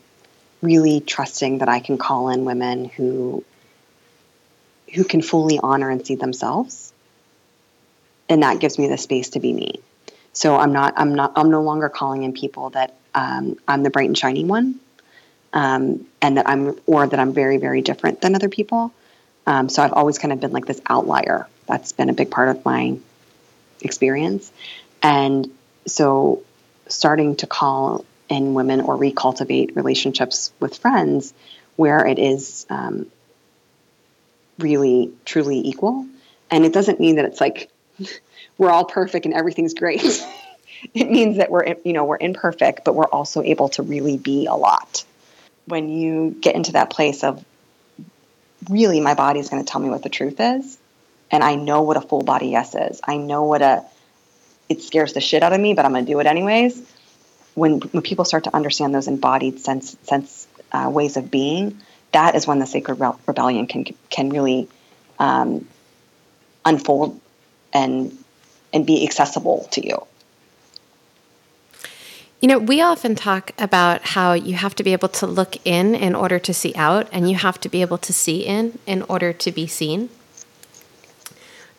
really 0.61 1.01
trusting 1.01 1.57
that 1.57 1.69
I 1.69 1.79
can 1.79 1.97
call 1.97 2.29
in 2.29 2.45
women 2.45 2.85
who 2.85 3.43
who 4.93 5.03
can 5.03 5.23
fully 5.23 5.59
honor 5.61 5.89
and 5.89 6.05
see 6.05 6.15
themselves, 6.15 6.92
and 8.29 8.43
that 8.43 8.59
gives 8.59 8.79
me 8.79 8.87
the 8.87 8.97
space 8.97 9.29
to 9.29 9.39
be 9.39 9.53
me. 9.53 9.79
So 10.33 10.55
I'm 10.55 10.73
not 10.73 10.93
I'm 10.97 11.15
not 11.15 11.33
I'm 11.35 11.51
no 11.51 11.61
longer 11.61 11.89
calling 11.89 12.23
in 12.23 12.33
people 12.33 12.71
that 12.71 12.95
um, 13.13 13.57
I'm 13.67 13.83
the 13.83 13.89
bright 13.89 14.07
and 14.07 14.17
shiny 14.17 14.43
one, 14.43 14.79
um, 15.53 16.05
and 16.21 16.37
that 16.37 16.47
I'm 16.49 16.79
or 16.85 17.05
that 17.05 17.19
I'm 17.19 17.33
very 17.33 17.57
very 17.57 17.81
different 17.81 18.21
than 18.21 18.35
other 18.35 18.49
people. 18.49 18.91
Um, 19.45 19.69
so 19.69 19.83
I've 19.83 19.93
always 19.93 20.17
kind 20.17 20.31
of 20.31 20.39
been 20.39 20.51
like 20.51 20.65
this 20.65 20.81
outlier. 20.87 21.47
That's 21.67 21.91
been 21.91 22.09
a 22.09 22.13
big 22.13 22.31
part 22.31 22.49
of 22.49 22.65
my 22.65 22.97
experience. 23.81 24.51
And 25.01 25.51
so 25.85 26.43
starting 26.87 27.35
to 27.37 27.47
call 27.47 28.05
in 28.29 28.53
women 28.53 28.81
or 28.81 28.97
recultivate 28.97 29.75
relationships 29.75 30.51
with 30.59 30.77
friends 30.77 31.33
where 31.75 32.05
it 32.05 32.19
is 32.19 32.65
um, 32.69 33.07
really, 34.59 35.11
truly 35.25 35.59
equal. 35.59 36.05
And 36.49 36.65
it 36.65 36.73
doesn't 36.73 36.99
mean 36.99 37.17
that 37.17 37.25
it's 37.25 37.41
like 37.41 37.69
we're 38.57 38.69
all 38.69 38.85
perfect 38.85 39.25
and 39.25 39.33
everything's 39.33 39.73
great. 39.73 40.03
it 40.93 41.09
means 41.09 41.37
that 41.37 41.49
we're, 41.49 41.75
you 41.83 41.93
know, 41.93 42.05
we're 42.05 42.17
imperfect, 42.19 42.83
but 42.83 42.95
we're 42.95 43.05
also 43.05 43.41
able 43.41 43.69
to 43.69 43.83
really 43.83 44.17
be 44.17 44.45
a 44.45 44.55
lot. 44.55 45.03
When 45.65 45.89
you 45.89 46.35
get 46.39 46.55
into 46.55 46.73
that 46.73 46.89
place 46.89 47.23
of 47.23 47.43
really 48.69 48.99
my 48.99 49.13
body 49.13 49.39
is 49.39 49.49
going 49.49 49.63
to 49.63 49.69
tell 49.69 49.81
me 49.81 49.89
what 49.89 50.03
the 50.03 50.09
truth 50.09 50.39
is. 50.39 50.77
And 51.31 51.43
I 51.43 51.55
know 51.55 51.81
what 51.81 51.97
a 51.97 52.01
full 52.01 52.21
body 52.21 52.49
yes 52.49 52.75
is. 52.75 53.01
I 53.03 53.17
know 53.17 53.43
what 53.43 53.61
a, 53.61 53.83
it 54.69 54.81
scares 54.81 55.13
the 55.13 55.21
shit 55.21 55.43
out 55.43 55.53
of 55.53 55.59
me, 55.59 55.73
but 55.73 55.85
I'm 55.85 55.91
going 55.91 56.05
to 56.05 56.11
do 56.11 56.19
it 56.19 56.27
anyways. 56.27 56.81
When, 57.55 57.79
when 57.81 58.03
people 58.03 58.25
start 58.25 58.45
to 58.45 58.55
understand 58.55 58.93
those 58.93 59.07
embodied 59.07 59.59
sense, 59.59 59.97
sense 60.03 60.47
uh, 60.71 60.89
ways 60.91 61.17
of 61.17 61.31
being, 61.31 61.79
that 62.11 62.35
is 62.35 62.45
when 62.45 62.59
the 62.59 62.65
sacred 62.65 62.99
re- 62.99 63.13
rebellion 63.27 63.67
can, 63.67 63.85
can 64.09 64.29
really 64.29 64.69
um, 65.19 65.67
unfold 66.65 67.19
and, 67.73 68.17
and 68.71 68.85
be 68.85 69.05
accessible 69.05 69.67
to 69.71 69.85
you. 69.85 70.05
You 72.41 72.49
know, 72.49 72.59
we 72.59 72.81
often 72.81 73.15
talk 73.15 73.51
about 73.57 74.01
how 74.01 74.33
you 74.33 74.55
have 74.55 74.75
to 74.75 74.83
be 74.83 74.91
able 74.91 75.07
to 75.09 75.25
look 75.25 75.55
in 75.65 75.95
in 75.95 76.13
order 76.13 76.39
to 76.39 76.53
see 76.53 76.73
out, 76.75 77.07
and 77.11 77.29
you 77.29 77.37
have 77.37 77.59
to 77.61 77.69
be 77.69 77.81
able 77.81 77.97
to 77.99 78.11
see 78.11 78.45
in 78.45 78.79
in 78.85 79.01
order 79.03 79.31
to 79.31 79.51
be 79.51 79.65
seen. 79.65 80.09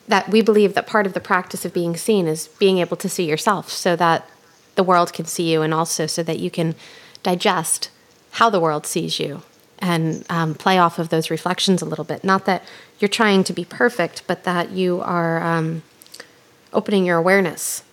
That 0.09 0.31
we 0.31 0.41
believe 0.41 0.73
that 0.73 0.87
part 0.87 1.07
of 1.07 1.13
the 1.13 1.21
practice 1.21 1.67
of 1.67 1.75
being 1.75 1.99
seen 1.99 2.27
is 2.27 2.49
being 2.49 2.79
able 2.79 2.97
to 2.97 3.11
see 3.11 3.29
yourself 3.29 3.71
so 3.71 3.95
that 3.97 4.27
the 4.75 4.83
world 4.83 5.13
can 5.13 5.27
see 5.27 5.53
you, 5.53 5.61
and 5.61 5.75
also 5.75 6.07
so 6.07 6.23
that 6.23 6.39
you 6.39 6.51
can 6.51 6.75
digest 7.23 7.91
how 8.33 8.49
the 8.49 8.61
world 8.61 8.87
sees 8.87 9.21
you 9.21 9.43
and 9.85 10.24
um, 10.30 10.55
play 10.55 10.78
off 10.78 10.99
of 10.99 11.11
those 11.11 11.28
reflections 11.28 11.82
a 11.82 11.85
little 11.85 12.07
bit. 12.07 12.24
Not 12.24 12.47
that 12.47 12.64
you're 12.99 13.09
trying 13.09 13.45
to 13.45 13.53
be 13.53 13.66
perfect, 13.66 14.22
but 14.26 14.45
that 14.45 14.70
you 14.70 15.03
are 15.03 15.43
um, 15.43 15.82
opening 16.72 17.05
your 17.05 17.18
awareness 17.18 17.85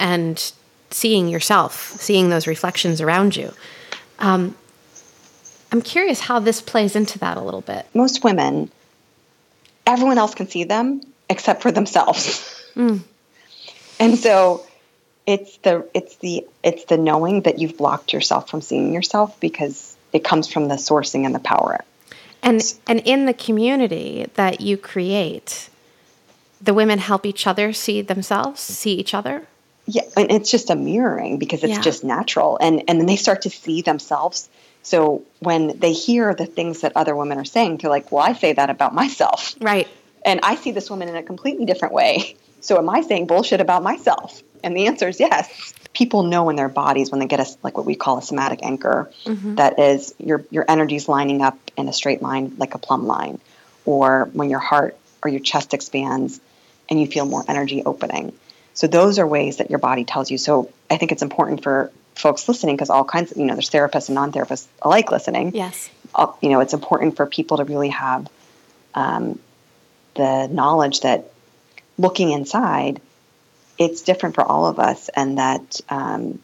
and 0.00 0.52
seeing 0.90 1.28
yourself, 1.28 1.72
seeing 2.00 2.30
those 2.30 2.48
reflections 2.48 3.00
around 3.00 3.36
you. 3.36 3.52
Um, 4.18 4.56
I'm 5.70 5.82
curious 5.82 6.18
how 6.18 6.40
this 6.40 6.60
plays 6.60 6.96
into 6.96 7.16
that 7.20 7.36
a 7.36 7.40
little 7.40 7.60
bit. 7.60 7.86
Most 7.94 8.24
women, 8.24 8.68
everyone 9.86 10.18
else 10.18 10.34
can 10.34 10.48
see 10.48 10.64
them 10.64 11.00
except 11.30 11.62
for 11.62 11.70
themselves. 11.70 12.52
Mm. 12.74 13.00
and 13.98 14.18
so 14.18 14.66
it's 15.26 15.56
the 15.58 15.88
it's 15.94 16.16
the 16.16 16.46
it's 16.62 16.84
the 16.84 16.98
knowing 16.98 17.42
that 17.42 17.58
you've 17.58 17.78
blocked 17.78 18.12
yourself 18.12 18.50
from 18.50 18.60
seeing 18.60 18.92
yourself 18.92 19.40
because 19.40 19.95
it 20.16 20.24
comes 20.24 20.50
from 20.50 20.68
the 20.68 20.74
sourcing 20.74 21.24
and 21.24 21.34
the 21.34 21.38
power. 21.40 21.84
And 22.42 22.62
and 22.86 23.00
in 23.00 23.26
the 23.26 23.34
community 23.34 24.26
that 24.34 24.60
you 24.60 24.76
create, 24.76 25.68
the 26.60 26.74
women 26.74 26.98
help 26.98 27.26
each 27.26 27.46
other 27.46 27.72
see 27.72 28.02
themselves, 28.02 28.60
see 28.60 28.94
each 28.94 29.14
other? 29.14 29.46
Yeah 29.86 30.02
and 30.16 30.30
it's 30.32 30.50
just 30.50 30.70
a 30.70 30.74
mirroring 30.74 31.38
because 31.38 31.62
it's 31.62 31.74
yeah. 31.74 31.80
just 31.80 32.02
natural. 32.02 32.58
And 32.60 32.82
and 32.88 32.98
then 32.98 33.06
they 33.06 33.16
start 33.16 33.42
to 33.42 33.50
see 33.50 33.82
themselves. 33.82 34.48
So 34.82 35.22
when 35.40 35.78
they 35.78 35.92
hear 35.92 36.34
the 36.34 36.46
things 36.46 36.80
that 36.80 36.92
other 36.96 37.14
women 37.14 37.38
are 37.38 37.44
saying 37.44 37.78
they're 37.78 37.90
like 37.90 38.10
well 38.10 38.22
i 38.22 38.32
say 38.32 38.52
that 38.52 38.70
about 38.70 38.94
myself. 38.94 39.54
Right. 39.60 39.88
And 40.24 40.40
i 40.42 40.56
see 40.56 40.72
this 40.72 40.90
woman 40.90 41.08
in 41.08 41.16
a 41.16 41.22
completely 41.22 41.66
different 41.66 41.94
way. 41.94 42.36
So 42.60 42.78
am 42.78 42.88
i 42.88 43.00
saying 43.02 43.26
bullshit 43.26 43.60
about 43.60 43.82
myself? 43.82 44.42
And 44.64 44.76
the 44.76 44.86
answer 44.86 45.08
is 45.08 45.20
yes 45.20 45.74
people 45.96 46.22
know 46.22 46.48
in 46.50 46.56
their 46.56 46.68
bodies 46.68 47.10
when 47.10 47.20
they 47.20 47.26
get 47.26 47.40
a 47.40 47.46
like 47.62 47.76
what 47.76 47.86
we 47.86 47.94
call 47.94 48.18
a 48.18 48.22
somatic 48.22 48.60
anchor 48.62 49.10
mm-hmm. 49.24 49.54
that 49.54 49.78
is 49.78 50.14
your 50.18 50.44
your 50.50 50.64
energy's 50.68 51.08
lining 51.08 51.40
up 51.42 51.58
in 51.76 51.88
a 51.88 51.92
straight 51.92 52.20
line 52.20 52.54
like 52.58 52.74
a 52.74 52.78
plumb 52.78 53.06
line 53.06 53.38
or 53.84 54.28
when 54.32 54.50
your 54.50 54.58
heart 54.58 54.96
or 55.22 55.30
your 55.30 55.40
chest 55.40 55.74
expands 55.74 56.40
and 56.90 57.00
you 57.00 57.06
feel 57.06 57.24
more 57.24 57.44
energy 57.48 57.82
opening 57.84 58.32
so 58.76 58.86
those 58.86 59.18
are 59.18 59.26
ways 59.26 59.56
that 59.56 59.70
your 59.70 59.78
body 59.78 60.04
tells 60.04 60.30
you. 60.30 60.36
So 60.36 60.70
I 60.90 60.98
think 60.98 61.10
it's 61.10 61.22
important 61.22 61.62
for 61.62 61.90
folks 62.14 62.46
listening 62.46 62.76
because 62.76 62.90
all 62.90 63.04
kinds 63.04 63.32
of, 63.32 63.38
you 63.38 63.46
know, 63.46 63.54
there's 63.54 63.70
therapists 63.70 64.08
and 64.08 64.14
non-therapists 64.14 64.66
alike 64.82 65.10
listening. 65.10 65.54
Yes. 65.54 65.88
Uh, 66.14 66.32
you 66.42 66.50
know, 66.50 66.60
it's 66.60 66.74
important 66.74 67.16
for 67.16 67.24
people 67.24 67.56
to 67.56 67.64
really 67.64 67.88
have 67.88 68.28
um, 68.94 69.38
the 70.14 70.46
knowledge 70.48 71.00
that 71.00 71.32
looking 71.96 72.32
inside, 72.32 73.00
it's 73.78 74.02
different 74.02 74.34
for 74.34 74.42
all 74.42 74.66
of 74.66 74.78
us, 74.78 75.08
and 75.10 75.38
that 75.38 75.80
um, 75.88 76.38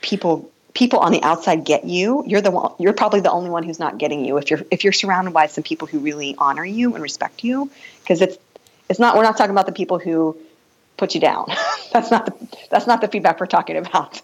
people 0.00 0.50
people 0.74 0.98
on 1.00 1.12
the 1.12 1.22
outside 1.22 1.64
get 1.64 1.84
you. 1.84 2.24
You're 2.26 2.40
the 2.40 2.50
one. 2.50 2.72
You're 2.78 2.92
probably 2.92 3.20
the 3.20 3.30
only 3.30 3.50
one 3.50 3.62
who's 3.62 3.78
not 3.78 3.98
getting 3.98 4.24
you. 4.24 4.36
If 4.38 4.50
you're 4.50 4.60
if 4.70 4.84
you're 4.84 4.92
surrounded 4.92 5.32
by 5.32 5.46
some 5.46 5.64
people 5.64 5.86
who 5.88 5.98
really 5.98 6.34
honor 6.38 6.64
you 6.64 6.94
and 6.94 7.02
respect 7.02 7.44
you, 7.44 7.70
because 8.02 8.20
it's 8.20 8.38
it's 8.88 8.98
not. 8.98 9.16
We're 9.16 9.22
not 9.22 9.36
talking 9.36 9.52
about 9.52 9.66
the 9.66 9.72
people 9.72 9.98
who 9.98 10.36
put 10.96 11.14
you 11.14 11.20
down. 11.20 11.46
that's 11.92 12.10
not 12.10 12.26
the 12.26 12.56
that's 12.70 12.86
not 12.86 13.00
the 13.00 13.08
feedback 13.08 13.40
we're 13.40 13.46
talking 13.46 13.76
about. 13.76 14.20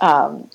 Um, 0.00 0.50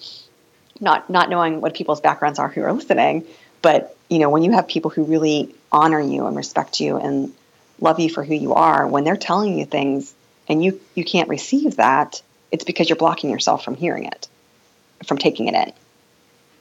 not 0.80 1.10
not 1.10 1.30
knowing 1.30 1.62
what 1.62 1.74
people's 1.74 2.02
backgrounds 2.02 2.40
are 2.40 2.50
who 2.50 2.62
are 2.64 2.74
listening, 2.74 3.26
but 3.62 3.96
you 4.10 4.20
know 4.20 4.30
when 4.30 4.44
you 4.44 4.52
have 4.52 4.68
people 4.68 4.92
who 4.92 5.04
really 5.04 5.54
honor 5.72 6.00
you 6.00 6.26
and 6.28 6.36
respect 6.36 6.80
you 6.80 6.98
and 6.98 7.34
love 7.84 8.00
you 8.00 8.10
for 8.10 8.24
who 8.24 8.34
you 8.34 8.54
are, 8.54 8.88
when 8.88 9.04
they're 9.04 9.18
telling 9.18 9.58
you 9.58 9.66
things 9.66 10.14
and 10.48 10.64
you 10.64 10.80
you 10.96 11.04
can't 11.04 11.30
receive 11.30 11.76
that, 11.76 12.22
it's 12.52 12.64
because 12.64 12.90
you're 12.90 12.96
blocking 12.96 13.30
yourself 13.30 13.64
from 13.64 13.76
hearing 13.76 14.06
it, 14.06 14.28
from 15.06 15.18
taking 15.18 15.48
it 15.48 15.54
in, 15.54 15.74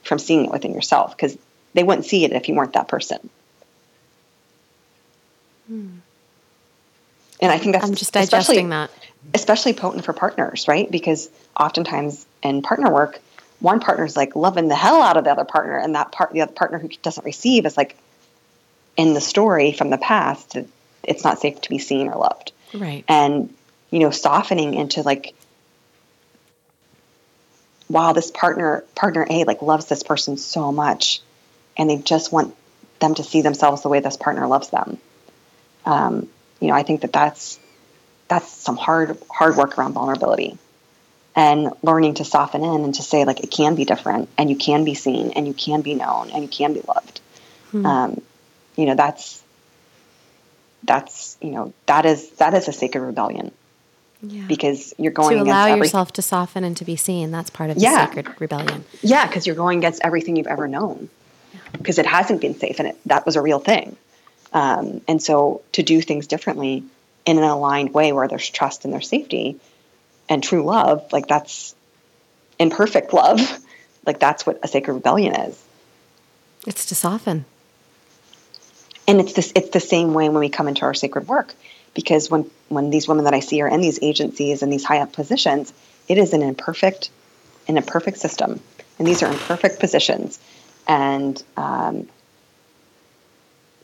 from 0.03 0.19
seeing 0.19 0.45
it 0.45 0.51
within 0.51 0.73
yourself 0.73 1.15
because 1.15 1.37
they 1.73 1.83
wouldn't 1.83 2.05
see 2.05 2.25
it 2.25 2.33
if 2.33 2.47
you 2.47 2.55
weren't 2.55 2.73
that 2.73 2.87
person. 2.87 3.29
Hmm. 5.67 5.97
And 7.41 7.51
I 7.51 7.57
think 7.57 7.73
that's 7.73 7.85
I'm 7.85 7.95
just 7.95 8.13
digesting 8.13 8.69
that. 8.69 8.91
Especially 9.33 9.73
potent 9.73 10.05
for 10.05 10.13
partners, 10.13 10.67
right? 10.67 10.89
Because 10.89 11.29
oftentimes 11.57 12.25
in 12.41 12.61
partner 12.61 12.91
work, 12.91 13.19
one 13.59 13.79
partner 13.79 14.05
is 14.05 14.17
like 14.17 14.35
loving 14.35 14.67
the 14.67 14.75
hell 14.75 15.01
out 15.01 15.17
of 15.17 15.23
the 15.23 15.31
other 15.31 15.45
partner, 15.45 15.77
and 15.77 15.95
that 15.95 16.11
part, 16.11 16.33
the 16.33 16.41
other 16.41 16.51
partner 16.51 16.79
who 16.79 16.89
doesn't 17.01 17.25
receive, 17.25 17.65
is 17.65 17.77
like 17.77 17.97
in 18.97 19.13
the 19.13 19.21
story 19.21 19.71
from 19.71 19.89
the 19.89 19.97
past. 19.97 20.57
It's 21.03 21.23
not 21.23 21.39
safe 21.39 21.61
to 21.61 21.69
be 21.69 21.79
seen 21.79 22.07
or 22.07 22.17
loved, 22.17 22.51
right? 22.73 23.03
And 23.07 23.53
you 23.89 23.99
know, 23.99 24.11
softening 24.11 24.73
into 24.73 25.01
like, 25.01 25.35
wow, 27.89 28.13
this 28.13 28.31
partner, 28.31 28.83
partner 28.95 29.25
A, 29.29 29.43
like 29.43 29.61
loves 29.61 29.85
this 29.85 30.03
person 30.03 30.37
so 30.37 30.71
much, 30.71 31.21
and 31.77 31.89
they 31.89 31.97
just 31.97 32.31
want 32.31 32.55
them 32.99 33.15
to 33.15 33.23
see 33.23 33.41
themselves 33.41 33.83
the 33.83 33.89
way 33.89 33.99
this 33.99 34.17
partner 34.17 34.47
loves 34.47 34.69
them. 34.69 34.97
Um, 35.85 36.29
you 36.59 36.69
know, 36.69 36.73
I 36.73 36.83
think 36.83 37.01
that 37.01 37.13
that's 37.13 37.59
that's 38.27 38.49
some 38.49 38.77
hard 38.77 39.17
hard 39.29 39.57
work 39.57 39.77
around 39.77 39.93
vulnerability 39.93 40.57
and 41.35 41.71
learning 41.81 42.15
to 42.15 42.25
soften 42.25 42.63
in 42.63 42.83
and 42.83 42.95
to 42.95 43.03
say 43.03 43.25
like 43.25 43.43
it 43.43 43.51
can 43.51 43.75
be 43.75 43.85
different 43.85 44.29
and 44.37 44.49
you 44.49 44.55
can 44.55 44.85
be 44.85 44.93
seen 44.93 45.31
and 45.31 45.47
you 45.47 45.53
can 45.53 45.81
be 45.81 45.93
known 45.93 46.29
and 46.29 46.43
you 46.43 46.49
can 46.49 46.73
be 46.73 46.81
loved. 46.87 47.21
Hmm. 47.71 47.85
Um, 47.85 48.21
you 48.75 48.85
know, 48.85 48.95
that's 48.95 49.42
that's 50.83 51.37
you 51.41 51.51
know 51.51 51.73
that 51.85 52.05
is 52.05 52.29
that 52.31 52.53
is 52.53 52.67
a 52.67 52.73
sacred 52.73 53.01
rebellion 53.01 53.51
yeah. 54.21 54.45
because 54.47 54.93
you're 54.97 55.11
going 55.11 55.37
to 55.37 55.43
allow 55.43 55.75
yourself 55.75 56.13
to 56.13 56.21
soften 56.21 56.63
and 56.63 56.77
to 56.77 56.85
be 56.85 56.95
seen. 56.95 57.31
That's 57.31 57.49
part 57.49 57.69
of 57.69 57.75
the 57.75 57.81
yeah. 57.81 58.07
sacred 58.07 58.29
rebellion. 58.39 58.85
Yeah, 59.01 59.27
because 59.27 59.45
you're 59.45 59.55
going 59.55 59.79
against 59.79 60.01
everything 60.03 60.35
you've 60.35 60.47
ever 60.47 60.67
known 60.67 61.09
because 61.73 61.99
it 61.99 62.05
hasn't 62.05 62.41
been 62.41 62.55
safe 62.55 62.79
and 62.79 62.89
it, 62.89 62.97
that 63.05 63.25
was 63.25 63.35
a 63.35 63.41
real 63.41 63.59
thing. 63.59 63.95
Um, 64.53 65.01
and 65.07 65.21
so 65.21 65.61
to 65.73 65.83
do 65.83 66.01
things 66.01 66.27
differently 66.27 66.83
in 67.25 67.37
an 67.37 67.43
aligned 67.43 67.93
way 67.93 68.13
where 68.13 68.27
there's 68.27 68.49
trust 68.49 68.85
and 68.85 68.93
there's 68.93 69.09
safety 69.09 69.59
and 70.29 70.43
true 70.43 70.63
love, 70.63 71.11
like 71.11 71.27
that's 71.27 71.75
imperfect 72.59 73.13
love. 73.13 73.39
Like 74.05 74.19
that's 74.19 74.45
what 74.45 74.59
a 74.61 74.67
sacred 74.67 74.95
rebellion 74.95 75.33
is. 75.33 75.63
It's 76.67 76.85
to 76.87 76.93
soften. 76.93 77.45
And 79.07 79.19
it's 79.19 79.33
this 79.33 79.51
it's 79.55 79.69
the 79.69 79.79
same 79.79 80.13
way 80.13 80.29
when 80.29 80.39
we 80.39 80.49
come 80.49 80.67
into 80.67 80.83
our 80.83 80.93
sacred 80.93 81.27
work. 81.27 81.53
Because 81.93 82.29
when 82.29 82.49
when 82.69 82.89
these 82.89 83.07
women 83.07 83.25
that 83.25 83.33
I 83.33 83.39
see 83.39 83.61
are 83.61 83.67
in 83.67 83.81
these 83.81 83.99
agencies 84.01 84.61
and 84.63 84.71
these 84.71 84.83
high 84.83 84.99
up 84.99 85.13
positions, 85.13 85.73
it 86.07 86.17
is 86.17 86.33
an 86.33 86.41
imperfect 86.41 87.09
an 87.67 87.77
imperfect 87.77 88.17
system. 88.17 88.59
And 88.99 89.07
these 89.07 89.23
are 89.23 89.31
imperfect 89.31 89.79
positions. 89.79 90.39
And 90.87 91.41
um, 91.57 92.09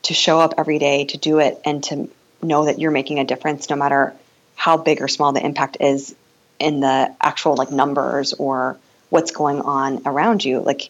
to 0.03 0.13
show 0.13 0.39
up 0.39 0.55
every 0.57 0.79
day, 0.79 1.05
to 1.05 1.17
do 1.17 1.39
it, 1.39 1.59
and 1.65 1.83
to 1.85 2.09
know 2.41 2.65
that 2.65 2.79
you're 2.79 2.91
making 2.91 3.19
a 3.19 3.25
difference 3.25 3.69
no 3.69 3.75
matter 3.75 4.13
how 4.55 4.77
big 4.77 5.01
or 5.01 5.07
small 5.07 5.31
the 5.31 5.43
impact 5.43 5.77
is 5.79 6.15
in 6.59 6.81
the 6.81 7.15
actual 7.21 7.55
like 7.55 7.71
numbers 7.71 8.33
or 8.33 8.77
what's 9.09 9.31
going 9.31 9.61
on 9.61 10.01
around 10.05 10.43
you 10.43 10.59
like 10.59 10.89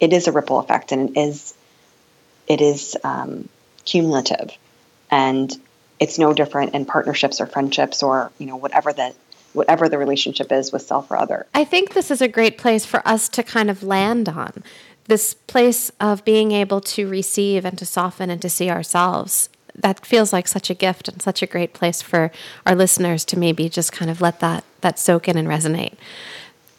it 0.00 0.12
is 0.12 0.26
a 0.26 0.32
ripple 0.32 0.58
effect 0.58 0.92
and 0.92 1.10
it 1.10 1.20
is 1.20 1.54
it 2.46 2.60
is 2.60 2.96
um, 3.04 3.48
cumulative 3.84 4.50
and 5.10 5.52
it's 6.00 6.18
no 6.18 6.32
different 6.32 6.74
in 6.74 6.84
partnerships 6.84 7.40
or 7.40 7.46
friendships 7.46 8.02
or 8.02 8.30
you 8.38 8.46
know 8.46 8.56
whatever 8.56 8.92
the 8.92 9.14
whatever 9.52 9.88
the 9.88 9.98
relationship 9.98 10.50
is 10.50 10.72
with 10.72 10.82
self 10.82 11.10
or 11.10 11.16
other 11.16 11.46
i 11.54 11.64
think 11.64 11.94
this 11.94 12.10
is 12.10 12.20
a 12.20 12.28
great 12.28 12.58
place 12.58 12.84
for 12.84 13.06
us 13.06 13.28
to 13.28 13.42
kind 13.42 13.70
of 13.70 13.82
land 13.82 14.28
on 14.28 14.62
this 15.06 15.34
place 15.34 15.90
of 16.00 16.24
being 16.24 16.50
able 16.52 16.80
to 16.80 17.08
receive 17.08 17.64
and 17.64 17.78
to 17.78 17.84
soften 17.84 18.30
and 18.30 18.40
to 18.40 18.48
see 18.48 18.70
ourselves 18.70 19.48
that 19.74 20.04
feels 20.06 20.32
like 20.32 20.48
such 20.48 20.70
a 20.70 20.74
gift 20.74 21.08
and 21.08 21.20
such 21.20 21.42
a 21.42 21.46
great 21.46 21.74
place 21.74 22.00
for 22.00 22.30
our 22.66 22.74
listeners 22.74 23.24
to 23.26 23.38
maybe 23.38 23.68
just 23.68 23.92
kind 23.92 24.10
of 24.10 24.20
let 24.20 24.40
that 24.40 24.64
that 24.80 24.98
soak 24.98 25.28
in 25.28 25.36
and 25.36 25.48
resonate. 25.48 25.94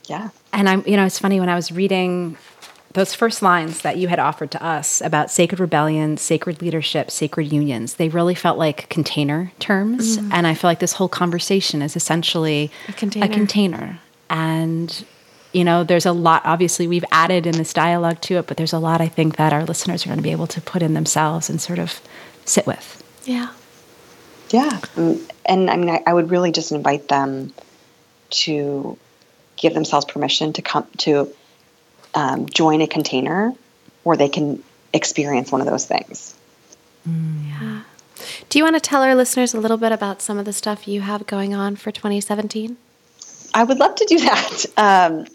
Yeah. 0.07 0.29
And 0.53 0.69
I'm 0.69 0.83
you 0.85 0.95
know, 0.95 1.05
it's 1.05 1.19
funny 1.19 1.39
when 1.39 1.49
I 1.49 1.55
was 1.55 1.71
reading 1.71 2.37
those 2.95 3.13
first 3.13 3.41
lines 3.41 3.81
that 3.81 3.97
you 3.97 4.07
had 4.07 4.19
offered 4.19 4.49
to 4.51 4.65
us 4.65 5.01
about 5.01 5.29
sacred 5.29 5.59
rebellion, 5.59 6.17
sacred 6.17 6.61
leadership, 6.61 7.11
sacred 7.11 7.51
unions, 7.51 7.95
they 7.95 8.09
really 8.09 8.35
felt 8.35 8.57
like 8.57 8.89
container 8.89 9.51
terms. 9.59 10.17
Mm. 10.17 10.29
And 10.33 10.47
I 10.47 10.55
feel 10.55 10.69
like 10.69 10.79
this 10.79 10.93
whole 10.93 11.07
conversation 11.07 11.81
is 11.81 11.95
essentially 11.95 12.71
a 12.87 12.93
container. 12.93 13.25
A 13.25 13.29
container. 13.29 13.99
And, 14.29 15.05
you 15.51 15.63
know, 15.63 15.83
there's 15.83 16.05
a 16.05 16.11
lot, 16.11 16.41
obviously, 16.45 16.87
we've 16.87 17.05
added 17.11 17.45
in 17.45 17.57
this 17.57 17.73
dialogue 17.73 18.21
to 18.21 18.37
it, 18.37 18.47
but 18.47 18.57
there's 18.57 18.73
a 18.73 18.79
lot 18.79 19.01
I 19.01 19.07
think 19.07 19.37
that 19.37 19.53
our 19.53 19.65
listeners 19.65 20.05
are 20.05 20.09
going 20.09 20.17
to 20.17 20.23
be 20.23 20.31
able 20.31 20.47
to 20.47 20.61
put 20.61 20.81
in 20.81 20.95
themselves 20.95 21.49
and 21.49 21.61
sort 21.61 21.79
of 21.79 22.01
sit 22.45 22.65
with. 22.65 23.03
Yeah. 23.25 23.49
Yeah. 24.49 24.79
Mm, 24.95 25.21
and 25.45 25.69
I 25.69 25.77
mean, 25.77 25.89
I, 25.89 26.01
I 26.07 26.13
would 26.13 26.31
really 26.31 26.51
just 26.51 26.71
invite 26.71 27.07
them 27.07 27.53
to 28.31 28.97
give 29.57 29.73
themselves 29.73 30.05
permission 30.05 30.53
to 30.53 30.61
come 30.61 30.87
to 30.97 31.33
um, 32.15 32.47
join 32.47 32.81
a 32.81 32.87
container 32.87 33.53
where 34.03 34.17
they 34.17 34.29
can 34.29 34.63
experience 34.93 35.51
one 35.51 35.61
of 35.61 35.67
those 35.67 35.85
things. 35.85 36.33
Mm, 37.07 37.47
yeah. 37.47 37.81
Do 38.49 38.57
you 38.57 38.63
want 38.63 38.75
to 38.77 38.79
tell 38.79 39.03
our 39.03 39.13
listeners 39.13 39.53
a 39.53 39.59
little 39.59 39.77
bit 39.77 39.91
about 39.91 40.21
some 40.21 40.37
of 40.37 40.45
the 40.45 40.53
stuff 40.53 40.87
you 40.87 41.01
have 41.01 41.27
going 41.27 41.53
on 41.53 41.75
for 41.75 41.91
2017? 41.91 42.77
I 43.53 43.63
would 43.63 43.77
love 43.77 43.95
to 43.95 44.05
do 44.05 44.19
that. 44.19 44.65
Um, 44.77 45.25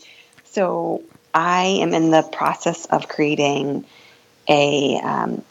so 0.45 1.03
I 1.33 1.79
am 1.81 1.95
in 1.95 2.11
the 2.11 2.23
process 2.23 2.85
of 2.87 3.09
creating 3.09 3.85
a 4.49 4.99
um, 4.99 5.45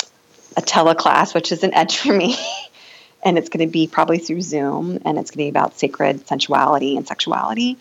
a 0.57 0.61
teleclass, 0.61 1.33
which 1.33 1.51
is 1.51 1.63
an 1.63 1.73
edge 1.73 1.97
for 1.97 2.13
me. 2.13 2.35
and 3.23 3.37
it's 3.37 3.49
going 3.49 3.65
to 3.65 3.71
be 3.71 3.87
probably 3.87 4.17
through 4.17 4.41
Zoom, 4.41 4.99
and 5.05 5.17
it's 5.17 5.31
going 5.31 5.45
to 5.45 5.45
be 5.45 5.49
about 5.49 5.79
sacred 5.79 6.27
sensuality 6.27 6.97
and 6.97 7.07
sexuality. 7.07 7.77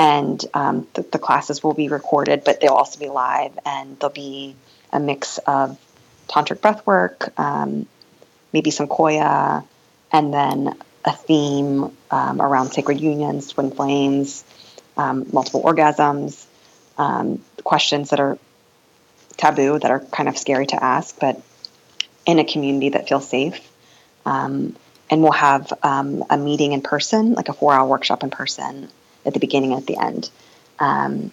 And 0.00 0.42
um, 0.54 0.88
the, 0.94 1.02
the, 1.02 1.18
classes 1.18 1.62
will 1.62 1.74
be 1.74 1.88
recorded, 1.88 2.42
but 2.42 2.62
they'll 2.62 2.72
also 2.72 2.98
be 2.98 3.10
live, 3.10 3.58
and 3.66 3.98
there'll 3.98 4.14
be 4.14 4.56
a 4.94 4.98
mix 4.98 5.36
of 5.36 5.78
tantric 6.26 6.60
breathwork, 6.60 7.38
um, 7.38 7.86
maybe 8.50 8.70
some 8.70 8.88
Qoya, 8.88 9.62
and 10.10 10.32
then 10.32 10.74
a 11.04 11.12
theme 11.12 11.94
um, 12.10 12.40
around 12.40 12.70
sacred 12.70 12.98
unions, 12.98 13.48
twin 13.48 13.72
flames, 13.72 14.42
um, 14.96 15.26
multiple 15.34 15.62
orgasms, 15.62 16.46
um, 16.96 17.42
questions 17.62 18.08
that 18.08 18.20
are 18.20 18.38
taboo, 19.36 19.78
that 19.78 19.90
are 19.90 20.00
kind 20.00 20.30
of 20.30 20.38
scary 20.38 20.66
to 20.68 20.82
ask, 20.82 21.20
but 21.20 21.42
in 22.24 22.38
a 22.38 22.44
community 22.44 22.88
that 22.88 23.06
feels 23.06 23.28
safe. 23.28 23.70
Um, 24.24 24.76
and 25.10 25.22
we'll 25.22 25.32
have 25.32 25.70
a 25.82 26.38
meeting 26.38 26.72
in 26.72 26.80
person, 26.80 27.34
like 27.34 27.50
a 27.50 27.52
four 27.52 27.74
hour 27.74 27.86
workshop 27.86 28.22
in 28.22 28.30
person 28.30 28.88
at 29.24 29.34
the 29.34 29.40
beginning 29.40 29.72
and 29.72 29.80
at 29.80 29.86
the 29.86 29.96
end. 29.96 30.30
Um, 30.78 31.32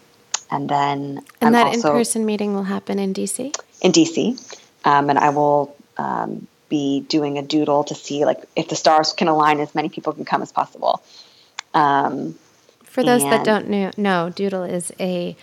and 0.49 0.69
then 0.69 1.21
and 1.41 1.41
I'm 1.41 1.51
that 1.53 1.73
in 1.73 1.81
person 1.81 2.25
meeting 2.25 2.53
will 2.53 2.63
happen 2.63 2.99
in 2.99 3.13
DC. 3.13 3.55
In 3.81 3.91
DC, 3.91 4.59
um, 4.85 5.09
and 5.09 5.19
I 5.19 5.29
will 5.29 5.75
um, 5.97 6.47
be 6.69 7.01
doing 7.01 7.37
a 7.37 7.41
doodle 7.41 7.83
to 7.85 7.95
see 7.95 8.25
like 8.25 8.43
if 8.55 8.69
the 8.69 8.75
stars 8.75 9.13
can 9.13 9.27
align, 9.27 9.59
as 9.59 9.75
many 9.75 9.89
people 9.89 10.13
can 10.13 10.25
come 10.25 10.41
as 10.41 10.51
possible. 10.51 11.03
Um, 11.73 12.37
For 12.83 13.03
those 13.03 13.23
that 13.23 13.45
don't 13.45 13.69
know, 13.69 13.91
know, 13.97 14.31
Doodle 14.33 14.63
is 14.63 14.91
a 14.99 15.35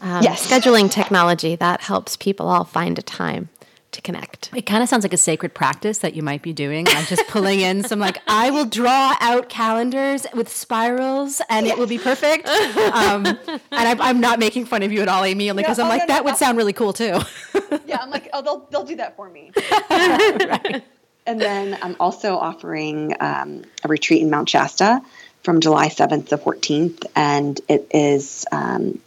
um, 0.00 0.22
yes. 0.22 0.46
scheduling 0.46 0.90
technology 0.90 1.56
that 1.56 1.82
helps 1.82 2.16
people 2.16 2.48
all 2.48 2.64
find 2.64 2.98
a 2.98 3.02
time 3.02 3.48
to 3.92 4.00
connect. 4.00 4.50
It 4.54 4.66
kind 4.66 4.82
of 4.82 4.88
sounds 4.88 5.04
like 5.04 5.12
a 5.12 5.18
sacred 5.18 5.54
practice 5.54 5.98
that 5.98 6.14
you 6.14 6.22
might 6.22 6.42
be 6.42 6.52
doing. 6.52 6.86
I'm 6.88 7.04
just 7.06 7.26
pulling 7.28 7.60
in 7.60 7.84
some 7.84 7.98
like 7.98 8.18
I 8.26 8.50
will 8.50 8.64
draw 8.64 9.16
out 9.20 9.48
calendars 9.48 10.26
with 10.34 10.48
spirals 10.48 11.40
and 11.48 11.66
it 11.66 11.78
will 11.78 11.86
be 11.86 11.98
perfect. 11.98 12.48
Um, 12.92 13.26
and 13.26 13.40
I, 13.70 14.10
am 14.10 14.20
not 14.20 14.38
making 14.38 14.66
fun 14.66 14.82
of 14.82 14.92
you 14.92 15.02
at 15.02 15.08
all, 15.08 15.24
Amy, 15.24 15.50
only 15.50 15.62
because 15.62 15.78
I'm 15.78 15.86
oh, 15.86 15.88
like 15.88 16.02
no, 16.02 16.06
that 16.08 16.24
no, 16.24 16.30
would 16.30 16.36
sound 16.36 16.56
really 16.58 16.72
cool 16.72 16.92
too. 16.92 17.18
yeah, 17.86 17.98
I'm 18.00 18.10
like, 18.10 18.28
oh, 18.32 18.42
they'll 18.42 18.66
they'll 18.70 18.84
do 18.84 18.96
that 18.96 19.16
for 19.16 19.28
me. 19.28 19.50
right. 19.90 20.82
And 21.26 21.40
then 21.40 21.78
I'm 21.80 21.96
also 22.00 22.36
offering 22.36 23.14
um, 23.20 23.64
a 23.84 23.88
retreat 23.88 24.22
in 24.22 24.30
Mount 24.30 24.48
Shasta 24.48 25.00
from 25.42 25.60
July 25.60 25.88
7th 25.88 26.28
to 26.28 26.38
14th, 26.38 27.04
and 27.14 27.60
it 27.68 27.88
is 27.92 28.46
um, 28.52 29.00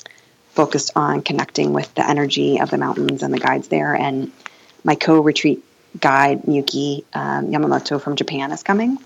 focused 0.49 0.91
on 0.95 1.21
connecting 1.21 1.73
with 1.73 1.93
the 1.95 2.07
energy 2.07 2.59
of 2.59 2.69
the 2.69 2.77
mountains 2.77 3.23
and 3.23 3.33
the 3.33 3.39
guides 3.39 3.67
there 3.67 3.93
and 3.93 4.31
my 4.85 4.95
co 4.95 5.19
retreat 5.19 5.63
guide, 5.99 6.43
Miyuki 6.43 7.03
um, 7.13 7.47
Yamamoto 7.47 7.99
from 7.99 8.15
Japan, 8.15 8.51
is 8.51 8.63
coming. 8.63 8.97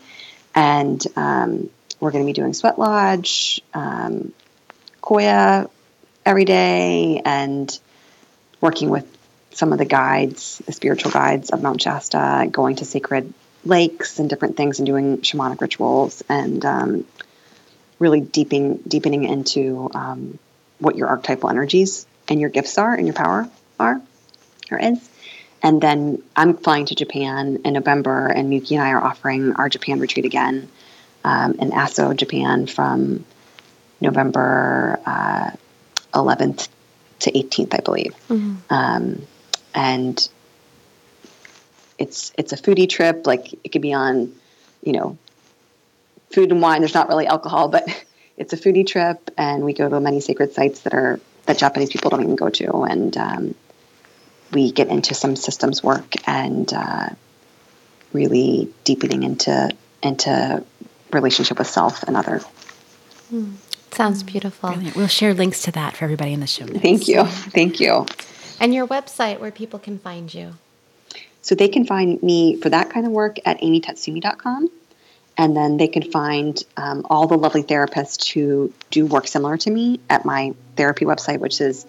And 0.54 1.04
um, 1.16 1.70
we're 2.00 2.12
going 2.12 2.24
to 2.24 2.28
be 2.28 2.34
doing 2.34 2.54
Sweat 2.54 2.78
Lodge, 2.78 3.62
um, 3.74 4.34
Qoya 5.02 5.70
every 6.26 6.46
day, 6.46 7.22
and 7.24 7.80
working 8.62 8.90
with 8.90 9.06
some 9.52 9.72
of 9.72 9.80
the 9.80 9.86
guides, 9.86 10.62
the 10.66 10.74
spiritual 10.74 11.12
guides 11.12 11.50
of 11.50 11.64
Mount 11.64 11.82
Shasta, 11.82 12.48
going 12.52 12.78
to 12.78 12.86
sacred 12.86 13.34
lakes 13.66 14.20
and 14.20 14.30
different 14.30 14.58
things 14.58 14.80
and 14.80 14.86
doing 14.86 15.20
shamanic 15.20 15.60
rituals 15.62 16.24
and 16.30 16.64
um, 16.66 17.06
really 18.00 18.22
deepening, 18.22 18.78
deepening 18.88 19.24
into 19.24 19.90
um, 19.94 20.40
what 20.80 20.96
your 20.96 21.08
archetypal 21.08 21.50
energies 21.50 22.06
and 22.28 22.40
your 22.40 22.50
gifts 22.50 22.78
are 22.78 22.94
and 22.94 23.06
your 23.08 23.16
power 23.16 23.50
are 23.80 24.02
or 24.72 24.78
is. 24.78 25.09
And 25.62 25.82
then 25.82 26.24
I'm 26.36 26.56
flying 26.56 26.86
to 26.86 26.96
Japan 26.96 27.60
in 27.66 27.74
November, 27.74 28.28
and 28.28 28.52
Miyuki 28.52 28.72
and 28.72 28.82
I 28.82 28.92
are 28.92 29.04
offering 29.04 29.54
our 29.56 29.68
Japan 29.68 30.00
retreat 30.00 30.26
again 30.26 30.70
um, 31.24 31.54
in 31.56 31.72
Aso, 31.72 32.16
Japan, 32.16 32.66
from 32.66 33.26
November 34.00 35.00
uh, 35.06 35.52
11th 36.14 36.70
to 37.20 37.32
18th, 37.32 37.74
I 37.74 37.82
believe. 37.82 38.16
Mm-hmm. 38.30 38.56
Um, 38.70 39.22
and 39.76 40.30
it's 41.98 42.32
it's 42.38 42.54
a 42.54 42.58
foodie 42.58 42.90
trip. 42.90 43.28
Like 43.28 43.54
it 43.64 43.72
could 43.72 43.82
be 43.82 43.94
on, 43.94 44.34
you 44.82 44.94
know, 44.94 45.18
food 46.32 46.52
and 46.52 46.62
wine. 46.62 46.82
There's 46.82 46.94
not 46.94 47.10
really 47.10 47.28
alcohol, 47.28 47.68
but 47.68 47.86
it's 48.38 48.54
a 48.54 48.58
foodie 48.58 48.88
trip, 48.88 49.30
and 49.38 49.64
we 49.64 49.74
go 49.74 49.90
to 49.90 50.00
many 50.00 50.22
sacred 50.22 50.54
sites 50.54 50.82
that 50.82 50.94
are 50.94 51.20
that 51.46 51.58
Japanese 51.58 51.90
people 51.90 52.10
don't 52.10 52.24
even 52.24 52.36
go 52.36 52.50
to, 52.50 52.84
and 52.84 53.18
um, 53.18 53.56
we 54.52 54.72
get 54.72 54.88
into 54.88 55.14
some 55.14 55.36
systems 55.36 55.84
work 55.84 56.14
and 56.28 56.72
uh, 56.74 57.10
really 58.14 58.72
deepening 58.84 59.24
into 59.24 59.70
into 60.02 60.64
relationship 61.12 61.60
with 61.60 61.68
self 61.68 62.04
and 62.04 62.16
other. 62.16 62.42
Mm. 63.32 63.56
Sounds 63.92 64.24
beautiful. 64.24 64.70
Brilliant. 64.70 64.96
We'll 64.96 65.08
share 65.08 65.34
links 65.34 65.64
to 65.64 65.72
that 65.72 65.98
for 65.98 66.06
everybody 66.06 66.34
in 66.34 66.40
the 66.40 66.48
show 66.48 66.66
notes. 66.66 66.80
Thank 66.80 67.08
you. 67.08 67.26
Thank 67.26 67.80
you. 67.80 68.06
And 68.60 68.74
your 68.74 68.88
website 68.88 69.40
where 69.40 69.52
people 69.52 69.80
can 69.80 69.98
find 70.00 70.32
you. 70.34 70.54
So 71.42 71.56
they 71.56 71.70
can 71.70 71.86
find 71.86 72.22
me 72.22 72.58
for 72.58 72.70
that 72.70 72.90
kind 72.90 73.06
of 73.06 73.12
work 73.12 73.38
at 73.46 73.62
amytetsumi.com. 73.62 74.70
And 75.38 75.56
then 75.56 75.78
they 75.78 75.88
can 75.88 76.12
find 76.12 76.62
um, 76.76 77.06
all 77.10 77.28
the 77.28 77.38
lovely 77.38 77.64
therapists 77.64 78.30
who 78.32 78.74
do 78.92 79.06
work 79.06 79.26
similar 79.26 79.58
to 79.58 79.70
me 79.72 80.02
at 80.10 80.26
my 80.26 80.54
therapy 80.76 81.06
website, 81.06 81.40
which 81.40 81.62
is 81.62 81.86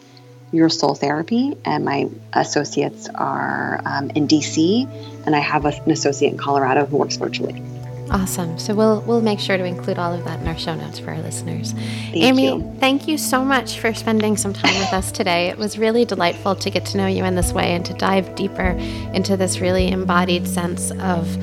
Your 0.52 0.68
Soul 0.68 0.94
Therapy. 0.94 1.56
And 1.64 1.84
my 1.84 2.08
associates 2.32 3.08
are 3.14 3.80
um, 3.84 4.10
in 4.10 4.26
DC, 4.26 4.88
and 5.26 5.34
I 5.34 5.40
have 5.40 5.64
an 5.64 5.90
associate 5.90 6.32
in 6.32 6.38
Colorado 6.38 6.86
who 6.86 6.96
works 6.96 7.16
virtually. 7.16 7.62
Awesome. 8.10 8.58
So 8.58 8.74
we'll 8.74 9.02
we'll 9.02 9.20
make 9.20 9.38
sure 9.38 9.56
to 9.56 9.64
include 9.64 9.96
all 9.96 10.12
of 10.12 10.24
that 10.24 10.40
in 10.40 10.48
our 10.48 10.58
show 10.58 10.74
notes 10.74 10.98
for 10.98 11.10
our 11.10 11.20
listeners. 11.20 11.72
Thank 11.72 12.16
Amy, 12.16 12.46
you. 12.46 12.76
thank 12.80 13.06
you 13.06 13.16
so 13.16 13.44
much 13.44 13.78
for 13.78 13.94
spending 13.94 14.36
some 14.36 14.52
time 14.52 14.74
with 14.80 14.92
us 14.92 15.12
today. 15.12 15.48
It 15.48 15.56
was 15.56 15.78
really 15.78 16.04
delightful 16.04 16.56
to 16.56 16.70
get 16.70 16.84
to 16.86 16.96
know 16.96 17.06
you 17.06 17.24
in 17.24 17.36
this 17.36 17.52
way 17.52 17.72
and 17.72 17.86
to 17.86 17.94
dive 17.94 18.34
deeper 18.34 18.70
into 19.14 19.36
this 19.36 19.60
really 19.60 19.88
embodied 19.88 20.48
sense 20.48 20.90
of 20.90 21.36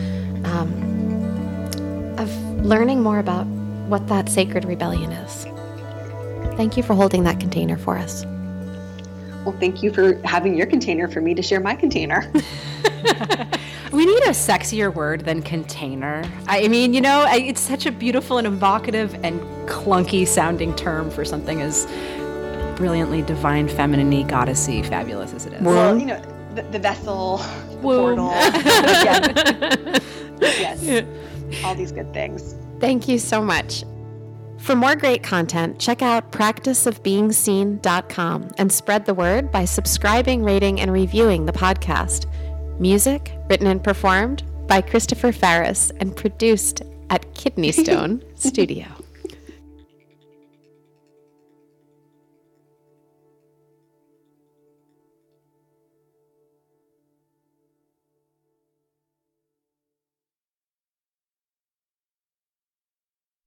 um, 0.46 0.84
of 2.18 2.30
learning 2.66 3.02
more 3.02 3.20
about 3.20 3.46
what 3.88 4.06
that 4.10 4.28
sacred 4.28 4.66
rebellion 4.66 5.14
is. 5.14 5.46
Thank 6.58 6.76
you 6.76 6.84
for 6.84 6.96
holding 6.96 7.24
that 7.24 7.40
container 7.40 7.78
for 7.78 7.98
us. 7.98 8.26
Well, 9.48 9.58
thank 9.62 9.82
you 9.82 9.94
for 9.94 10.16
having 10.26 10.58
your 10.58 10.68
container 10.68 11.08
for 11.08 11.22
me 11.22 11.34
to 11.34 11.42
share 11.42 11.62
my 11.62 11.74
container. 11.74 12.30
We 13.94 14.06
need 14.06 14.24
a 14.24 14.32
sexier 14.32 14.94
word 14.94 15.22
than 15.22 15.42
container. 15.42 16.30
I 16.46 16.68
mean, 16.68 16.94
you 16.94 17.00
know, 17.00 17.26
it's 17.30 17.62
such 17.62 17.86
a 17.86 17.92
beautiful 17.92 18.38
and 18.38 18.46
evocative 18.46 19.14
and 19.24 19.40
clunky 19.66 20.28
sounding 20.28 20.76
term 20.76 21.10
for 21.10 21.24
something 21.24 21.62
as 21.62 21.88
brilliantly 22.76 23.22
divine, 23.22 23.70
feminine 23.70 24.28
goddessy, 24.28 24.86
fabulous 24.86 25.34
as 25.34 25.46
it 25.46 25.54
is. 25.54 25.62
well, 25.62 25.98
you 25.98 26.06
know, 26.06 26.22
the, 26.54 26.64
the 26.64 26.80
vessel, 26.80 27.38
the 27.38 27.78
portal. 27.78 28.28
yes. 28.32 30.02
yes. 30.42 31.06
All 31.64 31.74
these 31.74 31.94
good 31.94 32.14
things. 32.14 32.56
Thank 32.82 33.08
you 33.08 33.18
so 33.18 33.42
much. 33.42 33.86
For 34.68 34.76
more 34.76 34.96
great 34.98 35.24
content, 35.24 35.80
check 35.80 36.02
out 36.02 36.34
practiceofbeingseen.com 36.34 38.52
and 38.58 38.70
spread 38.70 39.06
the 39.06 39.14
word 39.14 39.50
by 39.50 39.64
subscribing, 39.64 40.44
rating, 40.44 40.82
and 40.82 40.92
reviewing 40.92 41.46
the 41.46 41.54
podcast. 41.54 42.26
Music 42.78 43.32
written 43.50 43.68
and 43.68 43.82
performed 43.82 44.44
by 44.68 44.82
Christopher 44.82 45.32
Farris 45.32 45.94
and 46.02 46.14
produced 46.14 46.82
at 47.10 47.34
Kidney 47.34 47.72
Stone 47.72 48.22
Studio. 48.36 48.88